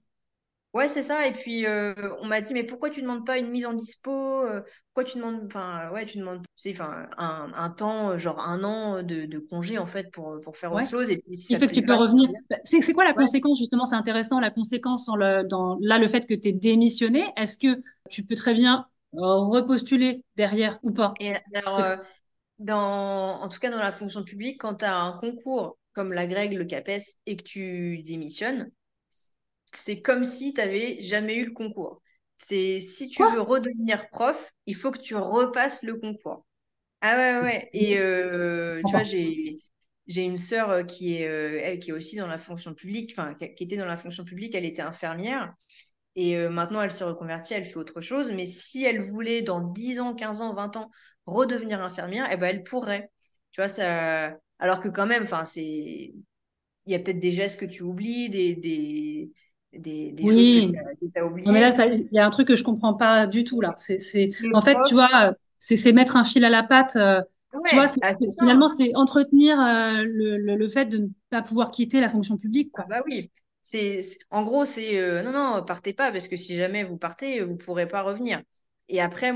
Ouais, 0.72 0.86
c'est 0.86 1.02
ça. 1.02 1.26
Et 1.26 1.32
puis 1.32 1.66
euh, 1.66 1.94
on 2.20 2.26
m'a 2.26 2.40
dit 2.40 2.54
mais 2.54 2.62
pourquoi 2.62 2.90
tu 2.90 3.02
demandes 3.02 3.26
pas 3.26 3.38
une 3.38 3.48
mise 3.48 3.66
en 3.66 3.72
dispo 3.72 4.44
Pourquoi 4.86 5.02
tu 5.02 5.18
demandes 5.18 5.42
enfin 5.46 5.90
ouais 5.90 6.06
tu 6.06 6.18
demandes 6.18 6.44
enfin 6.68 7.08
un, 7.16 7.50
un, 7.52 7.70
temps 7.70 8.16
genre 8.16 8.38
un 8.38 8.62
an 8.62 9.02
de, 9.02 9.24
de, 9.24 9.38
congé 9.40 9.78
en 9.78 9.86
fait 9.86 10.12
pour 10.12 10.38
pour 10.40 10.56
faire 10.56 10.72
autre 10.72 10.88
chose 10.88 11.10
et 11.10 11.16
puis 11.16 11.40
si 11.40 11.56
fait 11.56 11.66
que 11.66 11.72
tu 11.72 11.82
peux 11.82 11.94
revenir. 11.94 12.30
Bah, 12.48 12.56
c'est 12.62 12.82
c'est 12.82 12.92
quoi 12.92 13.02
la 13.02 13.14
conséquence 13.14 13.58
justement? 13.58 13.84
C'est 13.84 13.96
intéressant 13.96 14.38
la 14.38 14.52
conséquence 14.52 15.06
dans 15.06 15.16
le 15.16 15.42
dans 15.42 15.76
là 15.80 15.98
le 15.98 16.06
fait 16.06 16.24
que 16.24 16.34
tu 16.34 16.50
es 16.50 16.52
démissionné. 16.52 17.24
Est-ce 17.36 17.58
que 17.58 17.82
tu 18.08 18.22
peux 18.22 18.36
très 18.36 18.54
bien 18.54 18.86
repostuler 19.12 20.24
derrière 20.36 20.78
ou 20.82 20.92
pas 20.92 21.14
Et 21.20 21.32
alors, 21.54 21.80
euh, 21.80 21.96
dans, 22.58 23.40
en 23.40 23.48
tout 23.48 23.58
cas, 23.58 23.70
dans 23.70 23.78
la 23.78 23.92
fonction 23.92 24.24
publique, 24.24 24.60
quand 24.60 24.76
tu 24.76 24.84
as 24.84 24.96
un 24.96 25.18
concours 25.18 25.78
comme 25.92 26.12
la 26.12 26.26
GREG, 26.26 26.52
le 26.52 26.64
CAPES, 26.64 27.02
et 27.26 27.36
que 27.36 27.42
tu 27.42 28.02
démissionnes, 28.04 28.70
c'est 29.72 30.00
comme 30.00 30.24
si 30.24 30.52
tu 30.52 30.60
n'avais 30.60 31.00
jamais 31.00 31.36
eu 31.36 31.44
le 31.46 31.52
concours. 31.52 32.02
C'est 32.36 32.80
si 32.80 33.08
tu 33.08 33.22
veux 33.22 33.40
redevenir 33.40 34.08
prof, 34.10 34.52
il 34.66 34.74
faut 34.74 34.90
que 34.90 34.98
tu 34.98 35.14
repasses 35.14 35.82
le 35.82 35.94
concours. 35.96 36.46
Ah 37.02 37.16
ouais, 37.16 37.42
ouais. 37.42 37.70
Et 37.72 37.98
euh, 37.98 38.80
tu 38.84 38.90
vois, 38.90 39.02
j'ai 39.02 39.58
j'ai 40.06 40.24
une 40.24 40.38
sœur 40.38 40.86
qui 40.86 41.14
est 41.14 41.20
elle 41.22 41.78
qui 41.78 41.90
est 41.90 41.92
aussi 41.92 42.16
dans 42.16 42.26
la 42.26 42.38
fonction 42.38 42.74
publique, 42.74 43.12
enfin 43.16 43.34
qui 43.34 43.64
était 43.64 43.76
dans 43.76 43.86
la 43.86 43.96
fonction 43.96 44.24
publique, 44.24 44.54
elle 44.54 44.64
était 44.64 44.82
infirmière 44.82 45.54
et 46.16 46.36
euh, 46.36 46.50
maintenant, 46.50 46.82
elle 46.82 46.90
s'est 46.90 47.04
reconvertie, 47.04 47.54
elle 47.54 47.64
fait 47.64 47.76
autre 47.76 48.00
chose. 48.00 48.32
Mais 48.32 48.46
si 48.46 48.84
elle 48.84 49.00
voulait, 49.00 49.42
dans 49.42 49.60
10 49.60 50.00
ans, 50.00 50.14
15 50.14 50.40
ans, 50.40 50.54
20 50.54 50.76
ans, 50.76 50.90
redevenir 51.26 51.80
infirmière, 51.80 52.28
eh 52.30 52.36
ben, 52.36 52.48
elle 52.48 52.62
pourrait. 52.62 53.10
Tu 53.52 53.60
vois, 53.60 53.68
ça... 53.68 54.36
Alors 54.58 54.80
que 54.80 54.88
quand 54.88 55.06
même, 55.06 55.26
c'est... 55.44 56.12
Il 56.86 56.92
y 56.92 56.94
a 56.94 56.98
peut-être 56.98 57.20
des 57.20 57.30
gestes 57.30 57.60
que 57.60 57.66
tu 57.66 57.82
oublies, 57.82 58.30
des, 58.30 58.56
des, 58.56 59.30
des, 59.72 60.12
des 60.12 60.22
choses 60.22 60.72
que 61.00 61.06
tu 61.06 61.20
as, 61.20 61.26
oubliées. 61.26 61.52
mais 61.52 61.60
là, 61.60 61.86
il 61.86 62.08
y 62.10 62.18
a 62.18 62.26
un 62.26 62.30
truc 62.30 62.48
que 62.48 62.56
je 62.56 62.64
comprends 62.64 62.94
pas 62.94 63.26
du 63.26 63.44
tout, 63.44 63.60
là. 63.60 63.74
C'est. 63.76 64.30
En 64.54 64.60
fait, 64.60 64.76
tu 64.86 64.94
vois, 64.94 65.34
c'est, 65.58 65.92
mettre 65.92 66.16
un 66.16 66.24
fil 66.24 66.44
à 66.44 66.48
la 66.48 66.62
patte. 66.62 66.96
Euh, 66.96 67.20
tu 67.68 67.76
vois, 67.76 67.86
ah, 68.02 68.12
finalement, 68.38 68.68
c'est 68.68 68.94
entretenir 68.94 69.60
euh, 69.60 70.02
le, 70.04 70.38
le, 70.38 70.56
le, 70.56 70.68
fait 70.68 70.86
de 70.86 70.98
ne 70.98 71.08
pas 71.28 71.42
pouvoir 71.42 71.70
quitter 71.70 72.00
la 72.00 72.08
fonction 72.08 72.38
publique. 72.38 72.72
Quoi. 72.72 72.84
Ah 72.86 72.98
bah 72.98 73.02
oui, 73.06 73.30
c'est, 73.62 74.00
en 74.30 74.42
gros, 74.42 74.64
c'est 74.64 74.98
euh, 74.98 75.22
non, 75.22 75.32
non, 75.32 75.62
partez 75.64 75.92
pas, 75.92 76.10
parce 76.10 76.28
que 76.28 76.36
si 76.36 76.54
jamais 76.54 76.84
vous 76.84 76.96
partez, 76.96 77.42
vous 77.42 77.56
pourrez 77.56 77.86
pas 77.86 78.02
revenir. 78.02 78.42
Et 78.88 79.00
après, 79.00 79.32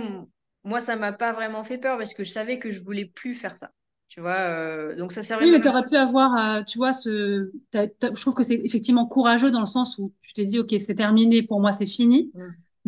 moi, 0.64 0.80
ça 0.80 0.96
m'a 0.96 1.12
pas 1.12 1.32
vraiment 1.32 1.64
fait 1.64 1.78
peur, 1.78 1.98
parce 1.98 2.14
que 2.14 2.24
je 2.24 2.30
savais 2.30 2.58
que 2.58 2.70
je 2.70 2.80
voulais 2.80 3.04
plus 3.04 3.34
faire 3.34 3.56
ça. 3.56 3.70
Tu 4.08 4.20
vois, 4.20 4.36
euh, 4.36 4.96
donc 4.96 5.12
ça 5.12 5.22
servait. 5.22 5.46
Oui, 5.46 5.50
mais 5.50 5.60
tu 5.60 5.68
aurais 5.68 5.84
pu 5.84 5.96
avoir, 5.96 6.36
euh, 6.36 6.62
tu 6.62 6.78
vois, 6.78 6.92
ce. 6.92 7.50
je 7.72 8.20
trouve 8.20 8.34
que 8.34 8.44
c'est 8.44 8.60
effectivement 8.62 9.06
courageux 9.06 9.50
dans 9.50 9.60
le 9.60 9.66
sens 9.66 9.98
où 9.98 10.12
tu 10.20 10.32
t'es 10.34 10.44
dit, 10.44 10.58
OK, 10.58 10.74
c'est 10.78 10.94
terminé, 10.94 11.42
pour 11.42 11.60
moi, 11.60 11.72
c'est 11.72 11.86
fini. 11.86 12.30
Mmh. 12.34 12.40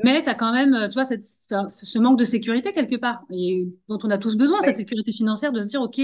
Mais 0.04 0.22
tu 0.22 0.28
as 0.28 0.34
quand 0.34 0.52
même, 0.52 0.88
tu 0.88 0.94
vois, 0.94 1.04
cette, 1.04 1.24
ce 1.24 1.98
manque 1.98 2.18
de 2.18 2.24
sécurité 2.24 2.72
quelque 2.72 2.96
part, 2.96 3.24
et 3.30 3.66
dont 3.88 3.98
on 4.04 4.10
a 4.10 4.18
tous 4.18 4.36
besoin, 4.36 4.60
cette 4.60 4.76
sécurité 4.76 5.10
financière, 5.10 5.52
de 5.52 5.62
se 5.62 5.68
dire, 5.68 5.80
OK, 5.80 6.00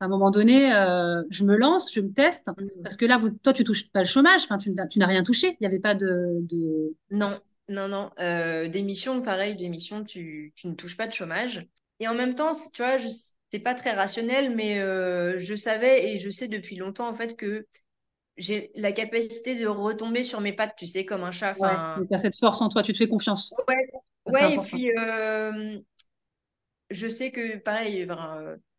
à 0.00 0.04
un 0.04 0.08
moment 0.08 0.30
donné, 0.30 0.72
euh, 0.72 1.22
je 1.30 1.44
me 1.44 1.56
lance, 1.56 1.92
je 1.92 2.00
me 2.00 2.12
teste, 2.12 2.48
mm. 2.48 2.82
parce 2.82 2.96
que 2.96 3.06
là, 3.06 3.18
vous, 3.18 3.30
toi, 3.30 3.52
tu 3.52 3.64
touches 3.64 3.90
pas 3.90 4.00
le 4.00 4.06
chômage, 4.06 4.44
enfin, 4.44 4.58
tu, 4.58 4.70
n'as 4.70 5.06
rien 5.06 5.22
touché, 5.22 5.48
il 5.48 5.56
n'y 5.60 5.66
avait 5.66 5.80
pas 5.80 5.94
de, 5.94 6.44
Non, 7.10 7.38
non, 7.68 7.88
non. 7.88 8.10
Euh, 8.20 8.68
démission, 8.68 9.22
pareil, 9.22 9.56
démission, 9.56 10.04
tu, 10.04 10.52
tu 10.54 10.68
ne 10.68 10.74
touches 10.74 10.96
pas 10.96 11.06
de 11.06 11.12
chômage. 11.12 11.66
Et 12.00 12.06
en 12.06 12.14
même 12.14 12.34
temps, 12.34 12.52
tu 12.72 12.82
vois, 12.82 12.98
je 12.98 13.08
c'est 13.50 13.60
pas 13.60 13.74
très 13.74 13.92
rationnel, 13.92 14.54
mais 14.54 14.78
euh, 14.78 15.38
je 15.38 15.54
savais 15.54 16.12
et 16.12 16.18
je 16.18 16.28
sais 16.28 16.48
depuis 16.48 16.76
longtemps, 16.76 17.08
en 17.08 17.14
fait, 17.14 17.34
que 17.34 17.66
j'ai 18.36 18.70
la 18.74 18.92
capacité 18.92 19.54
de 19.54 19.66
retomber 19.66 20.22
sur 20.22 20.42
mes 20.42 20.52
pattes, 20.52 20.74
tu 20.76 20.86
sais, 20.86 21.06
comme 21.06 21.24
un 21.24 21.32
chat. 21.32 21.58
Ouais, 21.58 22.06
tu 22.06 22.14
as 22.14 22.18
cette 22.18 22.36
force 22.36 22.60
en 22.60 22.68
toi, 22.68 22.82
tu 22.82 22.92
te 22.92 22.98
fais 22.98 23.08
confiance. 23.08 23.54
Ouais, 23.66 23.90
ouais 24.26 24.54
et 24.54 24.58
puis 24.58 24.90
je 26.90 27.08
sais 27.08 27.30
que, 27.30 27.58
pareil, 27.58 28.06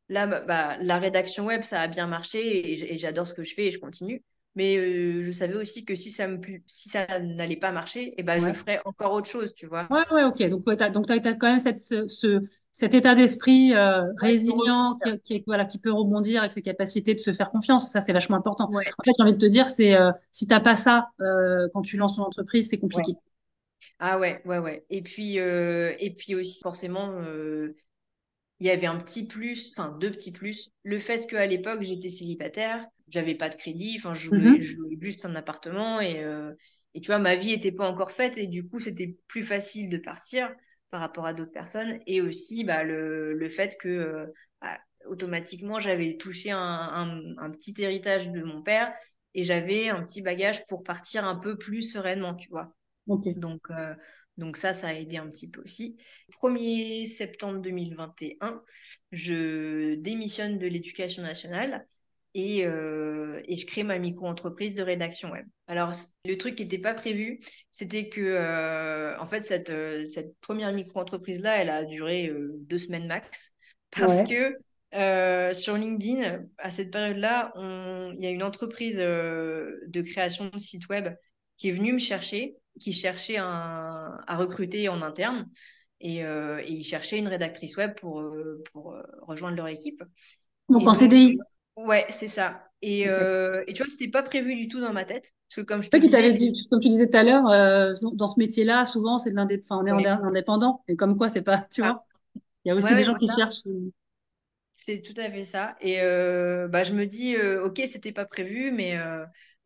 Là, 0.10 0.26
bah, 0.26 0.42
bah, 0.42 0.78
la 0.82 0.98
rédaction 0.98 1.46
web, 1.46 1.62
ça 1.62 1.82
a 1.82 1.88
bien 1.88 2.08
marché 2.08 2.74
et, 2.74 2.98
j'adore 2.98 3.28
ce 3.28 3.36
que 3.36 3.44
je 3.44 3.54
fais 3.54 3.68
et 3.68 3.72
je 3.72 3.80
continue. 3.80 4.24
Mais 4.56 4.78
euh, 4.78 5.24
je 5.24 5.32
savais 5.32 5.56
aussi 5.56 5.86
que 5.86 5.94
si 5.94 6.10
ça 6.10 6.28
me 6.28 6.40
si 6.66 6.90
ça 6.90 7.20
n'allait 7.20 7.56
pas 7.56 7.72
marcher, 7.72 8.08
et 8.08 8.16
eh 8.18 8.24
ben, 8.24 8.42
je 8.42 8.52
ferais 8.52 8.82
encore 8.84 9.14
autre 9.14 9.30
chose, 9.30 9.54
tu 9.54 9.68
vois. 9.68 9.88
Ouais, 9.92 10.04
ouais, 10.12 10.24
ok. 10.24 10.44
Donc, 10.50 10.66
tu 10.66 10.72
as, 11.28 11.34
quand 11.36 11.48
même 11.48 11.60
cette, 11.60 11.78
ce, 11.78 12.42
cet 12.74 12.96
état 12.96 13.14
d'esprit 13.14 13.76
euh, 13.76 14.02
résilient 14.18 14.98
qui, 15.04 15.20
qui, 15.20 15.44
voilà, 15.46 15.66
qui 15.66 15.78
peut 15.78 15.92
rebondir 15.92 16.42
avec 16.42 16.54
ses 16.54 16.64
capacités 16.64 17.14
de 17.14 17.20
se 17.20 17.32
faire 17.32 17.52
confiance. 17.52 17.92
Ça, 17.92 18.02
c'est 18.02 18.12
vachement 18.12 18.38
important. 18.38 18.70
En 18.74 19.04
fait, 19.04 19.12
j'ai 19.16 19.24
envie 19.24 19.34
de 19.34 19.38
te 19.38 19.46
dire, 19.46 19.68
c'est 19.68 19.96
euh, 19.96 20.12
si 20.32 20.48
tu 20.48 20.54
n'as 20.54 20.60
pas 20.60 20.76
ça 20.76 21.10
quand 21.20 21.84
tu 21.84 21.98
lances 21.98 22.16
ton 22.16 22.24
entreprise, 22.24 22.70
c'est 22.70 22.80
compliqué. 22.80 23.14
Ah 24.00 24.20
ouais, 24.20 24.42
ouais, 24.46 24.58
ouais. 24.58 24.84
Et 24.90 25.04
puis, 25.04 25.38
et 25.38 26.16
puis 26.18 26.34
aussi, 26.34 26.60
forcément, 26.62 27.12
il 28.60 28.68
y 28.68 28.70
avait 28.70 28.88
un 28.88 28.98
petit 28.98 29.28
plus, 29.28 29.72
enfin 29.76 29.96
deux 30.00 30.12
petits 30.12 30.32
plus. 30.32 30.72
Le 30.84 31.00
fait 31.00 31.28
qu'à 31.28 31.46
l'époque, 31.46 31.82
j'étais 31.82 32.10
célibataire, 32.10 32.86
j'avais 33.08 33.36
pas 33.36 33.50
de 33.50 33.56
crédit, 33.56 33.96
enfin, 33.98 34.14
je 34.14 34.30
voulais, 34.30 34.60
mhm. 34.60 35.02
juste 35.02 35.26
un 35.26 35.36
appartement 35.36 36.02
et, 36.02 36.24
euh, 36.24 36.52
et 36.94 37.02
tu 37.02 37.08
vois, 37.08 37.20
ma 37.20 37.36
vie 37.36 37.54
était 37.54 37.72
pas 37.72 37.88
encore 37.88 38.12
faite 38.12 38.38
et 38.38 38.48
du 38.48 38.68
coup, 38.68 38.80
c'était 38.80 39.18
plus 39.28 39.44
facile 39.44 39.90
de 39.90 39.98
partir 39.98 40.54
par 40.90 41.02
rapport 41.02 41.26
à 41.26 41.34
d'autres 41.34 41.52
personnes. 41.52 42.00
Et 42.08 42.22
aussi, 42.22 42.64
bah, 42.64 42.84
le, 42.84 43.34
le 43.34 43.50
fait 43.50 43.78
que 43.80 43.88
euh, 43.88 44.26
bah, 44.62 44.78
automatiquement, 45.06 45.80
j'avais 45.80 46.18
touché 46.18 46.52
un, 46.52 47.22
un, 47.38 47.52
petit 47.52 47.76
héritage 47.80 48.30
de 48.32 48.44
mon 48.44 48.62
père 48.62 48.94
et 49.34 49.44
j'avais 49.44 49.90
un 49.90 50.04
petit 50.04 50.22
bagage 50.22 50.66
pour 50.66 50.84
partir 50.84 51.26
un 51.26 51.36
peu 51.36 51.58
plus 51.58 51.84
sereinement, 51.84 52.36
tu 52.36 52.50
vois. 52.50 52.74
Donc, 53.08 53.70
euh, 53.72 53.96
donc 54.40 54.58
ça, 54.58 54.74
ça 54.74 54.88
a 54.88 54.94
aidé 54.94 55.18
un 55.18 55.30
petit 55.30 55.52
peu 55.52 55.62
aussi. 55.62 55.98
1er 56.32 57.06
septembre 57.06 57.60
2021, 57.60 58.64
je 59.12 59.96
démissionne 59.96 60.58
de 60.58 60.66
l'éducation 60.66 61.22
nationale 61.22 61.86
et, 62.34 62.66
euh, 62.66 63.42
et, 63.48 63.58
je 63.58 63.66
crée 63.66 63.84
ma 63.84 64.00
micro-entreprise 64.00 64.76
de 64.76 64.84
rédaction 64.84 65.32
web. 65.32 65.46
Alors, 65.68 65.92
le 66.26 66.36
truc 66.36 66.56
qui 66.56 66.64
n'était 66.64 66.78
pas 66.78 66.94
prévu, 66.94 67.42
c'était 67.72 68.08
que, 68.08 68.22
euh, 68.22 69.20
en 69.20 69.28
fait, 69.28 69.42
cette, 69.42 69.72
euh, 69.72 70.06
cette 70.06 70.38
première 70.40 70.72
micro-entreprise-là, 70.72 71.58
elle 71.58 71.70
a 71.70 71.84
duré 71.84 72.32
deux 72.62 72.78
semaines 72.78 73.08
max. 73.08 73.52
Parce 73.92 74.24
que 74.24 74.56
sur 75.54 75.76
LinkedIn, 75.76 76.46
à 76.60 76.72
cette 76.72 76.92
période-là, 76.92 77.52
il 77.58 78.24
y 78.24 78.28
a 78.28 78.30
une 78.30 78.44
entreprise 78.44 78.98
de 78.98 80.02
création 80.02 80.50
de 80.50 80.58
site 80.60 80.88
web 80.88 81.10
qui 81.58 81.70
est 81.70 81.74
venue 81.74 81.94
me 81.94 82.00
chercher 82.00 82.56
qui 82.80 82.94
cherchait 82.94 83.38
un, 83.38 84.20
à 84.28 84.38
recruter 84.38 84.90
en 84.90 85.02
interne. 85.02 85.50
Et, 86.02 86.26
euh, 86.26 86.60
et 86.66 86.72
ils 86.72 86.84
cherchaient 86.84 87.20
une 87.20 87.28
rédactrice 87.28 87.76
web 87.78 87.94
pour, 87.96 88.22
euh, 88.22 88.64
pour 88.72 88.94
euh, 88.94 89.04
rejoindre 89.22 89.58
leur 89.58 89.68
équipe. 89.68 90.04
Donc 90.70 90.88
Et 90.88 90.88
en 90.88 90.94
CDI. 90.94 91.40
Ouais, 91.78 92.06
c'est 92.12 92.28
ça. 92.28 92.72
Et, 92.82 93.08
Ok. 93.08 93.10
euh, 93.10 93.64
et 93.68 93.74
tu 93.74 93.84
vois, 93.84 93.90
c'était 93.92 94.10
pas 94.10 94.24
prévu 94.24 94.56
du 94.56 94.68
tout 94.68 94.82
dans 94.82 94.94
ma 94.94 95.06
tête. 95.06 95.34
Parce 95.50 95.58
que 95.58 95.62
comme 95.62 95.84
je 95.84 95.90
te 95.90 95.96
Oui, 95.96 96.00
puis 96.02 96.10
disais, 96.10 96.10
t'avais 96.10 96.34
les- 96.34 96.36
dit, 96.36 96.54
comme 96.70 96.80
tu 96.80 96.88
disais 96.90 97.10
tout 97.10 97.18
à 97.18 97.24
l'heure, 97.24 97.48
euh, 97.50 97.94
dans 98.14 98.28
ce 98.28 98.38
métier-là, 98.40 98.86
souvent, 98.86 99.18
c'est 99.18 99.32
de 99.32 99.36
l'indé- 99.36 99.60
enfin, 99.64 99.78
on 99.84 99.88
est 99.88 100.06
indépendant. 100.08 100.84
Et 100.88 100.96
comme 100.96 101.18
quoi, 101.18 101.30
c'est 101.30 101.42
pas, 101.42 101.66
tu 101.72 101.82
Ah, 101.82 101.92
vois, 101.92 102.06
il 102.66 102.70
y 102.70 102.72
a 102.72 102.76
ouais, 102.80 102.84
aussi 102.84 102.96
des 102.96 103.04
ouais, 103.04 103.06
gens 103.06 103.16
qui 103.16 103.28
ça. 103.28 103.34
cherchent. 103.34 103.64
C'est 104.74 105.02
tout 105.02 105.14
à 105.18 105.30
fait 105.30 105.46
ça. 105.46 105.76
Et 105.82 106.02
euh, 106.02 106.68
bah, 106.68 106.84
je 106.84 106.94
me 106.94 107.06
dis, 107.06 107.36
ok, 107.38 107.82
c'était 107.88 108.12
pas 108.14 108.26
prévu, 108.26 108.72
mais 108.72 108.98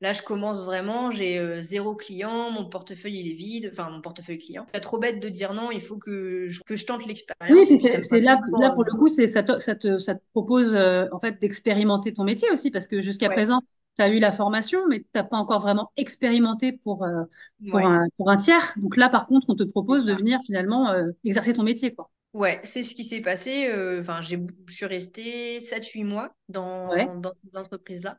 là, 0.03 0.13
je 0.13 0.21
commence 0.21 0.63
vraiment. 0.63 1.09
J'ai 1.09 1.39
euh, 1.39 1.61
zéro 1.61 1.95
client, 1.95 2.51
mon 2.51 2.69
portefeuille, 2.69 3.19
il 3.19 3.31
est 3.31 3.35
vide. 3.35 3.69
Enfin, 3.71 3.89
mon 3.89 4.01
portefeuille 4.01 4.37
client. 4.37 4.67
C'est 4.73 4.81
trop 4.81 4.99
bête 4.99 5.19
de 5.19 5.29
dire 5.29 5.53
non, 5.53 5.71
il 5.71 5.81
faut 5.81 5.97
que 5.97 6.47
je, 6.49 6.61
que 6.61 6.75
je 6.75 6.85
tente 6.85 7.05
l'expérience. 7.07 7.67
C'est 8.03 8.19
là, 8.21 8.37
pour 8.75 8.83
le 8.83 8.91
coup, 8.97 9.07
c'est 9.07 9.27
ça 9.27 9.41
te, 9.43 9.57
ça 9.59 9.75
te, 9.75 9.97
ça 9.97 10.15
te 10.15 10.21
propose 10.33 10.73
euh, 10.73 11.07
en 11.11 11.19
fait 11.19 11.39
d'expérimenter 11.41 12.13
ton 12.13 12.23
métier 12.23 12.51
aussi, 12.51 12.69
parce 12.69 12.87
que 12.87 13.01
jusqu'à 13.01 13.29
ouais, 13.29 13.35
présent, 13.35 13.61
tu 13.97 14.01
as 14.03 14.09
eu 14.09 14.19
la 14.19 14.31
formation, 14.31 14.87
mais 14.89 14.99
tu 14.99 15.07
n'as 15.15 15.23
pas 15.23 15.37
encore 15.37 15.61
vraiment 15.61 15.91
expérimenté 15.97 16.71
pour, 16.71 17.03
euh, 17.03 17.23
pour 17.69 17.77
ouais, 17.77 17.83
un, 17.85 18.05
pour 18.17 18.29
un 18.29 18.37
tiers. 18.37 18.73
Donc 18.77 18.97
là, 18.97 19.09
par 19.09 19.27
contre, 19.27 19.45
on 19.49 19.55
te 19.55 19.63
propose 19.63 20.05
de 20.05 20.13
venir 20.13 20.39
finalement 20.45 20.91
euh, 20.91 21.11
exercer 21.23 21.53
ton 21.53 21.63
métier, 21.63 21.93
quoi. 21.93 22.09
Ouais, 22.33 22.59
c'est 22.63 22.81
ce 22.81 22.95
qui 22.95 23.03
s'est 23.03 23.21
passé. 23.21 23.71
Enfin, 23.99 24.21
j'ai, 24.23 24.39
je 24.67 24.73
suis 24.73 24.85
restée 24.87 25.59
sept 25.59 25.85
huit 25.89 26.03
mois 26.03 26.35
Ouais. 26.87 27.07
dans, 27.07 27.15
dans 27.15 27.33
cette 27.43 27.55
entreprise-là. 27.55 28.17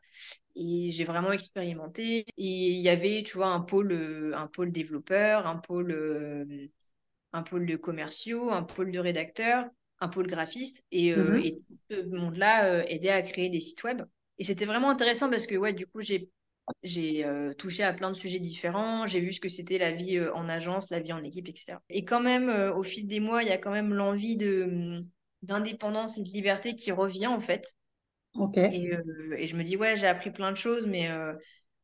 Et 0.55 0.91
j'ai 0.91 1.03
vraiment 1.05 1.31
expérimenté. 1.31 2.19
Et 2.37 2.71
il 2.71 2.81
y 2.81 2.89
avait, 2.89 3.23
tu 3.23 3.35
vois, 3.37 3.47
un 3.47 3.61
pôle, 3.61 3.91
euh, 3.91 4.31
un 4.35 4.47
pôle 4.47 4.71
développeur, 4.71 5.47
un 5.47 5.57
pôle, 5.57 5.91
euh, 5.91 6.45
un 7.33 7.43
pôle 7.43 7.65
de 7.65 7.75
commerciaux, 7.75 8.51
un 8.51 8.63
pôle 8.63 8.91
de 8.91 8.99
rédacteurs, 8.99 9.65
un 9.99 10.07
pôle 10.09 10.27
graphiste. 10.27 10.83
Et, 10.91 11.13
euh, 11.13 11.35
Mhm. 11.35 11.41
et 11.43 11.61
tout 11.67 11.77
ce 11.95 12.01
monde-là 12.15 12.65
euh, 12.67 12.83
aidait 12.87 13.09
à 13.09 13.21
créer 13.21 13.49
des 13.49 13.59
sites 13.59 13.83
web. 13.83 14.01
Et 14.37 14.43
c'était 14.43 14.65
vraiment 14.65 14.89
intéressant 14.89 15.29
parce 15.29 15.45
que, 15.47 15.55
ouais, 15.55 15.73
du 15.73 15.87
coup, 15.87 16.01
j'ai, 16.01 16.29
j'ai 16.83 17.25
euh, 17.25 17.53
touché 17.53 17.83
à 17.83 17.93
plein 17.93 18.11
de 18.11 18.15
sujets 18.15 18.39
différents. 18.39 19.07
J'ai 19.07 19.19
vu 19.21 19.33
ce 19.33 19.39
que 19.41 19.49
c'était 19.49 19.77
la 19.77 19.91
vie 19.91 20.17
euh, 20.17 20.33
en 20.33 20.49
agence, 20.49 20.89
la 20.91 20.99
vie 20.99 21.13
en 21.13 21.23
équipe, 21.23 21.47
etc. 21.49 21.81
Et 21.89 22.05
quand 22.05 22.21
même, 22.21 22.49
euh, 22.49 22.73
au 22.75 22.83
fil 22.83 23.07
des 23.07 23.19
mois, 23.19 23.43
il 23.43 23.49
y 23.49 23.51
a 23.51 23.57
quand 23.57 23.71
même 23.71 23.93
l'envie 23.93 24.37
de, 24.37 24.63
hum, 24.65 24.99
d'indépendance 25.43 26.17
et 26.17 26.23
de 26.23 26.29
liberté 26.29 26.75
qui 26.75 26.91
revient, 26.91 27.27
en 27.27 27.39
fait. 27.39 27.75
Et, 28.69 28.93
euh, 28.93 29.01
et 29.37 29.47
je 29.47 29.55
me 29.55 29.63
dis, 29.63 29.77
ouais, 29.77 29.95
j'ai 29.95 30.07
appris 30.07 30.31
plein 30.31 30.51
de 30.51 30.57
choses, 30.57 30.85
mais 30.87 31.09
euh, 31.11 31.33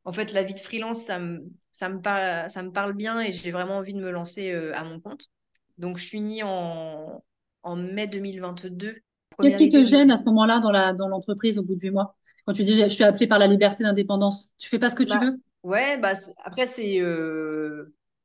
en 0.06 0.14
fait, 0.14 0.34
la 0.34 0.44
vie 0.44 0.54
de 0.54 0.60
freelance, 0.60 1.04
ça 1.04 1.20
me, 1.20 1.42
ça 1.72 1.90
me 1.90 2.02
parle, 2.02 2.50
ça 2.50 2.64
me 2.64 2.72
parle 2.72 2.94
bien 2.94 3.20
et 3.22 3.32
j'ai 3.32 3.52
vraiment 3.52 3.78
envie 3.78 3.94
de 3.94 4.02
me 4.02 4.12
lancer 4.12 4.52
euh, 4.52 4.76
à 4.76 4.84
mon 4.84 5.00
compte. 5.00 5.30
Donc, 5.78 5.98
je 5.98 6.06
finis 6.08 6.44
en, 6.44 7.24
en 7.64 7.76
mai 7.76 8.08
2022. 8.08 8.98
Qu'est-ce 9.42 9.58
qui 9.58 9.70
te 9.70 9.84
gêne 9.86 10.10
à 10.12 10.18
ce 10.18 10.24
moment-là 10.26 10.60
dans 10.60 10.72
la, 10.72 10.94
dans 10.94 11.08
l'entreprise 11.08 11.58
au 11.58 11.64
bout 11.64 11.76
de 11.76 11.82
huit 11.82 11.92
mois? 11.92 12.16
Quand 12.46 12.54
tu 12.54 12.64
dis 12.64 12.76
je 12.76 12.88
suis 12.90 13.04
appelée 13.04 13.28
par 13.28 13.40
la 13.40 13.48
liberté 13.48 13.84
d'indépendance, 13.84 14.52
tu 14.58 14.70
fais 14.70 14.80
pas 14.80 14.90
ce 14.90 14.96
que 14.96 15.04
tu 15.04 15.18
Bah, 15.18 15.20
veux? 15.20 15.38
ouais, 15.64 15.98
bah, 15.98 16.14
après, 16.44 16.66
c'est 16.68 17.00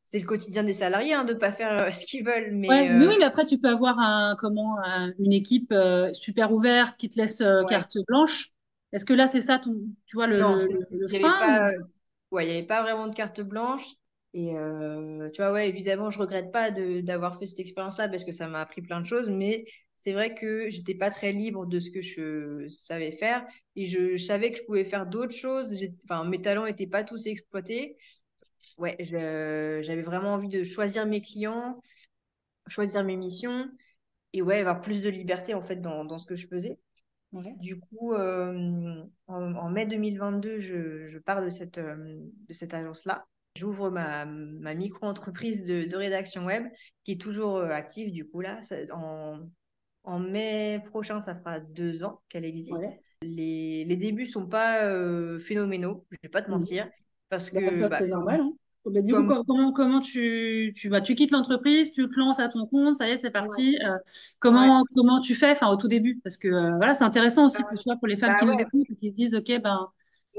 c'est 0.06 0.20
le 0.20 0.26
quotidien 0.26 0.64
des 0.64 0.72
salariés 0.74 1.14
hein, 1.14 1.24
de 1.26 1.34
ne 1.34 1.38
pas 1.40 1.52
faire 1.52 1.72
euh, 1.88 1.92
ce 1.92 2.06
qu'ils 2.06 2.24
veulent. 2.24 2.52
Ouais, 2.68 2.84
Mais 2.84 2.90
mais 2.90 3.06
euh, 3.06 3.06
oui, 3.06 3.14
mais 3.20 3.24
après, 3.24 3.46
tu 3.46 3.58
peux 3.58 3.68
avoir 3.68 3.98
un, 4.00 4.36
comment, 4.38 4.78
un- 4.82 5.12
une 5.20 5.32
équipe 5.32 5.70
euh, 5.72 6.12
super 6.14 6.52
ouverte 6.52 6.96
qui 6.96 7.08
te 7.08 7.16
laisse 7.20 7.42
ouais, 7.60 7.68
carte 7.68 7.96
blanche. 8.08 8.50
Est-ce 8.92 9.04
que 9.04 9.12
là, 9.12 9.26
c'est 9.28 9.40
ça, 9.40 9.58
ton, 9.60 9.76
tu 10.06 10.16
vois, 10.16 10.26
le, 10.26 10.42
non, 10.42 10.58
le, 10.66 10.66
c'est- 10.66 10.72
le- 10.72 10.86
le 10.90 11.08
il 11.08 11.18
n'y 11.18 11.24
avait 11.24 11.34
ou... 11.48 11.60
pas, 11.60 11.70
ouais, 12.30 12.46
il 12.46 12.48
y 12.48 12.56
avait 12.58 12.66
pas 12.66 12.82
vraiment 12.82 13.06
de 13.08 13.14
carte 13.14 13.40
blanche. 13.40 13.84
Et 14.34 14.56
euh, 14.56 15.30
tu 15.30 15.40
vois, 15.42 15.52
ouais, 15.52 15.68
évidemment, 15.68 16.10
je 16.10 16.18
regrette 16.18 16.52
pas 16.52 16.70
d'avoir 16.70 17.38
fait 17.38 17.46
cette 17.46 17.60
expérience-là 17.60 18.08
parce 18.08 18.24
que 18.24 18.32
ça 18.32 18.48
m'a 18.48 18.60
appris 18.60 18.82
plein 18.82 19.00
de 19.00 19.06
choses, 19.06 19.30
mais 19.30 19.64
c'est 19.96 20.12
vrai 20.12 20.34
que 20.34 20.68
j'étais 20.68 20.94
pas 20.94 21.08
très 21.10 21.32
libre 21.32 21.64
de 21.66 21.80
ce 21.80 21.90
que 21.90 22.02
je 22.02 22.68
savais 22.68 23.12
faire 23.12 23.46
et 23.76 23.86
je, 23.86 24.16
je 24.16 24.22
savais 24.24 24.52
que 24.52 24.58
je 24.58 24.64
pouvais 24.64 24.84
faire 24.84 25.06
d'autres 25.06 25.34
choses. 25.34 25.74
Enfin, 26.04 26.24
mes 26.24 26.42
talents 26.42 26.66
n'étaient 26.66 26.86
pas 26.86 27.02
tous 27.04 27.26
exploités. 27.26 27.96
Ouais, 28.78 28.96
j'avais 29.00 30.02
vraiment 30.02 30.34
envie 30.34 30.48
de 30.48 30.62
choisir 30.62 31.06
mes 31.06 31.22
clients, 31.22 31.80
choisir 32.68 33.04
mes 33.04 33.16
missions 33.16 33.70
et 34.32 34.42
ouais, 34.42 34.60
avoir 34.60 34.80
plus 34.82 35.02
de 35.02 35.10
liberté 35.10 35.54
en 35.54 35.62
fait 35.62 35.76
dans, 35.76 36.04
dans 36.04 36.18
ce 36.18 36.26
que 36.26 36.36
je 36.36 36.48
faisais. 36.48 36.78
Ouais. 37.32 37.56
Du 37.56 37.80
coup, 37.80 38.14
euh, 38.14 39.04
en, 39.28 39.54
en 39.56 39.70
mai 39.70 39.86
2022, 39.86 40.60
je, 40.60 41.08
je 41.08 41.18
pars 41.18 41.42
de 41.42 41.50
cette, 41.50 41.78
euh, 41.78 42.18
de 42.48 42.54
cette 42.54 42.74
agence-là. 42.74 43.26
J'ouvre 43.56 43.90
ma, 43.90 44.26
ma 44.26 44.74
micro-entreprise 44.74 45.64
de, 45.66 45.84
de 45.86 45.96
rédaction 45.96 46.46
web 46.46 46.66
qui 47.04 47.12
est 47.12 47.20
toujours 47.20 47.56
euh, 47.58 47.70
active 47.70 48.12
du 48.12 48.26
coup 48.28 48.40
là. 48.42 48.60
En, 48.92 49.40
en 50.04 50.18
mai 50.20 50.82
prochain, 50.86 51.20
ça 51.20 51.34
fera 51.36 51.60
deux 51.60 52.04
ans 52.04 52.22
qu'elle 52.28 52.44
existe. 52.44 52.86
Ouais. 52.86 53.02
Les, 53.22 53.84
les 53.84 53.96
débuts 53.96 54.26
sont 54.26 54.46
pas 54.48 54.84
euh, 54.86 55.38
phénoménaux, 55.38 56.06
je 56.12 56.18
vais 56.22 56.28
pas 56.28 56.42
te 56.42 56.50
Mhm. 56.50 56.50
mentir, 56.50 56.88
parce 57.28 57.50
Bah, 57.52 57.62
que 57.80 57.88
bah, 57.88 57.88
c'est 57.98 58.08
normal, 58.08 58.40
hein. 58.40 58.52
Mais 58.92 59.02
du 59.02 59.14
coup, 59.14 59.24
comme 59.24 59.26
com- 59.26 59.42
comment, 59.46 59.72
comment 59.72 60.00
tu, 60.00 60.72
tu, 60.76 60.88
bah, 60.88 61.00
tu 61.00 61.14
quittes 61.14 61.30
l'entreprise, 61.32 61.90
tu 61.92 62.08
te 62.08 62.18
lances 62.18 62.38
à 62.40 62.48
ton 62.48 62.66
compte, 62.66 62.96
ça 62.96 63.08
y 63.08 63.12
est, 63.12 63.16
c'est 63.16 63.30
ouais, 63.38 63.48
parti. 63.50 63.76
Euh, 63.84 63.96
ouais, 64.48 64.76
comment, 64.78 64.84
comment 64.94 65.20
tu 65.20 65.34
fais, 65.34 65.52
enfin, 65.52 65.68
au 65.68 65.76
tout 65.76 65.88
début? 65.88 66.20
Parce 66.22 66.36
que 66.36 66.48
euh, 66.48 66.76
voilà, 66.76 66.94
c'est 66.94 67.04
intéressant 67.04 67.46
aussi, 67.46 67.64
pour, 67.64 67.78
vois, 67.84 67.96
pour 67.96 68.06
les 68.08 68.16
femmes 68.16 68.34
bah 68.34 68.36
qui 68.36 68.46
nous 68.46 68.54
ouais, 68.56 68.58
écoutent 68.58 68.86
et 68.90 68.96
qui 68.96 69.08
se 69.10 69.14
disent, 69.14 69.34
OK, 69.34 69.50
ben, 69.62 69.88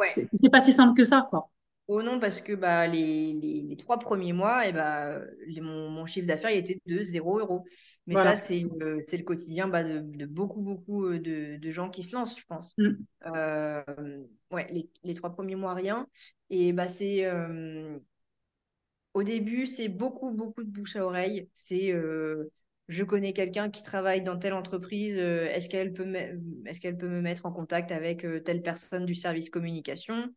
c'est 0.08 0.50
pas 0.50 0.62
si 0.62 0.74
simple 0.74 0.96
que 0.96 1.04
ça, 1.04 1.28
quoi. 1.30 1.50
Oh 1.90 2.02
non, 2.04 2.20
parce 2.20 2.42
que 2.42 2.52
bah, 2.54 2.86
les, 2.88 3.32
les, 3.34 3.62
les 3.62 3.78
trois 3.78 3.98
premiers 3.98 4.34
mois, 4.34 4.68
et 4.68 4.74
bah, 4.74 5.22
les- 5.48 5.62
mon, 5.62 5.90
mon 5.90 6.06
chiffre 6.06 6.28
d'affaires 6.28 6.50
il 6.52 6.58
était 6.58 6.82
de 6.86 7.02
zéro 7.02 7.40
euros. 7.40 7.64
Mais 8.08 8.18
ça, 8.18 8.36
c'est 8.36 8.66
euh, 8.82 9.02
le 9.10 9.24
quotidien 9.24 9.70
bah, 9.70 9.86
de, 9.86 10.00
de 10.02 10.26
beaucoup, 10.26 10.62
beaucoup 10.62 11.06
euh, 11.06 11.20
de, 11.20 11.56
de 11.58 11.72
gens 11.72 11.90
qui 11.90 12.04
se 12.04 12.14
lancent, 12.14 12.38
je 12.38 12.46
pense. 12.46 12.78
Mm. 12.80 13.08
Euh, 13.26 13.84
ouais, 14.52 14.68
les, 14.74 14.90
les 15.04 15.14
trois 15.14 15.30
premiers 15.32 15.56
mois, 15.56 15.74
rien. 15.74 16.08
Et 16.50 16.74
bah, 16.74 16.90
c'est 16.90 17.26
euh, 17.26 17.98
au 19.18 19.24
début, 19.24 19.66
c'est 19.66 19.90
beaucoup, 19.90 20.32
beaucoup 20.32 20.64
de 20.64 20.70
bouche 20.70 20.96
à 20.96 21.06
oreille. 21.06 21.50
C'est 21.54 21.92
euh, 21.94 22.52
je 22.88 23.04
connais 23.04 23.34
quelqu'un 23.34 23.70
qui 23.70 23.84
travaille 23.84 24.22
dans 24.22 24.38
telle 24.38 24.54
entreprise, 24.54 25.18
euh, 25.18 25.48
est-ce 25.48 25.70
qu'elle 25.70 25.94
peut, 25.94 26.06
me- 26.06 26.68
est-ce 26.68 26.80
qu'elle 26.80 26.98
peut 26.98 27.10
me 27.10 27.22
mettre 27.22 27.46
en 27.46 27.52
contact 27.52 27.92
avec 27.92 28.26
euh, 28.26 28.40
telle 28.42 28.62
personne 28.62 29.06
du 29.06 29.16
service 29.16 29.50
communication? 29.50 30.34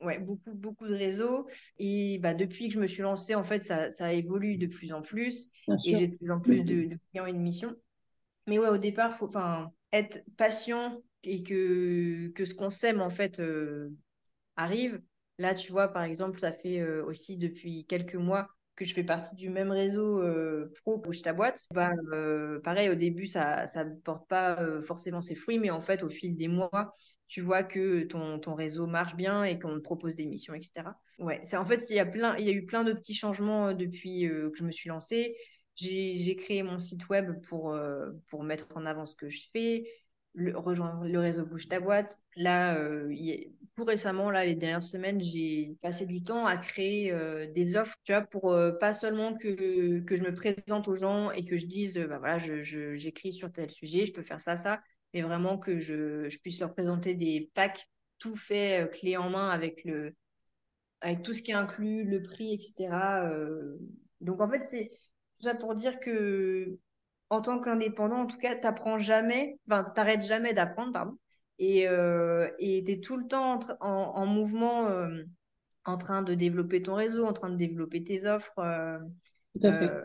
Ouais, 0.00 0.18
beaucoup, 0.18 0.54
beaucoup 0.54 0.86
de 0.88 0.94
réseaux. 0.94 1.46
Et 1.78 2.18
bah, 2.20 2.32
depuis 2.34 2.68
que 2.68 2.74
je 2.74 2.80
me 2.80 2.86
suis 2.86 3.02
lancée, 3.02 3.34
en 3.34 3.44
fait, 3.44 3.58
ça, 3.58 3.90
ça 3.90 4.12
évolue 4.14 4.56
de 4.56 4.66
plus 4.66 4.92
en 4.92 5.02
plus. 5.02 5.50
Bien 5.66 5.78
Et 5.84 5.94
j'ai 5.94 6.08
de 6.08 6.16
plus 6.16 6.30
en 6.30 6.40
plus 6.40 6.64
de, 6.64 6.84
de 6.84 6.98
clients 7.10 7.26
et 7.26 7.32
de 7.32 7.38
missions. 7.38 7.76
Mais 8.46 8.58
ouais, 8.58 8.68
au 8.68 8.78
départ, 8.78 9.16
faut 9.16 9.26
enfin, 9.28 9.72
être 9.92 10.22
patient 10.36 11.02
et 11.24 11.42
que, 11.42 12.28
que 12.34 12.44
ce 12.46 12.54
qu'on 12.54 12.70
sème, 12.70 13.00
en 13.02 13.10
fait, 13.10 13.40
arrive. 14.56 15.00
Là, 15.40 15.54
tu 15.54 15.72
vois, 15.72 15.88
par 15.88 16.02
exemple, 16.02 16.38
ça 16.38 16.52
fait 16.52 16.80
euh, 16.80 17.02
aussi 17.06 17.38
depuis 17.38 17.86
quelques 17.86 18.14
mois 18.14 18.46
que 18.76 18.84
je 18.84 18.92
fais 18.92 19.04
partie 19.04 19.34
du 19.36 19.48
même 19.48 19.70
réseau 19.70 20.20
euh, 20.20 20.70
pro 20.82 20.98
Bouge 20.98 21.22
ta 21.22 21.32
boîte. 21.32 21.66
Bah, 21.72 21.92
euh, 22.12 22.60
pareil, 22.60 22.90
au 22.90 22.94
début, 22.94 23.24
ça 23.24 23.64
ne 23.74 23.94
porte 24.04 24.28
pas 24.28 24.58
forcément 24.82 25.22
ses 25.22 25.34
fruits, 25.34 25.58
mais 25.58 25.70
en 25.70 25.80
fait, 25.80 26.02
au 26.02 26.10
fil 26.10 26.36
des 26.36 26.48
mois, 26.48 26.92
tu 27.26 27.40
vois 27.40 27.62
que 27.62 28.02
ton, 28.02 28.54
réseau 28.54 28.86
marche 28.86 29.16
bien 29.16 29.42
et 29.42 29.58
qu'on 29.58 29.76
te 29.76 29.80
propose 29.80 30.14
des 30.14 30.26
missions, 30.26 30.52
etc. 30.52 30.94
Ouais, 31.18 31.40
en 31.54 31.64
fait, 31.64 31.86
il 31.88 31.96
y 31.96 32.00
a 32.00 32.06
plein, 32.06 32.36
il 32.36 32.44
y 32.44 32.50
a 32.50 32.52
eu 32.52 32.66
plein 32.66 32.84
de 32.84 32.92
petits 32.92 33.14
changements 33.14 33.72
depuis 33.72 34.28
que 34.28 34.52
je 34.54 34.64
me 34.64 34.70
suis 34.70 34.90
lancée. 34.90 35.38
J'ai 35.74 36.36
créé 36.36 36.62
mon 36.62 36.78
site 36.78 37.08
web 37.08 37.40
pour, 37.48 37.74
mettre 38.42 38.68
en 38.74 38.84
avant 38.84 39.06
ce 39.06 39.16
que 39.16 39.30
je 39.30 39.40
fais, 39.54 39.84
rejoindre 40.36 41.06
le 41.06 41.18
réseau 41.18 41.44
Bouge 41.44 41.68
ta 41.68 41.80
boîte. 41.80 42.18
Là, 42.36 42.76
euh, 42.76 43.12
y 43.12 43.52
récemment, 43.84 44.30
là, 44.30 44.44
les 44.44 44.54
dernières 44.54 44.82
semaines, 44.82 45.20
j'ai 45.20 45.76
passé 45.82 46.06
du 46.06 46.22
temps 46.22 46.46
à 46.46 46.56
créer 46.56 47.12
euh, 47.12 47.46
des 47.52 47.76
offres, 47.76 47.96
tu 48.04 48.12
vois, 48.12 48.22
pour 48.22 48.52
euh, 48.52 48.72
pas 48.72 48.92
seulement 48.94 49.34
que, 49.36 50.00
que 50.00 50.16
je 50.16 50.22
me 50.22 50.34
présente 50.34 50.88
aux 50.88 50.96
gens 50.96 51.30
et 51.32 51.44
que 51.44 51.56
je 51.56 51.66
dise, 51.66 51.98
bah 52.08 52.18
voilà, 52.18 52.38
je, 52.38 52.62
je- 52.62 52.94
j'écris 52.96 53.32
sur 53.32 53.52
tel 53.52 53.70
sujet, 53.70 54.06
je 54.06 54.12
peux 54.12 54.22
faire 54.22 54.40
ça, 54.40 54.56
ça, 54.56 54.80
mais 55.14 55.22
vraiment 55.22 55.58
que 55.58 55.78
je, 55.80 56.28
puisse 56.38 56.60
leur 56.60 56.72
présenter 56.74 57.14
des 57.14 57.50
packs 57.54 57.86
tout 58.18 58.36
fait, 58.36 58.82
euh, 58.84 58.86
clé 58.86 59.16
en 59.16 59.30
main 59.30 59.50
avec 59.50 59.84
le, 59.84 60.14
avec 61.02 61.22
tout 61.22 61.34
ce 61.34 61.42
qui 61.42 61.52
est 61.52 61.54
inclus, 61.54 62.04
le 62.04 62.22
prix, 62.22 62.54
etc. 62.54 63.28
Donc 64.20 64.40
en 64.40 64.50
fait, 64.50 64.62
c'est 64.62 64.90
tout 65.38 65.44
ça 65.48 65.54
pour 65.54 65.74
dire 65.74 66.00
que 66.00 66.78
en 67.30 67.40
tant 67.42 67.60
qu'indépendant, 67.60 68.18
en 68.22 68.26
tout 68.26 68.38
cas, 68.38 68.56
t'apprends 68.56 68.98
jamais, 68.98 69.58
enfin, 69.70 69.84
t'arrêtes 69.84 70.22
jamais 70.26 70.52
d'apprendre, 70.54 70.92
pardon. 70.92 71.18
Et 71.60 71.88
euh, 71.88 72.50
et 72.60 72.84
t'es 72.84 73.00
tout 73.00 73.18
le 73.18 73.28
temps 73.28 73.52
en, 73.54 73.58
tra- 73.60 73.78
en, 73.82 73.88
en 74.16 74.26
mouvement, 74.26 74.88
euh, 74.88 75.24
en 75.86 75.96
train 75.98 76.22
de 76.22 76.34
développer 76.34 76.82
ton 76.82 76.94
réseau, 76.96 77.24
en 77.26 77.32
train 77.34 77.50
de 77.50 77.56
développer 77.56 78.04
tes 78.04 78.26
offres, 78.26 78.58
euh, 78.60 78.98
Tout 79.54 79.66
à 79.66 79.72
fait. 79.76 80.00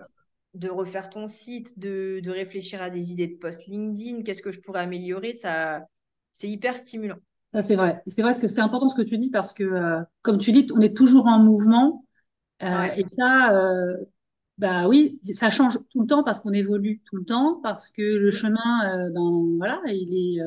de 0.54 0.70
refaire 0.70 1.10
ton 1.10 1.28
site, 1.28 1.78
de, 1.80 2.20
de 2.24 2.32
réfléchir 2.32 2.82
à 2.82 2.90
des 2.90 3.12
idées 3.12 3.28
de 3.28 3.36
post 3.38 3.68
LinkedIn, 3.68 4.24
qu'est-ce 4.24 4.42
que 4.42 4.52
je 4.52 4.60
pourrais 4.62 4.82
améliorer, 4.82 5.34
ça, 5.34 5.82
c'est 6.34 6.50
hyper 6.50 6.78
stimulant. 6.78 7.20
Ça, 7.54 7.62
c'est 7.62 7.76
vrai. 7.76 8.04
C'est 8.08 8.22
vrai 8.22 8.38
que 8.40 8.48
c'est 8.48 8.60
important 8.62 8.90
ce 8.90 8.96
que 8.96 9.02
tu 9.02 9.18
dis 9.18 9.30
parce 9.30 9.54
que, 9.54 9.64
euh, 9.64 10.02
comme 10.22 10.40
tu 10.40 10.52
dis, 10.52 10.68
on 10.76 10.82
est 10.82 10.96
toujours 10.96 11.28
en 11.28 11.40
mouvement. 11.40 12.06
et 12.62 13.06
ça, 13.08 13.52
bah 14.58 14.88
oui, 14.88 15.20
ça 15.34 15.50
change 15.50 15.80
tout 15.92 16.02
le 16.02 16.08
temps 16.08 16.24
parce 16.24 16.40
qu'on 16.40 16.54
évolue 16.54 17.02
tout 17.06 17.18
le 17.18 17.26
temps, 17.26 17.60
parce 17.62 17.90
que 17.90 18.02
le 18.02 18.32
chemin, 18.32 19.10
ben, 19.12 19.56
voilà, 19.58 19.82
il 19.88 20.38
est, 20.40 20.42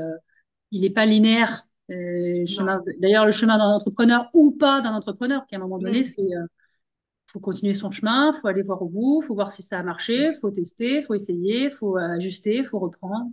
il 0.70 0.84
est 0.84 0.90
pas 0.90 1.06
linéaire. 1.06 1.66
chemin, 1.88 2.82
d'ailleurs, 3.00 3.26
le 3.26 3.32
chemin 3.32 3.58
d'un 3.58 3.64
entrepreneur 3.64 4.28
ou 4.34 4.52
pas 4.52 4.80
d'un 4.80 4.94
entrepreneur, 4.94 5.46
qui 5.46 5.54
à 5.54 5.58
un 5.58 5.62
moment 5.62 5.78
donné, 5.78 6.04
c'est 6.04 6.28
faut 7.30 7.40
continuer 7.40 7.74
son 7.74 7.90
chemin, 7.90 8.32
faut 8.32 8.48
aller 8.48 8.62
voir 8.62 8.80
au 8.82 8.88
bout, 8.88 9.22
faut 9.22 9.34
voir 9.34 9.52
si 9.52 9.62
ça 9.62 9.78
a 9.78 9.82
marché, 9.82 10.32
faut 10.40 10.50
tester, 10.50 11.02
faut 11.02 11.14
essayer, 11.14 11.70
faut 11.70 11.98
ajuster, 11.98 12.64
faut 12.64 12.78
reprendre. 12.78 13.30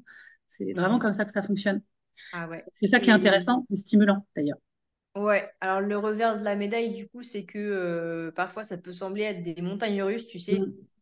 C'est 0.48 0.74
vraiment 0.74 0.98
mm. 0.98 1.02
comme 1.02 1.14
ça 1.14 1.26
que 1.26 1.32
ça 1.32 1.42
fonctionne. 1.42 1.82
Ah 2.34 2.48
ouais. 2.48 2.64
C'est 2.74 2.88
ça 2.88 3.00
qui 3.00 3.10
est 3.10 3.14
intéressant 3.14 3.66
et 3.72 3.78
stimulant 3.78 4.26
d'ailleurs. 4.36 4.58
Ouais, 5.16 5.50
alors 5.62 5.80
le 5.80 5.98
revers 5.98 6.38
de 6.38 6.44
la 6.44 6.56
médaille, 6.56 6.94
du 6.94 7.08
coup, 7.08 7.24
c'est 7.24 7.46
que 7.46 7.58
euh, 7.58 8.32
parfois 8.32 8.66
ça 8.66 8.78
peut 8.78 8.92
sembler 8.92 9.24
être 9.24 9.42
des 9.42 9.62
montagnes 9.62 10.04
russes, 10.04 10.28
tu 10.28 10.40
sais. 10.40 10.60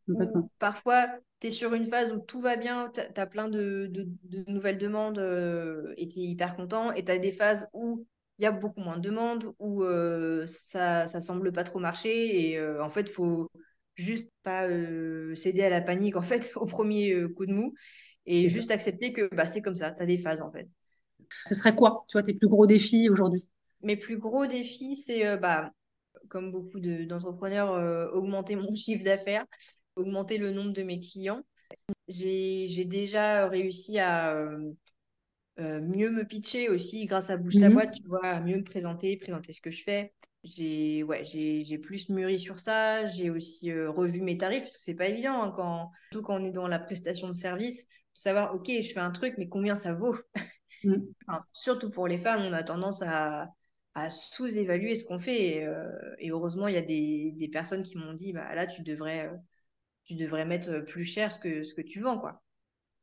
Mmh, 0.07 0.47
parfois, 0.59 1.07
tu 1.43 1.47
es 1.47 1.51
sur 1.51 1.73
une 1.73 1.85
phase 1.85 2.11
où 2.13 2.19
tout 2.19 2.39
va 2.39 2.55
bien, 2.55 2.91
tu 2.93 3.01
as, 3.01 3.25
plein 3.25 3.49
de, 3.49 3.91
nouvelles 4.47 4.77
demandes 4.77 5.19
euh, 5.19 5.93
et 5.97 6.07
tu 6.07 6.19
es 6.19 6.23
hyper 6.23 6.55
content. 6.55 6.91
Et 6.93 7.03
tu 7.03 7.11
as 7.11 7.19
des 7.19 7.31
phases 7.31 7.67
où 7.73 8.07
il 8.39 8.43
y 8.43 8.45
a 8.45 8.51
beaucoup 8.51 8.79
moins 8.79 8.97
de 8.97 9.01
demandes, 9.01 9.53
où 9.59 9.83
euh, 9.83 10.45
ça, 10.47 11.05
ça 11.07 11.19
semble 11.21 11.51
pas 11.51 11.63
trop 11.63 11.79
marcher. 11.79 12.49
Et 12.49 12.61
en 12.79 12.89
fait, 12.89 13.01
il 13.01 13.13
faut 13.13 13.51
juste 13.95 14.29
pas 14.41 14.67
céder 15.35 15.63
à 15.63 15.69
la 15.69 15.81
panique, 15.81 16.15
en 16.17 16.21
fait, 16.21 16.51
au 16.55 16.65
premier 16.65 17.25
coup 17.35 17.45
de 17.45 17.53
mou. 17.53 17.73
Et 18.25 18.47
juste 18.47 18.71
accepter 18.71 19.11
que 19.11 19.27
bah, 19.35 19.45
c'est 19.45 19.61
comme 19.61 19.75
ça, 19.75 19.91
tu 19.91 20.01
as 20.01 20.05
des 20.05 20.17
phases, 20.17 20.41
en 20.41 20.51
fait. 20.51 20.67
Ce 21.45 21.55
serait 21.55 21.75
quoi, 21.75 22.05
tu 22.07 22.13
vois, 22.13 22.23
tes 22.23 22.33
plus 22.33 22.47
gros 22.47 22.65
défis 22.65 23.09
aujourd'hui? 23.09 23.45
Mes 23.81 23.97
plus 23.97 24.17
gros 24.17 24.47
défis, 24.47 24.95
c'est, 24.95 25.27
euh, 25.27 25.37
bah, 25.37 25.71
comme 26.29 26.51
beaucoup 26.51 26.79
d'entrepreneurs, 26.79 27.73
euh, 27.73 28.09
augmenter 28.11 28.55
mon 28.55 28.73
chiffre 28.75 29.03
d'affaires, 29.03 29.45
augmenter 29.95 30.37
le 30.37 30.51
nombre 30.51 30.73
de 30.73 30.83
mes 30.83 30.99
clients. 30.99 31.43
J'ai 32.07 32.85
déjà 32.85 33.47
réussi 33.47 33.99
à 33.99 34.35
euh, 34.35 35.81
mieux 35.81 36.09
me 36.09 36.25
pitcher 36.25 36.69
aussi 36.69 37.05
grâce 37.05 37.29
à 37.29 37.37
Bouche 37.37 37.55
la 37.55 37.69
mhm. 37.69 37.75
boîte, 37.75 37.93
tu 37.93 38.07
vois, 38.07 38.25
à 38.25 38.39
mieux 38.39 38.57
me 38.57 38.63
présenter, 38.63 39.17
présenter 39.17 39.53
ce 39.53 39.61
que 39.61 39.71
je 39.71 39.83
fais. 39.83 40.13
J'ai 40.43 41.03
ouais, 41.03 41.23
j'ai 41.25 41.77
plus 41.77 42.09
mûri 42.09 42.37
sur 42.37 42.59
ça. 42.59 43.05
J'ai 43.05 43.29
aussi 43.29 43.71
revu 43.73 44.21
mes 44.21 44.37
tarifs 44.37 44.63
parce 44.63 44.77
que 44.77 44.83
c'est 44.83 44.95
pas 44.95 45.07
évident 45.07 45.41
hein, 45.41 45.53
quand, 45.55 45.91
surtout 46.11 46.25
quand 46.25 46.41
on 46.41 46.45
est 46.45 46.51
dans 46.51 46.67
la 46.67 46.79
prestation 46.79 47.29
de 47.29 47.33
service, 47.33 47.87
de 47.87 48.19
savoir, 48.19 48.53
OK, 48.53 48.69
je 48.69 48.93
fais 48.93 48.99
un 48.99 49.11
truc, 49.11 49.35
mais 49.37 49.47
combien 49.47 49.75
ça 49.75 49.93
vaut? 49.93 50.15
Mhm. 50.83 51.13
Surtout 51.53 51.89
pour 51.89 52.07
les 52.07 52.17
femmes, 52.17 52.41
on 52.41 52.51
a 52.51 52.63
tendance 52.63 53.01
à, 53.03 53.47
à 53.95 54.09
sous-évaluer 54.09 54.95
ce 54.95 55.05
qu'on 55.05 55.19
fait. 55.19 55.55
Et, 55.55 55.65
euh, 55.65 55.87
heureusement, 56.27 56.67
il 56.67 56.75
y 56.75 56.77
a 56.77 56.81
des, 56.81 57.31
des 57.35 57.47
personnes 57.47 57.83
qui 57.83 57.97
m'ont 57.97 58.13
dit, 58.13 58.33
bah, 58.33 58.53
là, 58.55 58.67
tu 58.67 58.81
devrais, 58.83 59.27
euh, 59.27 59.37
tu 60.03 60.15
devrais 60.15 60.45
mettre 60.45 60.79
plus 60.85 61.03
cher 61.03 61.31
ce 61.31 61.39
que, 61.39 61.63
ce 61.63 61.73
que 61.73 61.81
tu 61.81 61.99
vends. 61.99 62.19
Quoi. 62.19 62.41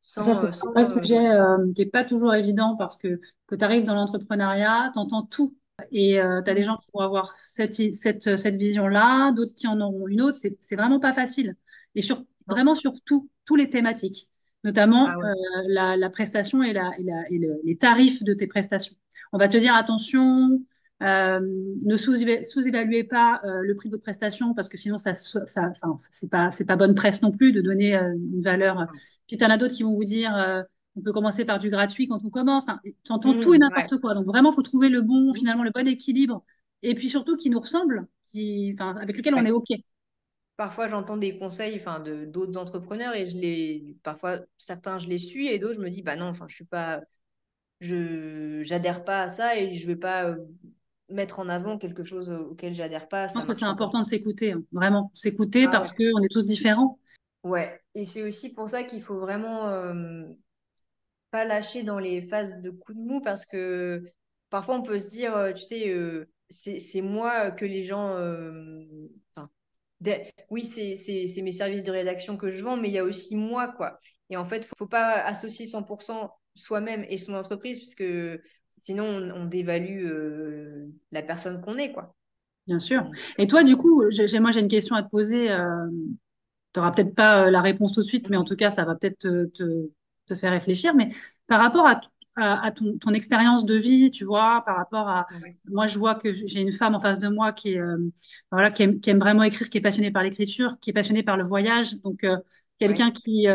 Sans, 0.00 0.24
c'est 0.52 0.66
un 0.76 0.90
sujet 0.90 1.28
euh, 1.28 1.72
qui 1.74 1.82
n'est 1.82 1.90
pas 1.90 2.04
toujours 2.04 2.34
évident 2.34 2.76
parce 2.76 2.96
que 2.96 3.20
que 3.46 3.54
tu 3.56 3.64
arrives 3.64 3.84
dans 3.84 3.94
l'entrepreneuriat, 3.94 4.90
tu 4.92 4.98
entends 4.98 5.24
tout. 5.24 5.56
Et 5.92 6.14
tu 6.14 6.20
as 6.20 6.54
des 6.54 6.62
mm. 6.62 6.66
gens 6.66 6.76
qui 6.76 6.88
vont 6.92 7.00
avoir 7.00 7.34
cette, 7.34 7.74
cette, 7.94 8.36
cette 8.36 8.56
vision-là, 8.56 9.32
d'autres 9.32 9.54
qui 9.54 9.66
en 9.66 9.80
auront 9.80 10.08
une 10.08 10.22
autre. 10.22 10.36
C'est, 10.36 10.56
c'est 10.60 10.76
vraiment 10.76 11.00
pas 11.00 11.12
facile. 11.14 11.56
Et 11.94 12.02
sur, 12.02 12.22
vraiment 12.46 12.74
sur 12.74 12.92
tout, 13.04 13.28
tous 13.44 13.56
les 13.56 13.70
thématiques, 13.70 14.28
notamment 14.62 15.08
ah 15.08 15.16
la, 15.68 15.96
la, 15.96 16.10
prestation 16.10 16.62
et, 16.62 16.72
la, 16.72 16.90
et, 16.98 17.02
la, 17.02 17.22
et 17.30 17.40
les 17.64 17.76
tarifs 17.76 18.22
de 18.22 18.34
tes 18.34 18.46
prestations. 18.46 18.94
On 19.32 19.38
va 19.38 19.48
te 19.48 19.56
dire 19.56 19.74
attention, 19.74 20.62
euh, 21.02 21.40
ne 21.40 21.96
sous-évaluez 21.96 23.04
pas 23.04 23.40
euh, 23.44 23.62
le 23.62 23.74
prix 23.74 23.88
de 23.88 23.94
votre 23.94 24.02
prestation 24.02 24.52
parce 24.54 24.68
que 24.68 24.76
sinon, 24.76 24.98
ça, 24.98 25.14
ça, 25.14 25.40
enfin, 25.70 25.96
c'est 25.98 26.28
pas, 26.66 26.76
bonne 26.76 26.94
presse 26.94 27.22
non 27.22 27.30
plus 27.32 27.52
de 27.52 27.62
donner 27.62 27.96
euh, 27.96 28.12
une 28.12 28.42
valeur. 28.42 28.86
Puis 29.26 29.38
tu 29.38 29.44
en 29.44 29.50
as 29.50 29.56
d'autres 29.56 29.74
qui 29.74 29.82
vont 29.82 29.94
vous 29.94 30.04
dire, 30.04 30.32
on 30.96 31.00
peut 31.00 31.12
commencer 31.12 31.44
par 31.44 31.58
du 31.58 31.70
gratuit 31.70 32.08
quand 32.08 32.20
on 32.24 32.30
commence. 32.30 32.64
Enfin, 32.64 32.80
tu 32.84 33.12
entends 33.12 33.34
mmh, 33.34 33.40
tout 33.40 33.54
et 33.54 33.58
n'importe 33.58 33.98
quoi. 33.98 34.14
Donc 34.14 34.26
vraiment, 34.26 34.50
il 34.50 34.54
faut 34.54 34.62
trouver 34.62 34.88
le 34.88 35.00
bon, 35.00 35.32
finalement, 35.32 35.62
le 35.62 35.70
bon 35.70 35.86
équilibre. 35.86 36.44
Et 36.82 36.94
puis 36.94 37.08
surtout, 37.08 37.36
qui 37.36 37.48
nous 37.48 37.60
ressemble, 37.60 38.06
qui, 38.30 38.74
enfin, 38.74 38.96
avec 38.96 39.16
lequel 39.16 39.34
on 39.34 39.44
est 39.44 39.52
OK. 39.52 39.68
Parfois, 40.56 40.88
j'entends 40.88 41.16
des 41.16 41.38
conseils 41.38 41.76
enfin, 41.76 42.00
de, 42.00 42.26
d'autres 42.26 42.60
entrepreneurs 42.60 43.14
et 43.14 43.26
je 43.26 43.38
les, 43.38 43.96
parfois, 44.02 44.40
certains, 44.58 44.98
je 44.98 45.08
les 45.08 45.16
suis 45.16 45.46
et 45.46 45.58
d'autres, 45.58 45.76
je 45.76 45.80
me 45.80 45.88
dis, 45.88 46.02
bah 46.02 46.16
non, 46.16 46.26
enfin, 46.26 46.46
je 46.48 46.56
suis 46.56 46.66
pas, 46.66 47.00
je, 47.80 48.60
j'adhère 48.62 49.04
pas 49.04 49.22
à 49.22 49.28
ça 49.30 49.56
et 49.56 49.72
je 49.72 49.86
vais 49.86 49.96
pas 49.96 50.36
mettre 51.10 51.38
en 51.40 51.48
avant 51.48 51.78
quelque 51.78 52.04
chose 52.04 52.30
auquel 52.30 52.74
j'adhère 52.74 53.08
pas. 53.08 53.28
Je 53.28 53.34
pense 53.34 53.44
que 53.44 53.54
c'est 53.54 53.64
important 53.64 54.00
de 54.00 54.06
s'écouter, 54.06 54.52
hein. 54.52 54.62
vraiment. 54.72 55.10
S'écouter 55.14 55.64
ah 55.66 55.70
parce 55.70 55.92
qu'on 55.92 56.22
est 56.22 56.30
tous 56.30 56.44
différents. 56.44 56.98
Ouais, 57.42 57.80
et 57.94 58.04
c'est 58.04 58.22
aussi 58.22 58.52
pour 58.52 58.68
ça 58.68 58.82
qu'il 58.82 59.00
faut 59.00 59.18
vraiment 59.18 59.68
euh, 59.68 60.24
pas 61.30 61.44
lâcher 61.44 61.82
dans 61.82 61.98
les 61.98 62.20
phases 62.20 62.60
de 62.60 62.70
coup 62.70 62.92
de 62.92 63.00
mou 63.00 63.20
parce 63.20 63.46
que 63.46 64.04
parfois 64.50 64.76
on 64.76 64.82
peut 64.82 64.98
se 64.98 65.08
dire, 65.08 65.36
euh, 65.36 65.52
tu 65.52 65.64
sais, 65.64 65.88
euh, 65.88 66.30
c'est 66.50 67.00
moi 67.00 67.50
que 67.50 67.64
les 67.64 67.82
gens. 67.82 68.16
oui, 70.50 70.64
c'est 70.64 71.42
mes 71.42 71.52
services 71.52 71.84
de 71.84 71.92
rédaction 71.92 72.36
que 72.36 72.50
je 72.50 72.62
vends, 72.62 72.76
mais 72.76 72.88
il 72.88 72.94
y 72.94 72.98
a 72.98 73.04
aussi 73.04 73.36
moi, 73.36 73.72
quoi. 73.72 73.98
Et 74.28 74.36
en 74.36 74.44
fait, 74.44 74.58
il 74.58 74.70
ne 74.72 74.74
faut 74.78 74.86
pas 74.86 75.14
associer 75.14 75.66
100% 75.66 76.30
soi-même 76.54 77.04
et 77.08 77.16
son 77.16 77.34
entreprise, 77.34 77.78
puisque 77.78 78.04
Sinon, 78.80 79.30
on, 79.36 79.44
dévalue 79.44 80.06
euh, 80.06 80.86
la 81.12 81.20
personne 81.22 81.60
qu'on 81.60 81.76
est, 81.76 81.92
quoi. 81.92 82.14
Bien 82.66 82.78
sûr. 82.78 83.10
Et 83.36 83.46
toi, 83.46 83.62
du 83.62 83.76
coup, 83.76 84.02
moi, 84.40 84.50
j'ai 84.52 84.60
une 84.60 84.68
question 84.68 84.96
à 84.96 85.02
te 85.02 85.10
poser. 85.10 85.50
Euh, 85.50 85.86
tu 86.72 86.80
n'auras 86.80 86.92
peut-être 86.92 87.14
pas 87.14 87.44
euh, 87.44 87.50
la 87.50 87.60
réponse 87.60 87.92
tout 87.92 88.00
de 88.00 88.06
suite, 88.06 88.30
mais 88.30 88.38
en 88.38 88.44
tout 88.44 88.56
cas, 88.56 88.70
ça 88.70 88.86
va 88.86 88.94
peut-être 88.94 89.18
te, 89.18 89.46
te, 90.26 90.34
faire 90.34 90.52
réfléchir. 90.52 90.94
Mais 90.94 91.08
par 91.46 91.60
rapport 91.60 91.86
à, 91.86 92.00
à, 92.36 92.70
ton, 92.70 92.96
ton 92.96 93.12
expérience 93.12 93.66
de 93.66 93.74
vie, 93.74 94.10
tu 94.10 94.24
vois, 94.24 94.62
par 94.64 94.76
rapport 94.76 95.08
à... 95.08 95.26
Moi, 95.66 95.86
je 95.86 95.98
vois 95.98 96.14
que 96.14 96.32
j'ai 96.32 96.60
une 96.60 96.72
femme 96.72 96.94
en 96.94 97.00
face 97.00 97.18
de 97.18 97.28
moi 97.28 97.52
qui, 97.52 97.74
est, 97.74 97.82
voilà, 98.50 98.70
qui 98.70 98.82
aime, 98.82 99.18
vraiment 99.18 99.42
écrire, 99.42 99.68
qui 99.68 99.76
est 99.76 99.82
passionnée 99.82 100.10
par 100.10 100.22
l'écriture, 100.22 100.78
qui 100.80 100.88
est 100.88 100.94
passionnée 100.94 101.22
par 101.22 101.36
le 101.36 101.44
voyage. 101.44 101.96
Donc, 102.00 102.24
quelqu'un 102.78 103.10
qui... 103.10 103.46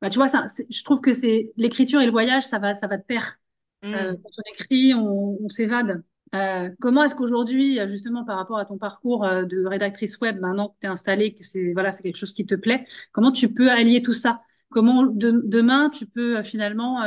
Bah, 0.00 0.10
tu 0.10 0.16
vois, 0.16 0.28
ça, 0.28 0.46
je 0.70 0.84
trouve 0.84 1.00
que 1.00 1.12
c'est 1.12 1.52
l'écriture 1.56 2.00
et 2.00 2.06
le 2.06 2.12
voyage, 2.12 2.44
ça 2.44 2.58
va, 2.58 2.74
ça 2.74 2.86
va 2.86 2.96
de 2.96 3.02
pair. 3.02 3.38
Euh, 3.84 4.12
mm. 4.12 4.22
quand 4.22 4.30
on 4.36 4.52
écrit, 4.52 4.94
on, 4.94 5.48
s'évade. 5.48 6.02
Euh, 6.34 6.70
comment 6.80 7.04
est-ce 7.04 7.14
qu'aujourd'hui, 7.14 7.78
justement 7.86 8.24
par 8.24 8.36
rapport 8.36 8.58
à 8.58 8.66
ton 8.66 8.76
parcours 8.76 9.24
euh, 9.24 9.44
de 9.44 9.64
rédactrice 9.64 10.18
web, 10.20 10.40
maintenant 10.40 10.68
que 10.68 10.74
tu 10.80 10.86
es 10.86 10.90
installée, 10.90 11.34
que 11.34 11.44
c'est 11.44 11.72
voilà, 11.72 11.92
c'est 11.92 12.02
quelque 12.02 12.16
chose 12.16 12.32
qui 12.32 12.44
te 12.44 12.54
plaît, 12.54 12.84
comment 13.12 13.32
tu 13.32 13.52
peux 13.52 13.70
allier 13.70 14.02
tout 14.02 14.12
ça? 14.12 14.40
Comment 14.70 15.06
demain 15.06 15.88
tu 15.88 16.06
peux 16.06 16.42
finalement 16.42 17.02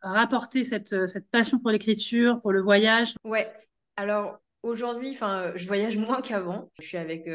rapporter 0.00 0.64
cette, 0.64 1.06
cette 1.06 1.30
passion 1.30 1.58
pour 1.58 1.70
l'écriture, 1.70 2.40
pour 2.40 2.52
le 2.52 2.62
voyage? 2.62 3.14
Ouais. 3.22 3.52
Alors 3.96 4.38
aujourd'hui, 4.62 5.10
enfin, 5.10 5.52
je 5.54 5.66
voyage 5.66 5.98
moins 5.98 6.22
qu'avant. 6.22 6.70
Je 6.80 6.86
suis 6.86 6.96
avec 6.96 7.28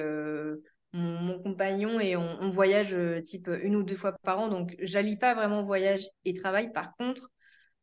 mon, 0.93 1.39
compagnon 1.43 1.99
et 1.99 2.15
on, 2.15 2.41
on 2.41 2.49
voyage 2.49 2.97
type 3.23 3.51
une 3.61 3.75
ou 3.75 3.83
deux 3.83 3.95
fois 3.95 4.13
par 4.23 4.39
an, 4.39 4.47
donc 4.47 4.75
j'allie 4.79 5.15
pas 5.15 5.35
vraiment 5.35 5.61
voyage 5.61 6.09
et 6.25 6.33
travail. 6.33 6.73
Par 6.73 6.95
contre, 6.95 7.29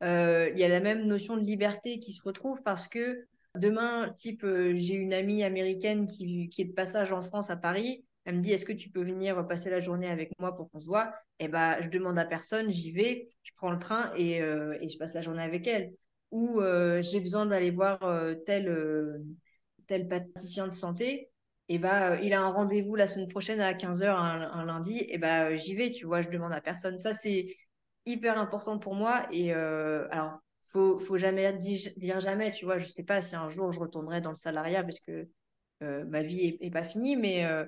euh, 0.03 0.51
il 0.53 0.59
y 0.59 0.65
a 0.65 0.69
la 0.69 0.81
même 0.81 1.07
notion 1.07 1.37
de 1.37 1.43
liberté 1.43 1.99
qui 1.99 2.13
se 2.13 2.23
retrouve 2.23 2.63
parce 2.63 2.89
que 2.89 3.27
demain, 3.55 4.11
type, 4.11 4.45
euh, 4.45 4.75
j'ai 4.75 4.95
une 4.95 5.13
amie 5.13 5.43
américaine 5.45 6.07
qui, 6.07 6.49
qui, 6.49 6.63
est 6.63 6.67
de 6.67 6.73
passage 6.73 7.13
en 7.13 7.23
France 7.23 7.51
à 7.51 7.57
Paris. 7.57 8.05
Elle 8.25 8.37
me 8.37 8.41
dit, 8.41 8.53
est-ce 8.53 8.65
que 8.65 8.73
tu 8.73 8.91
peux 8.91 9.03
venir 9.03 9.47
passer 9.47 9.71
la 9.71 9.81
journée 9.81 10.09
avec 10.09 10.33
moi 10.39 10.57
pour 10.57 10.71
qu'on 10.71 10.81
se 10.81 10.87
voit? 10.87 11.15
Eh 11.39 11.49
ben, 11.49 11.81
je 11.81 11.89
demande 11.89 12.19
à 12.19 12.25
personne, 12.25 12.71
j'y 12.71 12.91
vais, 12.91 13.29
je 13.43 13.53
prends 13.55 13.71
le 13.71 13.79
train 13.79 14.13
et, 14.17 14.41
euh, 14.43 14.77
et 14.81 14.89
je 14.89 14.99
passe 14.99 15.15
la 15.15 15.23
journée 15.23 15.43
avec 15.43 15.67
elle. 15.67 15.93
Ou 16.31 16.61
j'ai 17.01 17.21
besoin 17.21 17.47
d'aller 17.47 17.71
voir 17.71 18.01
tel, 18.45 19.23
tel 19.87 20.09
praticien 20.09 20.67
de 20.67 20.73
santé. 20.73 21.31
Eh 21.69 21.79
ben, 21.79 22.19
il 22.23 22.33
a 22.35 22.43
un 22.43 22.51
rendez-vous 22.51 22.95
la 22.95 23.07
semaine 23.07 23.29
prochaine 23.29 23.61
à 23.61 23.73
15h 23.73 24.15
un, 24.15 24.65
lundi, 24.67 25.03
eh 25.09 25.17
ben, 25.17 25.55
j'y 25.57 25.75
vais, 25.75 25.91
tu 25.91 26.07
vois, 26.07 26.21
je 26.23 26.29
demande 26.29 26.53
à 26.53 26.61
personne. 26.61 26.99
Ça, 26.99 27.15
c'est 27.15 27.57
hyper 28.07 28.39
important 28.39 28.79
pour 28.79 28.95
moi. 28.95 29.27
Et 29.31 29.55
euh, 29.55 30.07
alors, 30.11 30.39
faut, 30.63 30.99
faut 30.99 31.19
jamais 31.19 31.53
dire, 31.57 32.21
jamais, 32.21 32.53
tu 32.53 32.65
vois. 32.65 32.79
Je 32.79 32.87
sais 32.87 33.05
pas 33.05 33.23
si 33.23 33.37
un 33.37 33.49
jour 33.49 33.73
je 33.73 33.81
retournerai 33.81 34.21
dans 34.21 34.31
le 34.31 34.37
salariat 34.37 34.83
parce 34.83 35.01
que 35.01 35.29
euh, 35.83 36.05
ma 36.07 36.23
vie 36.23 36.57
est, 36.61 36.71
pas 36.71 36.85
finie, 36.85 37.17
mais 37.17 37.45
euh, 37.45 37.65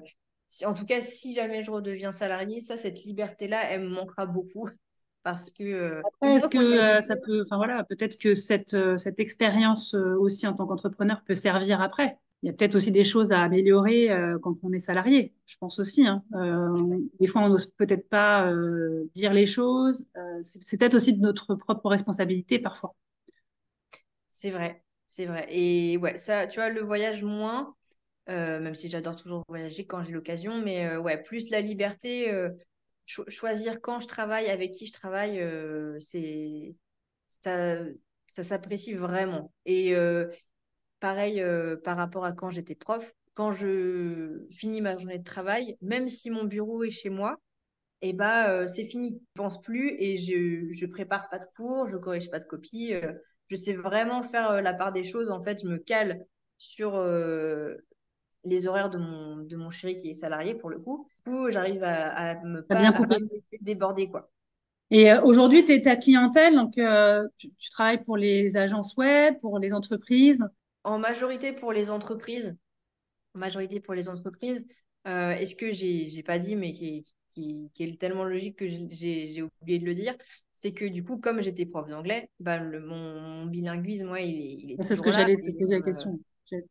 en 0.64 0.74
tout 0.74 0.86
cas, 0.86 1.00
si 1.00 1.34
jamais 1.34 1.62
je 1.62 1.70
redeviens 1.70 2.12
salarié, 2.12 2.60
ça, 2.60 2.76
cette 2.76 3.04
liberté-là, 3.04 3.70
elle 3.70 3.82
me 3.82 3.88
manquera 3.88 4.26
beaucoup. 4.26 4.68
Parce 5.22 5.50
que. 5.50 6.02
est-ce 6.22 6.46
que 6.46 7.00
ça 7.04 7.16
peut. 7.16 7.42
Enfin 7.42 7.56
voilà, 7.56 7.82
peut-être 7.82 8.16
que 8.16 8.36
cette, 8.36 8.76
cette 8.96 9.18
expérience 9.18 9.92
aussi 9.94 10.46
en 10.46 10.54
tant 10.54 10.68
qu'entrepreneur 10.68 11.20
peut 11.26 11.34
servir 11.34 11.80
après 11.80 12.16
il 12.46 12.50
y 12.50 12.52
a 12.52 12.52
peut-être 12.52 12.76
aussi 12.76 12.92
des 12.92 13.02
choses 13.02 13.32
à 13.32 13.42
améliorer 13.42 14.08
euh, 14.08 14.38
quand 14.38 14.56
on 14.62 14.72
est 14.72 14.78
salarié. 14.78 15.34
Je 15.46 15.56
pense 15.56 15.80
aussi. 15.80 16.06
Hein. 16.06 16.22
Euh, 16.34 16.96
des 17.18 17.26
fois, 17.26 17.42
on 17.42 17.48
n'ose 17.48 17.66
peut-être 17.66 18.08
pas 18.08 18.48
euh, 18.48 19.10
dire 19.16 19.32
les 19.32 19.46
choses. 19.46 20.06
c'est 20.44 20.78
peut-être 20.78 20.94
aussi 20.94 21.12
de 21.12 21.20
notre 21.20 21.56
propre 21.56 21.88
responsabilité 21.88 22.60
parfois. 22.60 22.94
C'est 24.28 24.52
vrai, 24.52 24.84
c'est 25.08 25.26
vrai. 25.26 25.48
Et 25.50 25.96
ouais, 25.96 26.18
ça, 26.18 26.46
tu 26.46 26.60
vois, 26.60 26.68
le 26.68 26.82
voyage 26.82 27.24
moins. 27.24 27.74
même 28.28 28.76
si 28.76 28.88
j'adore 28.88 29.16
toujours 29.16 29.42
voyager 29.48 29.84
quand 29.84 30.04
j'ai 30.04 30.12
l'occasion. 30.12 30.62
Mais 30.62 30.96
ouais, 30.98 31.20
plus 31.20 31.50
la 31.50 31.60
liberté, 31.60 32.32
choisir 33.06 33.80
quand 33.80 33.98
je 33.98 34.06
travaille, 34.06 34.50
avec 34.50 34.70
qui 34.70 34.86
je 34.86 34.92
travaille, 34.92 35.44
c'est 35.98 36.76
ça, 37.28 37.76
ça 38.28 38.44
s'apprécie 38.44 38.94
vraiment. 38.94 39.52
Et 39.64 39.96
pareil 41.00 41.44
par 41.84 41.96
rapport 41.96 42.24
à 42.24 42.32
quand 42.32 42.50
j'étais 42.50 42.74
prof, 42.74 43.14
quand 43.34 43.52
je 43.52 44.46
finis 44.50 44.80
ma 44.80 44.96
journée 44.96 45.18
de 45.18 45.24
travail, 45.24 45.76
même 45.82 46.08
si 46.08 46.30
mon 46.30 46.44
bureau 46.44 46.84
est 46.84 46.90
chez 46.90 47.10
moi, 47.10 47.36
et 48.02 48.10
eh 48.10 48.12
bah 48.12 48.66
c'est 48.68 48.84
fini. 48.84 49.20
Je 49.34 49.42
pense 49.42 49.60
plus 49.60 49.94
et 49.98 50.18
je 50.18 50.68
je 50.70 50.86
prépare 50.86 51.28
pas 51.30 51.38
de 51.38 51.46
cours, 51.56 51.86
je 51.86 51.96
corrige 51.96 52.30
pas 52.30 52.38
de 52.38 52.44
copies. 52.44 52.92
je 53.48 53.56
sais 53.56 53.72
vraiment 53.72 54.22
faire 54.22 54.60
la 54.62 54.74
part 54.74 54.92
des 54.92 55.02
choses. 55.02 55.30
En 55.30 55.42
fait, 55.42 55.62
je 55.62 55.68
me 55.68 55.78
cale 55.78 56.24
sur 56.58 57.02
les 58.44 58.68
horaires 58.68 58.90
de 58.90 58.98
mon, 58.98 59.36
de 59.38 59.56
mon 59.56 59.70
chéri 59.70 59.96
qui 59.96 60.10
est 60.10 60.14
salarié 60.14 60.54
pour 60.54 60.70
le 60.70 60.78
coup. 60.78 61.08
Du 61.26 61.32
coup, 61.32 61.50
j'arrive 61.50 61.82
à, 61.82 62.40
me 62.44 62.60
pas 62.60 62.80
bien 62.80 62.92
déborder 63.60 64.08
quoi. 64.08 64.30
Et 64.90 65.12
aujourd'hui, 65.12 65.64
tu 65.64 65.72
es 65.72 65.82
ta 65.82 65.96
clientèle, 65.96 66.54
donc 66.54 66.74
tu, 67.38 67.50
tu, 67.58 67.70
travailles 67.70 68.02
pour 68.04 68.16
les 68.16 68.56
agences 68.56 68.96
web, 68.96 69.34
pour 69.40 69.58
les 69.58 69.72
entreprises? 69.72 70.44
En 70.86 70.98
majorité 70.98 71.52
pour 71.52 71.72
les 71.72 71.90
entreprises. 71.90 72.56
En 73.34 73.40
majorité 73.40 73.80
pour 73.80 73.94
les 73.94 74.08
entreprises. 74.08 74.66
Est-ce 75.04 75.54
que 75.54 75.72
j'ai 75.72 76.22
pas 76.24 76.40
dit, 76.40 76.56
mais 76.56 76.72
qui, 76.72 77.04
qui, 77.28 77.70
est 77.78 78.00
tellement 78.00 78.24
logique 78.24 78.58
que 78.58 78.66
j'ai 78.68 79.42
oublié 79.42 79.78
de 79.78 79.84
le 79.84 79.94
dire, 79.94 80.14
c'est 80.52 80.72
que 80.72 80.84
du 80.84 81.04
coup, 81.04 81.18
comme 81.18 81.42
j'étais 81.42 81.66
prof 81.66 81.88
d'anglais, 81.88 82.30
bah, 82.40 82.58
le, 82.58 82.80
mon, 82.80 83.46
bilinguisme, 83.46 84.06
moi, 84.06 84.20
il 84.20 84.72
est, 84.72 84.82
C'est 84.82 84.96
ce 84.96 85.02
que 85.02 85.10
j'allais 85.10 85.36
te 85.36 85.58
poser 85.58 85.76
la 85.76 85.82
question. 85.82 86.18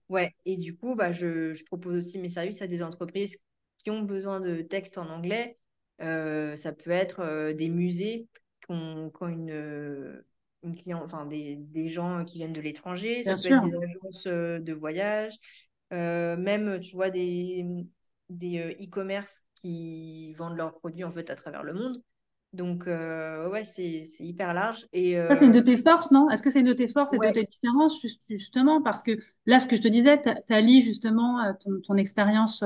ouais, 0.09 0.33
et 0.45 0.57
du 0.57 0.75
coup, 0.75 0.95
bah, 0.95 1.11
je, 1.11 1.53
je, 1.53 1.63
propose 1.65 1.97
aussi 1.97 2.19
mes 2.19 2.29
services 2.29 2.61
à 2.61 2.67
des 2.67 2.81
entreprises 2.81 3.37
qui 3.77 3.91
ont 3.91 4.01
besoin 4.01 4.39
de 4.39 4.61
textes 4.61 4.97
en 4.97 5.09
anglais. 5.09 5.57
Euh, 6.01 6.55
ça 6.55 6.73
peut 6.73 6.91
être 6.91 7.21
euh, 7.21 7.53
des 7.53 7.69
musées 7.69 8.27
qui 8.65 8.71
ont, 8.71 9.11
une, 9.21 9.49
une 9.49 10.23
client, 10.73 11.01
enfin, 11.03 11.25
des, 11.25 11.55
des, 11.55 11.89
gens 11.89 12.23
qui 12.23 12.39
viennent 12.39 12.53
de 12.53 12.61
l'étranger. 12.61 13.23
Ça 13.23 13.35
peut 13.35 13.47
être 13.47 13.63
des 13.63 13.75
agences 13.75 14.27
euh, 14.27 14.59
de 14.59 14.73
voyage. 14.73 15.33
même, 15.91 16.79
tu 16.79 16.95
vois, 16.95 17.09
des, 17.09 17.85
des 18.29 18.59
euh, 18.59 18.83
e-commerce 18.83 19.47
qui 19.55 20.33
vendent 20.33 20.57
leurs 20.57 20.73
produits 20.73 21.03
en 21.03 21.11
fait 21.11 21.29
à 21.29 21.35
travers 21.35 21.63
le 21.63 21.73
monde. 21.73 22.01
Donc, 22.53 22.87
euh, 22.87 23.49
ouais, 23.49 23.65
c'est 23.65 24.05
hyper 24.19 24.53
large. 24.53 24.87
Et, 24.93 25.15
Ça, 25.27 25.35
c'est 25.35 25.45
une 25.45 25.51
de 25.51 25.59
tes 25.59 25.75
forces, 25.75 26.11
non? 26.11 26.29
Est-ce 26.29 26.41
que 26.41 26.49
c'est 26.49 26.61
une 26.61 26.67
de 26.67 26.73
tes 26.73 26.87
forces 26.87 27.11
et 27.11 27.17
de 27.17 27.29
tes 27.31 27.43
différences, 27.43 27.99
justement? 28.29 28.81
Parce 28.81 29.03
que 29.03 29.11
là, 29.45 29.59
ce 29.59 29.67
que 29.67 29.75
je 29.75 29.81
te 29.81 29.89
disais, 29.89 30.21
tu 30.21 30.53
allies 30.53 30.81
justement 30.81 31.41
euh, 31.41 31.51
ton, 31.61 31.81
ton 31.85 31.97
expérience 31.97 32.63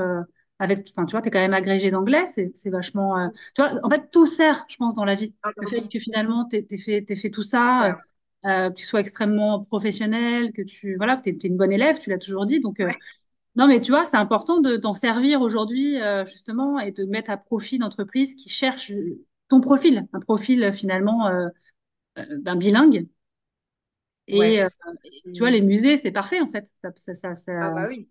avec. 0.60 0.88
Enfin, 0.92 1.06
tu 1.06 1.12
vois, 1.12 1.22
tu 1.22 1.30
es 1.30 1.32
quand 1.32 1.40
même 1.40 1.54
agrégé 1.54 1.92
d'anglais, 1.92 2.26
c'est 2.28 2.70
vachement. 2.70 3.30
tu 3.56 3.62
vois, 3.62 3.74
en 3.84 3.90
fait, 3.90 4.10
tout 4.12 4.26
sert, 4.26 4.66
je 4.70 4.78
pense, 4.78 4.96
dans 4.96 5.06
la 5.06 5.16
vie. 5.16 5.34
Ah, 5.44 5.52
le 5.58 5.68
fait 5.68 5.88
que 5.90 6.00
finalement, 6.00 6.46
tu 6.46 6.58
aies, 6.58 6.78
fait, 6.78 7.16
fait 7.16 7.30
tout 7.30 7.44
ça, 7.44 7.98
que 8.44 8.74
tu 8.74 8.86
sois 8.86 9.00
extrêmement 9.00 9.64
professionnel, 9.64 10.52
que 10.54 10.62
tu 10.62 10.96
voilà, 10.98 11.18
que 11.18 11.30
tu 11.30 11.30
es, 11.30 11.50
une 11.50 11.58
bonne 11.58 11.72
élève, 11.72 12.00
tu 12.00 12.10
l'as 12.10 12.18
toujours 12.18 12.46
dit. 12.46 12.60
Donc, 12.60 12.80
non, 13.56 13.68
mais 13.68 13.82
tu 13.82 13.92
vois, 13.92 14.06
c'est 14.06 14.18
important 14.18 14.62
de 14.62 14.78
t'en 14.78 14.94
servir 14.94 15.42
aujourd'hui, 15.42 16.02
euh, 16.02 16.26
justement, 16.26 16.80
et 16.80 16.92
de 16.92 17.04
mettre 17.04 17.32
à 17.32 17.38
profit 17.38 17.78
d'entreprises 17.78 18.36
qui 18.36 18.48
cherchent 18.48 18.94
ton 19.50 19.60
profil, 19.60 20.08
un 20.14 20.20
profil 20.20 20.64
euh, 20.64 20.72
finalement 20.72 21.28
euh, 21.28 21.48
d'un 22.16 22.56
bilingue. 22.56 23.08
Et 24.28 24.64
tu 25.34 25.40
vois, 25.40 25.50
les 25.50 25.62
musées, 25.62 25.98
c'est 25.98 26.12
parfait 26.12 26.40
en 26.40 26.48
fait. 26.48 26.72
Ça, 26.84 27.14
ça, 27.14 27.36
ça, 27.36 27.52
Ah 27.52 27.72
bah 27.72 27.86
oui, 27.90 28.08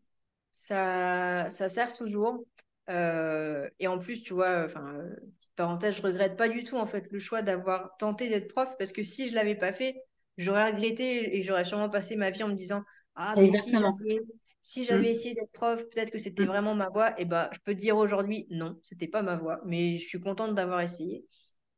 ça, 0.51 1.51
ça 1.51 1.68
sert 1.68 1.92
toujours. 1.92 2.44
et 2.88 3.86
en 3.86 3.99
plus, 3.99 4.22
tu 4.22 4.34
vois, 4.34 4.64
enfin, 4.64 4.99
petite 5.38 5.55
parenthèse, 5.57 5.96
je 5.96 6.03
regrette 6.03 6.36
pas 6.36 6.49
du 6.49 6.64
tout 6.64 6.76
en 6.76 6.86
fait 6.86 7.07
le 7.11 7.18
choix 7.18 7.42
d'avoir 7.42 7.96
tenté 7.99 8.28
d'être 8.28 8.53
prof 8.53 8.74
parce 8.78 8.92
que 8.92 9.03
si 9.03 9.28
je 9.28 9.34
l'avais 9.34 9.55
pas 9.57 9.72
fait, 9.72 9.96
j'aurais 10.36 10.70
regretté 10.70 11.36
et 11.36 11.42
j'aurais 11.42 11.64
sûrement 11.64 11.90
passé 11.90 12.16
ma 12.16 12.30
vie 12.30 12.42
en 12.42 12.49
me 12.49 12.55
disant 12.55 12.82
ah 13.14 13.34
mais 13.36 13.53
si 13.53 13.72
j'avais 13.72 14.20
si 14.68 14.84
j'avais 14.84 15.09
mm. 15.09 15.12
essayé 15.12 15.34
d'être 15.34 15.53
prof, 15.53 15.82
peut-être 15.88 16.11
que 16.11 16.18
c'était 16.18 16.44
mm. 16.44 16.49
vraiment 16.49 16.74
ma 16.74 16.90
voie. 16.90 17.18
Et 17.18 17.24
bah, 17.24 17.49
je 17.55 17.59
peux 17.64 17.74
dire 17.74 17.96
aujourd'hui, 17.96 18.46
non, 18.51 18.78
c'était 18.82 19.09
pas 19.09 19.22
ma 19.22 19.36
voie, 19.36 19.61
mais 19.64 19.96
je 19.99 20.07
suis 20.07 20.20
contente 20.20 20.55
d'avoir 20.55 20.80
essayé. 20.82 21.26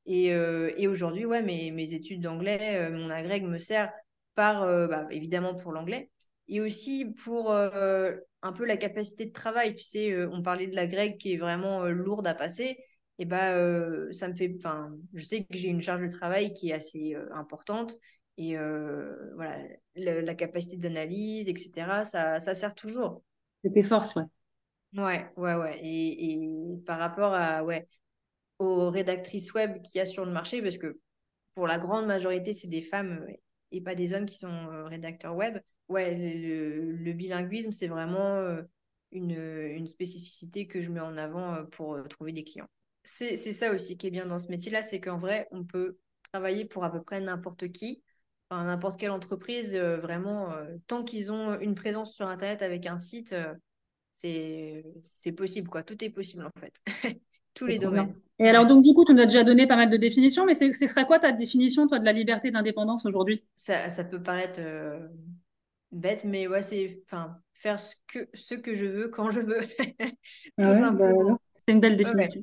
Et, 0.07 0.33
euh, 0.33 0.73
et 0.77 0.89
aujourd'hui, 0.89 1.25
ouais, 1.25 1.43
mes, 1.43 1.71
mes 1.71 1.95
études 1.95 2.23
d'anglais, 2.23 2.79
euh, 2.81 2.91
mon 2.91 3.11
agrég 3.11 3.45
me 3.45 3.59
sert 3.59 3.93
par, 4.35 4.63
euh, 4.63 4.89
bah, 4.89 5.07
évidemment 5.11 5.55
pour 5.55 5.71
l'anglais, 5.71 6.11
et 6.51 6.61
aussi 6.61 7.07
pour 7.25 7.51
un 7.53 8.53
peu 8.53 8.67
la 8.67 8.77
capacité 8.77 9.25
de 9.25 9.33
travail. 9.33 9.75
Tu 9.75 9.85
sais, 9.85 10.27
on 10.27 10.43
parlait 10.43 10.67
de 10.67 10.77
l'agrég 10.77 11.17
qui 11.17 11.33
est 11.33 11.39
vraiment 11.39 11.87
lourde 11.87 12.27
à 12.27 12.35
passer. 12.35 12.79
Et 13.19 13.25
bah, 13.25 13.55
ça 14.13 14.29
me 14.29 14.35
fait, 14.35 14.53
enfin, 14.59 14.93
je 15.15 15.25
sais 15.25 15.45
que 15.45 15.57
j'ai 15.57 15.69
une 15.69 15.81
charge 15.81 16.03
de 16.03 16.11
travail 16.11 16.53
qui 16.53 16.71
est 16.71 16.75
assez 16.75 17.17
importante 17.33 17.95
et 18.41 18.57
euh, 18.57 19.15
voilà, 19.35 19.59
la 19.95 20.35
capacité 20.35 20.79
d'analyse, 20.79 21.51
etc., 21.51 22.07
ça, 22.07 22.41
ça, 22.41 22.55
sert 22.55 22.75
toujours. 22.75 23.23
C'est 23.63 23.71
tes 23.71 23.83
forces, 23.83 24.15
ouais. 24.17 24.25
Ouais, 24.95 25.31
ouais, 25.37 25.55
ouais. 25.55 25.79
Et, 25.83 26.33
et, 26.33 26.77
par 26.87 26.99
rapport 26.99 27.35
à, 27.35 27.63
ouais, 27.63 27.87
aux 28.59 28.89
rédactrices 28.89 29.53
web 29.53 29.83
qu'il 29.83 29.99
y 29.99 30.01
a 30.01 30.07
sur 30.07 30.25
le 30.25 30.33
marché, 30.33 30.63
parce 30.63 30.79
que 30.79 30.99
pour 31.53 31.67
la 31.67 31.79
grande 31.79 32.07
majorité, 32.07 32.55
c'est 32.55 32.69
des 32.69 32.81
femmes 32.81 33.27
et 33.73 33.81
pas 33.81 33.95
des 33.95 34.13
hommes 34.13 34.27
qui 34.27 34.37
sont 34.37 34.49
euh, 34.49 34.85
rédacteurs 34.85 35.37
web. 35.37 35.59
Ouais, 35.89 36.15
le, 36.17 37.13
bilinguisme, 37.13 37.73
c'est 37.73 37.89
vraiment 37.89 38.37
euh, 38.37 38.63
une, 39.11 39.33
une, 39.33 39.87
spécificité 39.87 40.67
que 40.67 40.81
je 40.81 40.91
mets 40.91 41.01
en 41.01 41.17
avant 41.17 41.65
pour 41.67 41.99
trouver 42.09 42.33
des 42.33 42.45
clients. 42.45 42.69
C'est 43.03 43.37
ça 43.37 43.73
aussi 43.73 43.97
qui 43.97 44.07
est 44.07 44.11
bien 44.11 44.27
dans 44.27 44.39
ce 44.39 44.49
métier-là, 44.49 44.83
c'est 44.83 45.01
qu'en 45.01 45.19
vrai, 45.19 45.49
on 45.51 45.65
peut 45.65 45.99
travailler 46.33 46.65
pour 46.65 46.85
à 46.85 46.93
peu 46.93 47.03
près 47.03 47.21
n'importe 47.21 47.73
qui 47.73 48.03
n'importe 48.51 48.99
quelle 48.99 49.11
entreprise, 49.11 49.75
euh, 49.75 49.99
vraiment, 49.99 50.53
euh, 50.53 50.77
tant 50.87 51.05
qu'ils 51.05 51.33
ont 51.33 51.59
une 51.61 51.75
présence 51.75 52.15
sur 52.15 52.27
Internet 52.27 52.63
avec 52.63 52.87
un 52.87 52.97
site, 52.97 53.33
euh, 53.33 53.55
c'est 55.03 55.33
possible, 55.33 55.69
quoi. 55.69 55.83
Tout 55.83 56.03
est 56.05 56.11
possible, 56.11 56.45
en 56.45 56.61
fait. 56.61 56.75
Tous 57.61 57.67
les 57.67 57.79
domaines. 57.79 58.15
Et 58.39 58.49
alors, 58.49 58.65
donc, 58.65 58.83
du 58.83 58.95
coup, 58.95 59.05
tu 59.05 59.13
nous 59.13 59.21
as 59.21 59.27
déjà 59.27 59.45
donné 59.45 59.67
pas 59.67 59.77
mal 59.77 59.91
de 59.91 59.99
définitions, 59.99 60.47
mais 60.47 60.55
ce 60.55 60.73
serait 60.73 61.05
quoi 61.05 61.19
ta 61.19 61.31
définition, 61.31 61.87
toi, 61.87 61.99
de 61.99 62.07
la 62.07 62.13
liberté 62.13 62.51
d'indépendance 62.51 63.05
aujourd'hui? 63.05 63.45
Ça, 63.55 63.91
ça, 63.91 64.03
peut 64.03 64.23
paraître 64.23 64.61
bête, 65.93 66.25
mais 66.25 66.47
ouais, 66.47 66.63
c'est 66.63 67.03
faire 67.61 67.79
ce 67.79 67.97
que, 68.09 68.29
ce 68.33 68.55
que 68.55 68.75
je 68.75 68.87
veux 68.87 69.09
quand 69.09 69.31
je 69.31 69.41
veux. 69.41 69.61
Tout 69.79 70.17
bah, 70.57 70.73
simplement. 70.73 71.39
c'est 71.55 71.73
une 71.73 71.81
belle 71.81 71.97
définition. 71.97 72.43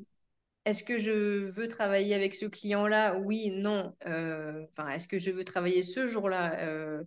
Est-ce 0.65 0.83
que 0.83 0.99
je 0.99 1.47
veux 1.49 1.67
travailler 1.67 2.13
avec 2.13 2.35
ce 2.35 2.45
client-là? 2.45 3.17
Oui, 3.19 3.51
non. 3.51 3.95
Euh, 4.05 4.65
enfin, 4.69 4.89
est-ce 4.89 5.07
que 5.07 5.17
je 5.17 5.31
veux 5.31 5.45
travailler 5.45 5.81
ce 5.81 6.07
jour-là? 6.07 6.59
Euh, 6.59 7.03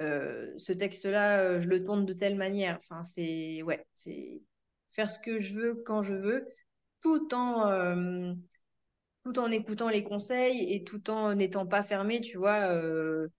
euh, 0.00 0.52
Ce 0.58 0.72
texte-là, 0.72 1.60
je 1.60 1.66
le 1.66 1.82
tourne 1.82 2.04
de 2.04 2.12
telle 2.12 2.36
manière. 2.36 2.78
Enfin, 2.78 3.02
c'est 3.02 3.62
ouais, 3.62 3.84
c'est 3.94 4.42
faire 4.90 5.10
ce 5.10 5.18
que 5.18 5.38
je 5.38 5.54
veux 5.54 5.74
quand 5.86 6.02
je 6.02 6.14
veux, 6.14 6.46
tout 7.02 7.34
en 7.34 8.34
tout 9.24 9.38
en 9.38 9.50
écoutant 9.50 9.90
les 9.90 10.02
conseils 10.02 10.72
et 10.72 10.82
tout 10.82 11.10
en 11.10 11.34
n'étant 11.34 11.66
pas 11.66 11.82
fermé. 11.82 12.20
Tu 12.20 12.38
vois, 12.38 12.70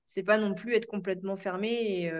c'est 0.05 0.23
pas 0.23 0.37
non 0.37 0.53
plus 0.53 0.73
être 0.73 0.87
complètement 0.87 1.35
fermé 1.35 2.03
et 2.03 2.11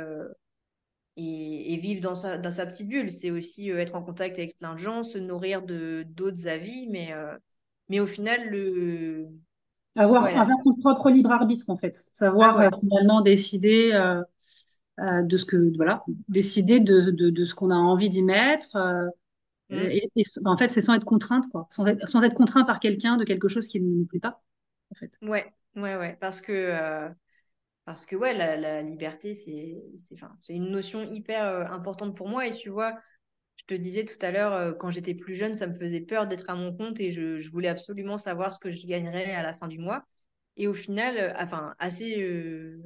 et, 1.18 1.78
vivre 1.78 2.02
dans 2.02 2.16
sa, 2.16 2.38
dans 2.38 2.52
sa 2.52 2.66
petite 2.66 2.90
bulle. 2.90 3.10
C'est 3.10 3.32
aussi 3.32 3.72
euh, 3.72 3.78
être 3.78 3.96
en 3.96 4.02
contact 4.02 4.38
avec 4.38 4.58
plein 4.58 4.74
de 4.74 4.80
gens, 4.80 5.04
se 5.04 5.18
nourrir 5.18 5.62
de 5.64 6.06
d'autres 6.10 6.48
avis, 6.48 6.88
mais, 6.90 7.14
euh, 7.14 7.36
mais 7.90 8.00
au 8.00 8.08
final, 8.08 8.50
le... 8.50 9.28
Avoir, 9.98 10.30
son 10.64 10.74
propre 10.76 11.10
libre 11.10 11.32
arbitre, 11.32 11.66
en 11.70 11.78
fait. 11.78 12.06
Savoir 12.14 12.60
ah 12.60 12.68
euh, 12.68 12.70
finalement 12.80 13.22
décider 13.22 13.92
de 14.98 15.38
ce 15.38 15.46
que, 15.46 15.76
voilà, 15.76 16.04
décider 16.30 16.80
de, 16.80 17.12
de, 17.12 17.30
de 17.30 17.46
ce 17.46 17.54
qu'on 17.54 17.72
a 17.72 17.76
envie 17.76 18.08
d'y 18.08 18.24
mettre. 18.24 18.78
Mmh. 19.72 19.90
Et, 19.90 20.24
en 20.46 20.58
fait, 20.58 20.68
c'est 20.68 20.82
sans 20.82 20.94
être 20.94 21.06
contrainte, 21.06 21.46
quoi. 21.52 21.68
Sans 21.72 21.88
être, 21.88 22.08
sans 22.08 22.22
être 22.22 22.36
contraint 22.36 22.64
par 22.64 22.80
quelqu'un 22.80 23.18
de 23.18 23.24
quelque 23.24 23.48
chose 23.48 23.68
qui 23.68 23.80
ne 23.80 23.88
nous 23.88 24.06
plaît 24.06 24.20
pas, 24.20 24.42
en 24.92 24.96
fait. 24.96 25.18
Ouais, 25.22 25.52
ouais, 25.76 25.96
ouais. 25.96 26.18
Parce 26.20 26.42
que 26.42 27.10
parce 27.86 28.06
que 28.06 28.16
ouais, 28.16 28.34
la, 28.34 28.82
liberté, 28.82 29.34
c'est 29.34 29.84
c'est 29.98 30.54
une 30.54 30.70
notion 30.70 31.04
hyper 31.12 31.46
euh, 31.46 31.66
importante 31.66 32.16
pour 32.16 32.30
moi. 32.30 32.48
Et 32.48 32.54
tu 32.54 32.70
vois, 32.70 32.98
je 33.58 33.66
te 33.66 33.74
disais 33.74 34.06
tout 34.06 34.24
à 34.26 34.32
l'heure, 34.32 34.54
euh, 34.54 34.74
quand 34.74 34.92
j'étais 34.92 35.16
plus 35.16 35.36
jeune, 35.36 35.54
ça 35.54 35.68
me 35.68 35.74
faisait 35.74 36.02
peur 36.02 36.28
d'être 36.28 36.50
à 36.50 36.56
mon 36.56 36.76
compte 36.76 37.00
et 37.00 37.12
je, 37.12 37.40
je, 37.40 37.50
voulais 37.50 37.68
absolument 37.68 38.18
savoir 38.18 38.54
ce 38.54 38.60
que 38.60 38.72
je 38.72 38.86
gagnerais 38.86 39.34
à 39.34 39.44
la 39.44 39.54
fin 39.54 39.68
du 39.68 39.80
mois. 39.80 40.06
Et 40.58 40.68
au 40.68 40.74
final, 40.74 41.18
euh, 41.18 41.34
enfin, 41.38 41.76
assez 41.80 42.24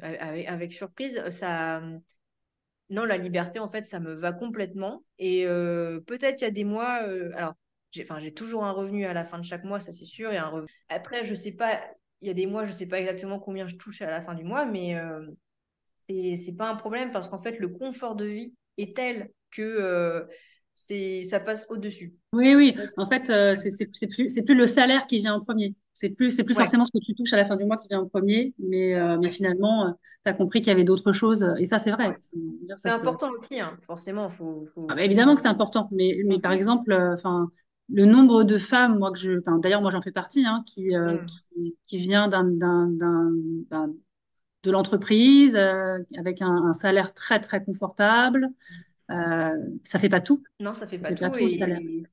avec, 0.01 0.47
avec, 0.47 0.73
surprise, 0.73 1.21
ça. 1.29 1.81
Non, 2.89 3.03
la 3.05 3.17
liberté, 3.17 3.59
en 3.59 3.69
fait, 3.69 3.85
ça 3.85 3.99
me 3.99 4.13
va 4.13 4.31
complètement. 4.33 5.03
Et 5.19 5.45
peut-être 6.05 6.41
il 6.41 6.43
y 6.43 6.47
a 6.47 6.51
des 6.51 6.63
mois, 6.63 7.01
alors, 7.33 7.53
j'ai 7.91 8.33
toujours 8.33 8.65
un 8.65 8.71
revenu 8.71 9.05
à 9.05 9.13
la 9.13 9.25
fin 9.25 9.39
de 9.39 9.45
chaque 9.45 9.63
mois, 9.63 9.79
ça 9.79 9.91
c'est 9.91 10.05
sûr. 10.05 10.31
Et. 10.31 10.39
Après, 10.89 11.25
je 11.25 11.33
sais 11.33 11.53
pas, 11.53 11.79
il 12.21 12.27
y 12.27 12.31
a 12.31 12.33
des 12.33 12.45
mois, 12.45 12.63
je 12.63 12.69
ne 12.69 12.75
sais 12.75 12.87
pas 12.87 12.99
exactement 12.99 13.39
combien 13.39 13.65
je 13.65 13.75
touche 13.75 14.01
à 14.01 14.09
la 14.09 14.21
fin 14.21 14.35
du 14.35 14.43
mois, 14.43 14.65
mais 14.65 14.95
euh, 14.95 15.25
c'est 16.07 16.55
pas 16.57 16.69
un 16.69 16.75
problème 16.75 17.11
parce 17.11 17.29
qu'en 17.29 17.39
fait, 17.39 17.59
le 17.59 17.69
confort 17.69 18.15
de 18.15 18.25
vie 18.25 18.55
est 18.77 18.95
tel 18.95 19.31
que 19.51 20.27
c'est 20.75 21.23
ça 21.23 21.39
passe 21.39 21.65
au-dessus. 21.69 22.13
Oui, 22.33 22.53
oui. 22.53 22.75
En 22.97 23.07
fait, 23.07 23.25
c'est 23.55 23.87
plus, 23.87 24.41
plus 24.41 24.55
le 24.55 24.67
salaire 24.67 25.07
qui 25.07 25.17
vient 25.17 25.33
en 25.33 25.41
premier. 25.41 25.73
C'est 25.93 26.09
plus, 26.09 26.29
c'est 26.29 26.43
plus 26.43 26.55
forcément 26.55 26.83
ce 26.83 26.91
que 26.91 27.03
tu 27.03 27.15
touches 27.15 27.31
à 27.31 27.37
la 27.37 27.45
fin 27.45 27.55
du 27.55 27.63
mois 27.63 27.77
qui 27.77 27.87
vient 27.87 28.01
en 28.01 28.07
premier, 28.07 28.53
mais, 28.59 28.93
mais 29.17 29.29
finalement, 29.29 29.95
tu 30.25 30.29
as 30.29 30.33
compris 30.33 30.61
qu'il 30.61 30.67
y 30.67 30.71
avait 30.71 30.83
d'autres 30.83 31.13
choses. 31.13 31.49
Et 31.57 31.65
ça, 31.65 31.79
c'est 31.79 31.91
vrai. 31.91 32.17
C'est 32.75 32.89
important 32.89 33.31
aussi, 33.31 33.61
hein. 33.61 33.77
forcément. 33.81 34.29
Faut, 34.29 34.65
faut... 34.73 34.85
Ah 34.89 34.95
bah, 34.95 35.03
évidemment 35.03 35.35
que 35.35 35.41
c'est 35.41 35.47
important, 35.47 35.87
mais, 35.91 36.19
mais 36.25 36.39
par 36.39 36.51
exemple, 36.51 36.93
enfin 37.13 37.49
le 37.89 38.05
nombre 38.05 38.43
de 38.43 38.57
femmes, 38.57 38.97
moi 38.97 39.11
que 39.11 39.19
je, 39.19 39.39
d'ailleurs 39.59 39.81
moi 39.81 39.91
j'en 39.91 40.01
fais 40.01 40.11
partie, 40.11 40.45
hein, 40.45 40.63
qui, 40.65 40.95
euh, 40.95 41.13
mm. 41.13 41.25
qui, 41.25 41.77
qui, 41.85 41.97
vient 41.99 42.27
d'un, 42.27 42.43
de 44.63 44.71
l'entreprise 44.71 45.55
euh, 45.55 45.99
avec 46.17 46.41
un, 46.41 46.65
un, 46.65 46.73
salaire 46.73 47.13
très 47.13 47.39
très 47.39 47.63
confortable. 47.63 48.49
Euh, 49.11 49.51
ça 49.83 49.99
fait 49.99 50.09
pas 50.09 50.21
tout. 50.21 50.43
Non, 50.59 50.73
ça 50.73 50.87
fait 50.87 50.99
pas 50.99 51.11
tout. 51.11 51.29
Pas 51.29 51.39
et, 51.39 52.03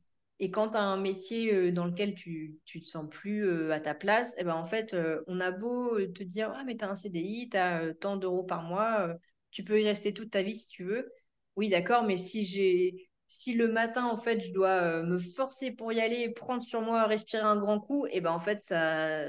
et, 0.41 0.51
quand 0.51 0.71
tu 0.71 0.77
as 0.77 0.83
un 0.83 1.01
métier 1.01 1.55
euh, 1.55 1.73
dans 1.73 1.87
lequel 1.87 2.15
tu, 2.15 2.59
tu 2.65 2.81
te 2.81 2.87
sens 2.87 3.07
plus 3.09 3.71
à 3.73 3.81
ta 3.81 3.95
place, 3.95 4.33
et 4.33 4.41
eh 4.41 4.45
ben 4.45 4.55
en 4.55 4.65
fait, 4.65 4.97
on 5.27 5.41
a 5.41 5.51
beau 5.51 5.99
te 5.99 6.23
dire 6.23 6.53
ah 6.55 6.65
mais 6.65 6.77
tu 6.77 6.85
as 6.85 6.91
un 6.91 6.95
CDI, 6.95 7.49
tu 7.51 7.57
as 7.57 7.95
tant 7.95 8.17
d'euros 8.17 8.45
par 8.45 8.63
mois, 8.63 9.15
tu 9.51 9.65
peux 9.65 9.81
y 9.81 9.85
rester 9.85 10.13
toute 10.13 10.31
ta 10.31 10.43
vie 10.43 10.57
si 10.57 10.69
tu 10.69 10.85
veux. 10.85 11.13
Oui, 11.57 11.69
d'accord, 11.69 12.05
mais 12.05 12.17
si 12.17 12.45
j'ai 12.47 13.11
si 13.33 13.55
le 13.55 13.67
matin, 13.67 14.05
en 14.05 14.19
fait, 14.19 14.41
je 14.41 14.53
dois 14.53 15.01
euh, 15.01 15.03
me 15.05 15.19
forcer 15.19 15.71
pour 15.71 15.91
y 15.91 16.03
aller, 16.03 16.29
prendre 16.29 16.63
sur 16.63 16.83
moi, 16.83 17.07
respirer 17.07 17.43
un 17.43 17.57
grand 17.57 17.81
coup, 17.81 18.07
et 18.11 18.21
ben 18.21 18.31
en 18.31 18.39
fait, 18.39 18.61
ça, 18.61 19.25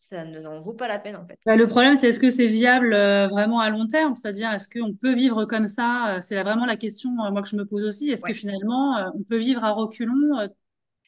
ça 0.00 0.24
n'en 0.24 0.60
vaut 0.60 0.72
pas 0.72 0.88
la 0.88 0.98
peine, 0.98 1.16
en 1.16 1.26
fait. 1.26 1.38
Bah, 1.44 1.56
le 1.56 1.66
problème, 1.66 1.96
c'est 1.96 2.08
est-ce 2.08 2.20
que 2.20 2.30
c'est 2.30 2.46
viable 2.46 2.92
euh, 2.94 3.28
vraiment 3.28 3.60
à 3.60 3.70
long 3.70 3.86
terme? 3.86 4.16
C'est-à-dire, 4.16 4.50
est-ce 4.52 4.68
qu'on 4.68 4.94
peut 4.94 5.14
vivre 5.14 5.44
comme 5.44 5.66
ça? 5.66 6.16
Euh, 6.16 6.20
C'est 6.20 6.42
vraiment 6.42 6.66
la 6.66 6.76
question, 6.76 7.10
moi, 7.10 7.42
que 7.42 7.48
je 7.48 7.56
me 7.56 7.64
pose 7.64 7.84
aussi. 7.84 8.10
Est-ce 8.10 8.24
que 8.24 8.34
finalement, 8.34 9.10
on 9.14 9.22
peut 9.22 9.38
vivre 9.38 9.64
à 9.64 9.70
reculons 9.72 10.48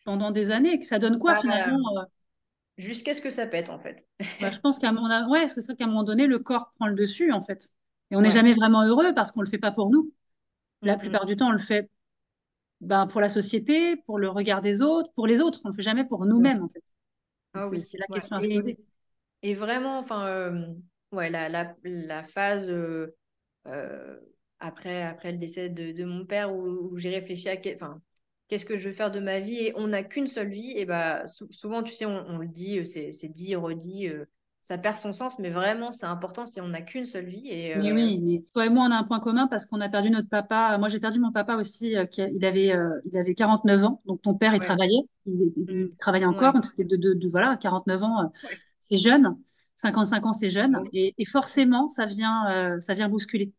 pendant 0.05 0.30
des 0.30 0.51
années? 0.51 0.78
Que 0.78 0.86
ça 0.86 0.99
donne 0.99 1.18
quoi, 1.18 1.34
bah, 1.34 1.40
finalement 1.40 2.07
Jusqu'à 2.78 3.14
ce 3.14 3.20
que 3.20 3.30
ça 3.30 3.47
pète, 3.47 3.68
en 3.68 3.78
fait. 3.78 4.09
Bah, 4.40 4.51
je 4.51 4.59
pense 4.59 4.78
qu'à 4.78 4.88
un 4.88 4.93
moment, 4.93 5.28
ouais, 5.30 5.49
c'est 5.49 5.61
ça 5.61 5.74
qu'à 5.74 5.84
un 5.84 5.88
moment 5.88 6.05
donné, 6.05 6.26
le 6.26 6.38
corps 6.38 6.70
prend 6.76 6.86
le 6.86 6.95
dessus, 6.95 7.32
en 7.32 7.40
fait. 7.43 7.70
Et 8.11 8.16
on 8.16 8.20
n'est 8.20 8.30
jamais 8.30 8.53
vraiment 8.55 8.84
heureux 8.84 9.14
parce 9.14 9.32
qu'on 9.32 9.40
ne 9.40 9.47
le 9.47 9.51
fait 9.51 9.59
pas 9.59 9.72
pour 9.72 9.90
nous. 9.90 10.12
La 10.82 10.97
plupart 10.97 11.26
du 11.26 11.36
temps, 11.36 11.49
on 11.49 11.53
le 11.53 11.59
fait 11.59 11.90
ben, 12.80 13.07
pour 13.07 13.20
la 13.20 13.28
société, 13.28 13.97
pour 13.97 14.18
le 14.18 14.28
regard 14.28 14.61
des 14.61 14.82
autres, 14.82 15.11
pour 15.14 15.26
les 15.26 15.40
autres. 15.40 15.61
On 15.64 15.68
ne 15.68 15.72
le 15.72 15.76
fait 15.76 15.82
jamais 15.82 16.05
pour 16.05 16.26
nous-mêmes, 16.26 16.62
en 16.62 16.68
fait. 16.68 16.82
Ah 17.55 17.69
c'est 17.79 17.99
la 17.99 18.07
question 18.09 18.37
à 18.37 18.43
se 18.43 18.49
poser. 18.49 18.79
Et 19.43 19.55
vraiment, 19.55 19.99
enfin, 19.99 20.27
euh, 20.27 20.67
ouais, 21.13 21.31
la, 21.31 21.49
la, 21.49 21.75
la 21.85 22.25
phase 22.25 22.71
euh, 22.71 23.15
euh, 23.67 24.19
après, 24.61 25.03
après 25.03 25.33
le 25.33 25.39
décès 25.39 25.69
de, 25.69 25.93
de 25.93 26.05
mon 26.05 26.25
père 26.27 26.55
où, 26.55 26.99
j'ai 26.99 27.11
réfléchi 27.11 27.49
à 27.49 27.57
enfin, 27.75 28.01
qu'est-ce 28.49 28.65
que 28.65 28.79
je 28.79 28.89
veux 28.89 28.95
faire 28.95 29.11
de 29.11 29.21
ma 29.21 29.41
vie 29.41 29.59
et 29.59 29.73
on 29.77 29.89
n'a 29.89 30.03
qu'une 30.05 30.27
seule 30.29 30.51
vie, 30.51 30.73
et 30.77 30.87
bah, 30.87 31.27
souvent, 31.51 31.83
tu 31.83 31.93
sais, 31.93 32.07
on, 32.07 32.27
on 32.29 32.39
le 32.39 32.49
dit, 32.49 32.85
c'est 32.87 33.29
dit, 33.29 33.57
redit 33.57 34.11
ça 34.63 34.79
perd 34.79 34.95
son 34.95 35.13
sens, 35.13 35.41
mais 35.41 35.51
vraiment, 35.51 35.91
c'est 35.91 36.07
important 36.07 36.47
si 36.47 36.61
on 36.61 36.69
n'a 36.69 36.83
qu'une 36.83 37.05
seule 37.05 37.27
vie. 37.27 37.49
Et, 37.49 37.75
Mais 37.75 37.93
oui, 37.93 38.17
euh, 38.17 38.25
mais 38.25 38.45
toi 38.55 38.65
et 38.65 38.69
moi, 38.69 38.87
on 38.87 38.93
a 38.93 38.95
un 38.95 39.03
point 39.03 39.19
commun 39.19 39.49
parce 39.49 39.67
qu'on 39.67 39.81
a 39.81 39.89
perdu 39.89 40.09
notre 40.09 40.29
papa. 40.29 40.79
Moi, 40.79 40.89
j'ai 40.89 41.01
perdu 41.01 41.19
mon 41.19 41.33
papa 41.33 41.57
aussi. 41.57 41.97
Euh, 41.97 42.07
qui, 42.07 42.23
il, 42.23 42.45
avait, 42.45 42.73
euh, 42.73 43.01
il 43.07 43.19
avait 43.19 43.35
49 43.35 43.83
ans. 43.83 44.03
Donc, 44.07 44.23
ton 44.23 44.35
père, 44.35 44.55
il 44.55 44.61
travaillait. 44.61 45.03
Il, 45.27 45.53
mm. 45.57 45.97
travaillait 45.99 46.27
encore. 46.27 46.55
C'était 46.63 46.85
de, 46.85 46.95
de, 46.95 47.13
de, 47.13 47.29
voilà, 47.29 47.57
49 47.57 48.05
ans. 48.05 48.33
C'est 48.79 48.99
jeune. 48.99 49.37
55 49.45 50.27
ans, 50.27 50.33
c'est 50.33 50.51
jeune. 50.51 50.79
Et, 50.93 51.13
et, 51.19 51.25
forcément, 51.25 51.91
ça 51.91 52.07
vient, 52.07 52.79
ça 52.81 52.95
vient 52.95 53.09
bousculer. 53.09 53.53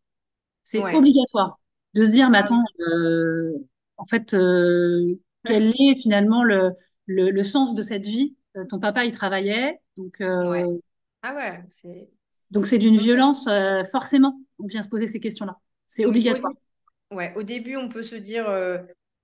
C'est 0.64 0.80
obligatoire 0.80 1.60
de 1.96 2.06
se 2.06 2.12
dire, 2.12 2.30
mais 2.30 2.38
attends, 2.38 2.64
en 3.98 4.06
fait, 4.06 4.34
quel 5.44 5.74
est 5.78 5.96
finalement 5.96 6.46
le, 6.46 6.72
le, 7.08 7.30
le, 7.30 7.44
sens 7.44 7.76
de 7.76 7.82
cette 7.82 8.06
vie? 8.06 8.38
Ton 8.70 8.80
papa, 8.80 9.04
il 9.04 9.12
travaillait. 9.12 9.82
Donc, 9.98 10.22
ah 11.24 11.34
ouais, 11.34 11.64
c'est. 11.70 12.10
Donc 12.52 12.68
c'est 12.68 12.78
d'une 12.78 12.98
violence, 12.98 13.48
euh, 13.48 13.84
forcément, 13.86 14.40
on 14.60 14.68
vient 14.68 14.84
se 14.84 14.90
poser 14.90 15.08
ces 15.08 15.20
questions-là. 15.20 15.58
C'est 15.88 16.06
obligatoire. 16.06 16.54
Au, 17.10 17.16
ouais, 17.16 17.34
au 17.36 17.44
début, 17.44 17.78
on 17.78 17.90
peut 17.90 18.04
se 18.04 18.16
dire 18.16 18.48
euh, 18.48 18.78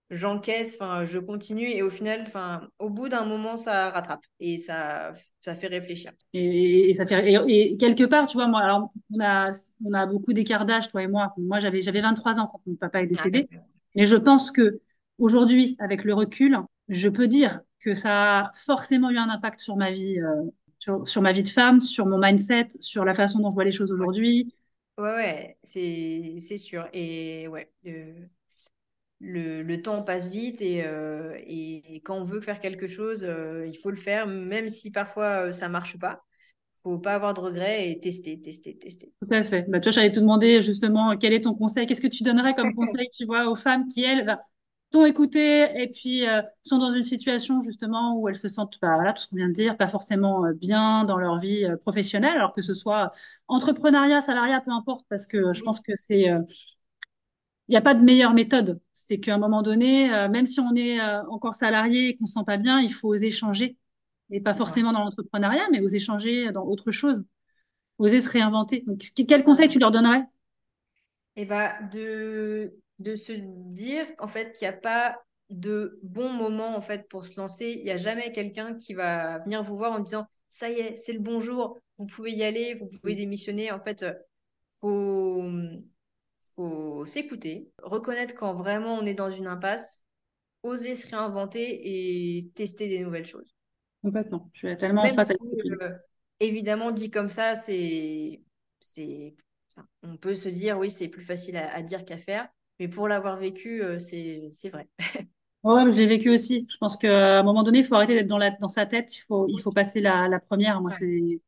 j'encaisse, 0.09 0.77
enfin 0.79 1.05
je 1.05 1.19
continue, 1.19 1.69
et 1.69 1.83
au 1.83 1.89
final, 1.89 2.23
enfin 2.25 2.69
au 2.79 2.89
bout 2.89 3.09
d'un 3.09 3.25
moment, 3.25 3.57
ça 3.57 3.89
rattrape 3.89 4.23
et 4.39 4.57
ça, 4.57 5.13
ça 5.41 5.55
fait 5.55 5.67
réfléchir. 5.67 6.11
Et, 6.33 6.93
ça 6.93 7.05
fait 7.05 7.33
et, 7.47 7.77
quelque 7.77 8.05
part, 8.05 8.27
tu 8.27 8.37
vois, 8.37 8.47
moi, 8.47 8.61
alors 8.61 8.91
on 9.13 9.19
a, 9.19 9.51
on 9.85 9.93
a 9.93 10.05
beaucoup 10.05 10.33
d'écart 10.33 10.65
d'âge, 10.65 10.87
toi 10.87 11.03
et 11.03 11.07
moi. 11.07 11.33
Moi, 11.37 11.59
j'avais, 11.59 11.81
j'avais 11.81 12.01
23 12.01 12.39
ans 12.39 12.47
quand 12.47 12.61
mon 12.65 12.75
papa 12.75 13.01
est 13.01 13.03
ah, 13.03 13.07
décédé, 13.07 13.49
mais 13.95 14.07
je 14.07 14.15
pense 14.15 14.51
que 14.51 14.79
aujourd'hui, 15.17 15.75
avec 15.79 16.03
le 16.03 16.13
recul, 16.13 16.57
je 16.87 17.09
peux 17.09 17.27
dire 17.27 17.61
que 17.79 17.93
ça 17.93 18.39
a 18.39 18.51
forcément 18.53 19.09
eu 19.09 19.17
un 19.17 19.29
impact 19.29 19.59
sur 19.59 19.75
ma 19.75 19.91
vie 19.91 20.19
euh, 20.19 20.43
sur, 20.79 21.21
ma 21.21 21.31
vie 21.31 21.43
de 21.43 21.47
femme, 21.47 21.81
sur 21.81 22.05
mon 22.05 22.17
mindset, 22.17 22.69
sur 22.79 23.05
la 23.05 23.13
façon 23.13 23.39
dont 23.39 23.49
je 23.49 23.55
vois 23.55 23.65
les 23.65 23.71
choses 23.71 23.91
aujourd'hui. 23.91 24.53
Ouais, 24.97 25.11
ouais, 25.11 25.57
c'est 25.63 26.57
sûr. 26.57 26.87
Et 26.93 27.47
ouais, 27.47 27.71
le, 29.19 29.63
le, 29.63 29.81
temps 29.81 30.01
passe 30.03 30.31
vite 30.31 30.61
et, 30.61 30.83
euh, 30.85 31.37
et, 31.45 32.01
quand 32.03 32.17
on 32.17 32.23
veut 32.23 32.41
faire 32.41 32.59
quelque 32.59 32.87
chose, 32.87 33.23
euh, 33.23 33.67
il 33.67 33.77
faut 33.77 33.91
le 33.91 33.97
faire, 33.97 34.27
même 34.27 34.69
si 34.69 34.91
parfois 34.91 35.47
euh, 35.47 35.51
ça 35.51 35.69
marche 35.69 35.99
pas. 35.99 36.21
faut 36.81 36.97
pas 36.97 37.15
avoir 37.15 37.33
de 37.33 37.41
regrets 37.41 37.89
et 37.89 37.99
tester, 37.99 38.39
tester, 38.39 38.77
tester. 38.77 39.11
Tout 39.21 39.33
à 39.33 39.43
fait. 39.43 39.65
Bah, 39.67 39.79
tu 39.79 39.89
vois, 39.89 39.91
j'allais 39.91 40.11
te 40.11 40.19
demander 40.19 40.61
justement 40.61 41.17
quel 41.17 41.33
est 41.33 41.41
ton 41.41 41.53
conseil, 41.53 41.85
qu'est-ce 41.85 42.01
que 42.01 42.07
tu 42.07 42.23
donnerais 42.23 42.55
comme 42.55 42.73
conseil, 42.73 43.07
tu 43.15 43.25
vois, 43.25 43.49
aux 43.49 43.55
femmes 43.55 43.87
qui, 43.87 44.03
elles, 44.03 44.25
bah, 44.25 44.39
t'ont 44.91 45.05
écouté 45.05 45.69
et 45.81 45.87
puis 45.87 46.27
euh, 46.27 46.41
sont 46.63 46.79
dans 46.79 46.91
une 46.91 47.03
situation 47.03 47.61
justement 47.61 48.17
où 48.17 48.27
elles 48.27 48.37
se 48.37 48.47
sentent, 48.47 48.77
bah, 48.81 48.95
voilà, 48.95 49.13
tout 49.13 49.21
ce 49.21 49.27
qu'on 49.27 49.35
vient 49.35 49.47
de 49.47 49.53
dire, 49.53 49.77
pas 49.77 49.87
forcément 49.87 50.45
euh, 50.45 50.53
bien 50.53 51.03
dans 51.03 51.17
leur 51.17 51.39
vie 51.39 51.65
euh, 51.65 51.77
professionnelle, 51.77 52.35
alors 52.35 52.53
que 52.53 52.61
ce 52.61 52.73
soit 52.73 53.11
entrepreneuriat, 53.47 54.21
salariat, 54.21 54.61
peu 54.61 54.71
importe, 54.71 55.05
parce 55.09 55.27
que 55.27 55.53
je 55.53 55.61
pense 55.63 55.79
que 55.79 55.91
c'est, 55.95 56.21
il 56.21 57.71
n'y 57.71 57.77
a 57.77 57.81
pas 57.81 57.93
de 57.93 58.03
meilleure 58.03 58.33
méthode. 58.33 58.81
C'est 58.93 59.19
qu'à 59.19 59.35
un 59.35 59.37
moment 59.37 59.61
donné, 59.61 60.09
même 60.29 60.45
si 60.45 60.59
on 60.59 60.75
est 60.75 60.99
encore 61.29 61.55
salarié 61.55 62.09
et 62.09 62.17
qu'on 62.17 62.23
ne 62.23 62.27
se 62.27 62.33
sent 62.33 62.45
pas 62.45 62.57
bien, 62.57 62.79
il 62.79 62.93
faut 62.93 63.09
oser 63.09 63.29
changer. 63.31 63.77
Et 64.31 64.41
pas 64.41 64.53
forcément 64.53 64.91
dans 64.91 64.99
l'entrepreneuriat, 65.03 65.67
mais 65.71 65.79
oser 65.79 65.99
changer 65.99 66.51
dans 66.51 66.63
autre 66.63 66.91
chose. 66.91 67.23
Oser 67.99 68.21
se 68.21 68.29
réinventer. 68.29 68.83
Donc, 68.87 69.03
quel 69.27 69.43
conseil 69.43 69.67
tu 69.67 69.79
leur 69.79 69.91
donnerais? 69.91 70.23
Eh 71.35 71.45
ben, 71.45 71.73
de 71.91 72.73
de 72.99 73.15
se 73.15 73.33
dire 73.33 74.05
qu'en 74.17 74.27
fait, 74.27 74.51
qu'il 74.51 74.67
n'y 74.67 74.73
a 74.73 74.77
pas 74.77 75.19
de 75.49 75.99
bon 76.03 76.29
moment 76.29 76.75
en 76.75 76.81
fait 76.81 77.07
pour 77.09 77.25
se 77.25 77.39
lancer. 77.39 77.75
Il 77.77 77.83
n'y 77.83 77.91
a 77.91 77.97
jamais 77.97 78.31
quelqu'un 78.31 78.75
qui 78.75 78.93
va 78.93 79.39
venir 79.39 79.63
vous 79.63 79.77
voir 79.77 79.93
en 79.93 79.99
disant 79.99 80.27
ça 80.47 80.69
y 80.69 80.79
est, 80.79 80.95
c'est 80.95 81.13
le 81.13 81.19
bon 81.19 81.39
jour, 81.39 81.77
vous 81.97 82.05
pouvez 82.05 82.31
y 82.31 82.43
aller, 82.43 82.73
vous 82.75 82.87
pouvez 82.87 83.15
démissionner. 83.15 83.71
En 83.71 83.79
fait, 83.79 84.05
faut 84.71 85.43
faut 86.55 87.05
s'écouter, 87.05 87.69
reconnaître 87.83 88.35
quand 88.35 88.53
vraiment 88.53 88.95
on 88.95 89.05
est 89.05 89.13
dans 89.13 89.31
une 89.31 89.47
impasse, 89.47 90.05
oser 90.63 90.95
se 90.95 91.07
réinventer 91.07 92.37
et 92.37 92.49
tester 92.51 92.89
des 92.89 93.03
nouvelles 93.03 93.27
choses. 93.27 93.55
Complètement. 94.01 94.49
Je 94.53 94.67
suis 94.67 94.77
tellement 94.77 95.03
en 95.03 95.13
face 95.13 95.31
euh, 95.31 95.89
Évidemment, 96.39 96.91
dit 96.91 97.11
comme 97.11 97.29
ça, 97.29 97.55
c'est 97.55 98.41
c'est 98.79 99.35
on 100.03 100.17
peut 100.17 100.35
se 100.35 100.49
dire 100.49 100.77
oui, 100.77 100.91
c'est 100.91 101.07
plus 101.07 101.23
facile 101.23 101.57
à 101.57 101.81
dire 101.81 102.03
qu'à 102.05 102.17
faire. 102.17 102.49
Mais 102.79 102.87
pour 102.87 103.07
l'avoir 103.07 103.37
vécu, 103.37 103.83
euh, 103.83 103.99
c'est 103.99 104.69
vrai. 104.71 104.87
Ouais, 105.63 105.91
j'ai 105.91 106.05
vécu 106.07 106.29
aussi. 106.29 106.65
Je 106.69 106.77
pense 106.77 106.95
qu'à 106.95 107.39
un 107.39 107.43
moment 107.43 107.63
donné, 107.63 107.79
il 107.79 107.83
faut 107.85 107.95
arrêter 107.95 108.15
d'être 108.15 108.27
dans, 108.27 108.37
la, 108.37 108.51
dans 108.51 108.69
sa 108.69 108.85
tête. 108.85 109.13
Il 109.15 109.19
faut, 109.19 109.45
il 109.49 109.59
faut 109.59 109.71
passer 109.71 109.99
la, 109.99 110.29
la 110.29 110.39
première. 110.39 110.79
Moi, 110.81 110.91
c'est 110.91 111.41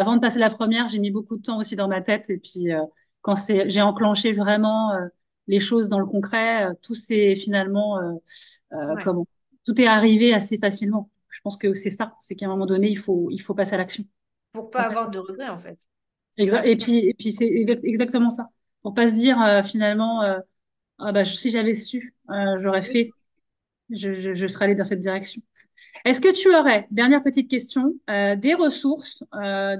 avant 0.00 0.16
de 0.16 0.20
passer 0.20 0.40
la 0.40 0.50
première, 0.50 0.88
j'ai 0.88 0.98
mis 0.98 1.12
beaucoup 1.12 1.36
de 1.36 1.42
temps 1.42 1.58
aussi 1.58 1.76
dans 1.76 1.86
ma 1.86 2.00
tête. 2.00 2.28
Et 2.30 2.38
puis, 2.38 2.72
euh, 2.72 2.82
quand 3.22 3.36
j'ai 3.66 3.80
enclenché 3.80 4.32
vraiment 4.32 4.92
euh, 4.92 5.06
les 5.46 5.60
choses 5.60 5.88
dans 5.88 6.00
le 6.00 6.06
concret, 6.06 6.66
tout 6.82 6.96
s'est 6.96 7.36
finalement 7.36 8.00
comment 9.04 9.26
Tout 9.64 9.80
est 9.80 9.86
arrivé 9.86 10.34
assez 10.34 10.58
facilement. 10.58 11.08
Je 11.28 11.40
pense 11.42 11.56
que 11.56 11.74
c'est 11.74 11.90
ça. 11.90 12.14
C'est 12.18 12.34
qu'à 12.34 12.46
un 12.46 12.48
moment 12.48 12.66
donné, 12.66 12.88
il 12.88 12.98
faut, 12.98 13.28
il 13.30 13.38
faut 13.38 13.54
passer 13.54 13.74
à 13.74 13.78
l'action. 13.78 14.04
Pour 14.52 14.70
pas 14.70 14.82
avoir 14.82 15.10
de 15.10 15.18
regrets, 15.18 15.48
en 15.48 15.58
fait. 15.58 15.78
Exact. 16.36 16.66
Et 16.66 16.76
puis, 16.76 16.98
et 17.06 17.14
puis 17.14 17.32
c'est 17.32 17.46
exactement 17.84 18.30
ça 18.30 18.48
pour 18.82 18.94
pas 18.94 19.08
se 19.08 19.14
dire 19.14 19.40
euh, 19.42 19.62
finalement 19.62 20.22
euh, 20.22 20.38
ah 20.98 21.12
bah, 21.12 21.24
si 21.24 21.50
j'avais 21.50 21.74
su, 21.74 22.14
euh, 22.30 22.58
j'aurais 22.60 22.82
fait, 22.82 23.10
je, 23.90 24.34
je, 24.34 24.46
serais 24.46 24.66
allée 24.66 24.74
dans 24.74 24.84
cette 24.84 25.00
direction. 25.00 25.42
Est-ce 26.04 26.20
que 26.20 26.32
tu 26.32 26.54
aurais, 26.54 26.88
dernière 26.90 27.22
petite 27.22 27.48
question, 27.48 27.94
des 28.08 28.54
ressources, 28.54 29.22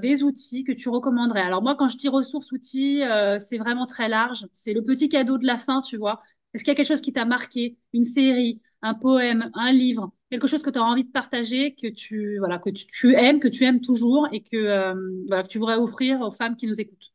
des 0.01 0.23
outils 0.23 0.63
que 0.63 0.71
tu 0.71 0.87
recommanderais? 0.87 1.41
Alors 1.41 1.61
moi, 1.61 1.75
quand 1.75 1.89
je 1.89 1.97
dis 1.97 2.07
ressources, 2.07 2.53
outils, 2.53 3.01
c'est 3.39 3.57
vraiment 3.57 3.85
très 3.85 4.07
large. 4.07 4.45
C'est 4.53 4.71
le 4.71 4.81
petit 4.81 5.09
cadeau 5.09 5.37
de 5.37 5.45
la 5.45 5.57
fin, 5.57 5.81
tu 5.81 5.97
vois. 5.97 6.21
Est-ce 6.53 6.63
qu'il 6.63 6.71
y 6.71 6.73
a 6.73 6.75
quelque 6.75 6.87
chose 6.87 7.01
qui 7.01 7.11
t'a 7.11 7.25
marqué, 7.25 7.77
une 7.91 8.05
série, 8.05 8.61
un 8.81 8.93
poème, 8.93 9.51
un 9.55 9.73
livre, 9.73 10.13
quelque 10.31 10.47
chose 10.47 10.61
que 10.61 10.69
tu 10.69 10.79
auras 10.79 10.89
envie 10.89 11.03
de 11.03 11.11
partager, 11.11 11.75
que 11.75 11.87
tu 11.87 12.37
voilà, 12.39 12.59
que 12.59 12.69
tu, 12.69 13.15
aimes, 13.15 13.41
que 13.41 13.49
tu 13.49 13.65
aimes 13.65 13.81
toujours 13.81 14.29
et 14.31 14.41
que, 14.41 14.93
voilà, 15.27 15.43
que 15.43 15.49
tu 15.49 15.57
voudrais 15.57 15.75
offrir 15.75 16.21
aux 16.21 16.31
femmes 16.31 16.55
qui 16.55 16.67
nous 16.67 16.79
écoutent? 16.79 17.11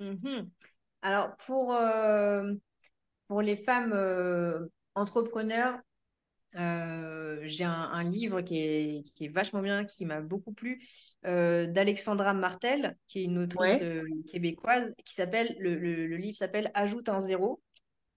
Mm-hmm. 0.00 0.46
Alors, 1.02 1.36
pour, 1.36 1.74
euh, 1.74 2.52
pour 3.28 3.42
les 3.42 3.56
femmes 3.56 3.94
entrepreneurs, 4.94 5.78
j'ai 6.54 7.64
un, 7.64 8.02
livre 8.02 8.40
qui 8.40 8.58
est, 8.58 9.02
qui 9.14 9.26
est, 9.26 9.28
vachement 9.28 9.60
bien, 9.60 9.84
qui 9.84 10.04
m'a 10.06 10.20
beaucoup 10.20 10.52
plu, 10.52 10.82
d'Alexandra 11.22 12.34
Martel, 12.34 12.96
qui 13.06 13.20
est 13.20 13.24
une 13.24 13.38
autrice 13.38 13.80
québécoise, 14.30 14.92
qui 15.04 15.14
s'appelle, 15.14 15.56
le, 15.60 15.76
le, 15.76 16.16
livre 16.16 16.36
s'appelle 16.36 16.70
Ajoute 16.74 17.08
un 17.08 17.20
zéro. 17.20 17.62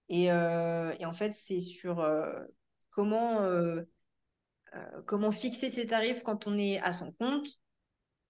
Et, 0.08 0.24
et 0.24 1.06
en 1.06 1.12
fait, 1.12 1.34
c'est 1.34 1.60
sur 1.60 2.04
comment, 2.90 3.46
comment 5.06 5.30
fixer 5.30 5.70
ses 5.70 5.86
tarifs 5.86 6.22
quand 6.24 6.48
on 6.48 6.58
est 6.58 6.80
à 6.80 6.92
son 6.92 7.12
compte 7.12 7.48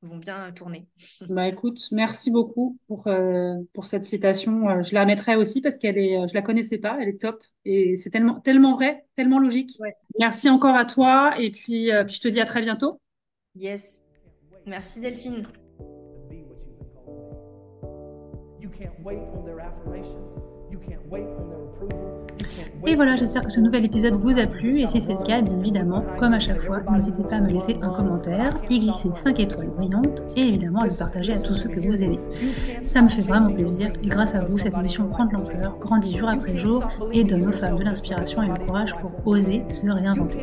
vont 0.02 0.16
bien 0.16 0.52
tourner. 0.52 0.86
Bah 1.28 1.48
écoute, 1.48 1.80
merci 1.92 2.30
beaucoup 2.30 2.78
pour, 2.86 3.06
euh, 3.06 3.54
pour 3.72 3.86
cette 3.86 4.04
citation. 4.04 4.68
Euh, 4.68 4.82
je 4.82 4.94
la 4.94 5.04
mettrai 5.04 5.36
aussi 5.36 5.60
parce 5.60 5.78
qu'elle 5.78 5.98
est, 5.98 6.18
euh, 6.18 6.26
je 6.26 6.34
la 6.34 6.42
connaissais 6.42 6.78
pas, 6.78 6.98
elle 7.00 7.08
est 7.08 7.20
top 7.20 7.42
et 7.64 7.96
c'est 7.96 8.10
tellement, 8.10 8.40
tellement 8.40 8.74
vrai, 8.74 9.06
tellement 9.16 9.38
logique. 9.38 9.78
Merci 10.18 10.50
encore 10.50 10.76
à 10.76 10.84
toi 10.84 11.34
et 11.38 11.50
puis, 11.50 11.90
puis 12.06 12.14
je 12.14 12.20
te 12.20 12.28
dis 12.28 12.40
à 12.40 12.44
très 12.44 12.62
bientôt. 12.62 13.00
Yes, 13.54 14.06
merci 14.66 15.00
Delphine. 15.00 15.46
You 18.60 18.70
can't 18.70 18.94
wait 19.04 19.18
on 19.34 19.44
their 19.44 19.60
affirmation. 19.60 20.18
You 20.70 20.78
can't 20.78 21.04
wait 21.10 21.26
on 21.38 21.48
their 21.48 21.62
approval. 21.62 22.31
Et 22.84 22.96
voilà, 22.96 23.14
j'espère 23.14 23.42
que 23.42 23.50
ce 23.50 23.60
nouvel 23.60 23.84
épisode 23.84 24.14
vous 24.14 24.38
a 24.38 24.42
plu. 24.42 24.80
Et 24.80 24.86
si 24.86 25.00
c'est 25.00 25.12
le 25.12 25.24
cas, 25.24 25.40
bien 25.40 25.58
évidemment, 25.58 26.04
comme 26.18 26.32
à 26.32 26.40
chaque 26.40 26.60
fois, 26.60 26.80
n'hésitez 26.92 27.22
pas 27.22 27.36
à 27.36 27.40
me 27.40 27.48
laisser 27.48 27.76
un 27.80 27.90
commentaire, 27.90 28.50
y 28.68 28.80
glisser 28.80 29.08
5 29.14 29.38
étoiles 29.38 29.68
brillantes 29.68 30.22
et 30.36 30.48
évidemment 30.48 30.80
à 30.80 30.86
le 30.86 30.92
partager 30.92 31.32
à 31.32 31.38
tous 31.38 31.54
ceux 31.54 31.68
que 31.68 31.80
vous 31.80 32.02
aimez. 32.02 32.18
Ça 32.82 33.00
me 33.00 33.08
fait 33.08 33.22
vraiment 33.22 33.52
plaisir 33.52 33.92
et 34.02 34.06
grâce 34.08 34.34
à 34.34 34.44
vous, 34.44 34.58
cette 34.58 34.76
émission 34.76 35.06
prend 35.06 35.26
de 35.26 35.32
l'ampleur, 35.32 35.76
grandit 35.78 36.16
jour 36.16 36.28
après 36.28 36.58
jour 36.58 36.84
et 37.12 37.22
donne 37.22 37.46
aux 37.46 37.52
femmes 37.52 37.78
de 37.78 37.84
l'inspiration 37.84 38.42
et 38.42 38.48
du 38.48 38.66
courage 38.66 38.92
pour 38.94 39.12
oser 39.26 39.64
se 39.68 39.88
réinventer. 39.88 40.42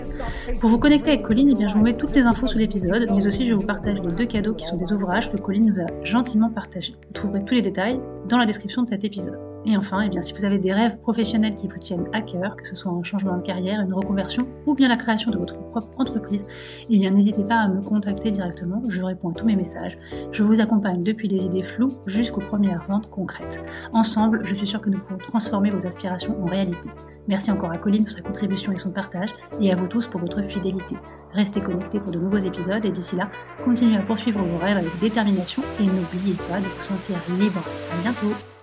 Pour 0.62 0.70
vous 0.70 0.80
connecter 0.80 1.12
avec 1.12 1.24
Colline, 1.24 1.50
eh 1.52 1.58
bien, 1.58 1.68
je 1.68 1.76
vous 1.76 1.84
mets 1.84 1.98
toutes 1.98 2.16
les 2.16 2.24
infos 2.24 2.48
sous 2.48 2.58
l'épisode, 2.58 3.06
mais 3.14 3.28
aussi 3.28 3.46
je 3.46 3.54
vous 3.54 3.66
partage 3.66 4.02
les 4.02 4.16
deux 4.16 4.26
cadeaux 4.26 4.54
qui 4.54 4.66
sont 4.66 4.78
des 4.78 4.92
ouvrages 4.94 5.32
que 5.32 5.38
Colline 5.38 5.74
nous 5.74 5.82
a 5.82 6.04
gentiment 6.04 6.50
partagés. 6.50 6.96
Vous 7.08 7.14
trouverez 7.14 7.44
tous 7.44 7.56
les 7.56 7.62
détails 7.62 8.00
dans 8.30 8.38
la 8.38 8.46
description 8.46 8.84
de 8.84 8.90
cet 8.90 9.04
épisode. 9.04 9.49
Et 9.66 9.76
enfin, 9.76 10.02
eh 10.02 10.22
si 10.22 10.34
vous 10.34 10.46
avez 10.46 10.58
des 10.58 10.74
rêves 10.74 10.98
professionnels 11.00 11.56
qui 11.56 11.68
vous 11.68 11.78
tiennent 11.78 12.08
à 12.14 12.22
cœur, 12.22 12.56
que 12.56 12.68
ce 12.68 12.76
soit 12.76 12.92
un 12.92 13.04
changement 13.04 13.38
de 13.38 13.42
carrière, 13.42 13.82
une 13.82 13.94
reconversion 13.94 14.48
ou 14.66 14.74
bien 14.74 14.88
la 14.88 14.98
création 14.98 15.32
de 15.32 15.38
votre 15.38 15.60
propre 15.68 16.00
entreprise, 16.00 16.46
eh 16.90 17.10
n'hésitez 17.10 17.44
pas 17.44 17.56
à 17.56 17.68
me 17.68 17.82
contacter 17.82 18.32
directement. 18.32 18.82
Je 18.90 19.04
réponds 19.04 19.30
à 19.30 19.34
tous 19.34 19.46
mes 19.46 19.56
messages. 19.56 19.98
Je 20.32 20.44
vous 20.44 20.60
accompagne 20.60 21.04
depuis 21.04 21.28
les 21.28 21.44
idées 21.44 21.64
floues 21.64 21.90
jusqu'aux 22.08 22.42
premières 22.42 22.84
ventes 22.90 23.10
concrètes. 23.10 23.64
Ensemble, 23.94 24.40
je 24.44 24.56
suis 24.56 24.68
sûre 24.68 24.82
que 24.82 24.90
nous 24.90 25.00
pouvons 25.00 25.18
transformer 25.18 25.70
vos 25.70 25.86
aspirations 25.86 26.42
en 26.42 26.46
réalité. 26.46 26.90
Merci 27.28 27.52
encore 27.52 27.72
à 27.72 27.78
Colline 27.78 28.04
pour 28.04 28.14
sa 28.14 28.22
contribution 28.22 28.72
et 28.72 28.78
son 28.78 28.92
partage, 28.92 29.30
et 29.62 29.72
à 29.72 29.76
vous 29.76 29.88
tous 29.88 30.08
pour 30.08 30.22
votre 30.22 30.42
fidélité. 30.42 30.96
Restez 31.34 31.62
connectés 31.62 32.00
pour 32.00 32.12
de 32.12 32.20
nouveaux 32.20 32.38
épisodes, 32.38 32.86
et 32.86 32.92
d'ici 32.92 33.16
là, 33.16 33.30
continuez 33.64 33.98
à 33.98 34.02
poursuivre 34.02 34.44
vos 34.44 34.58
rêves 34.58 34.78
avec 34.78 35.00
détermination, 35.00 35.62
et 35.80 35.84
n'oubliez 35.84 36.36
pas 36.50 36.60
de 36.60 36.66
vous 36.66 36.84
sentir 36.84 37.18
libre. 37.40 37.62
À 37.94 38.02
bientôt! 38.02 38.59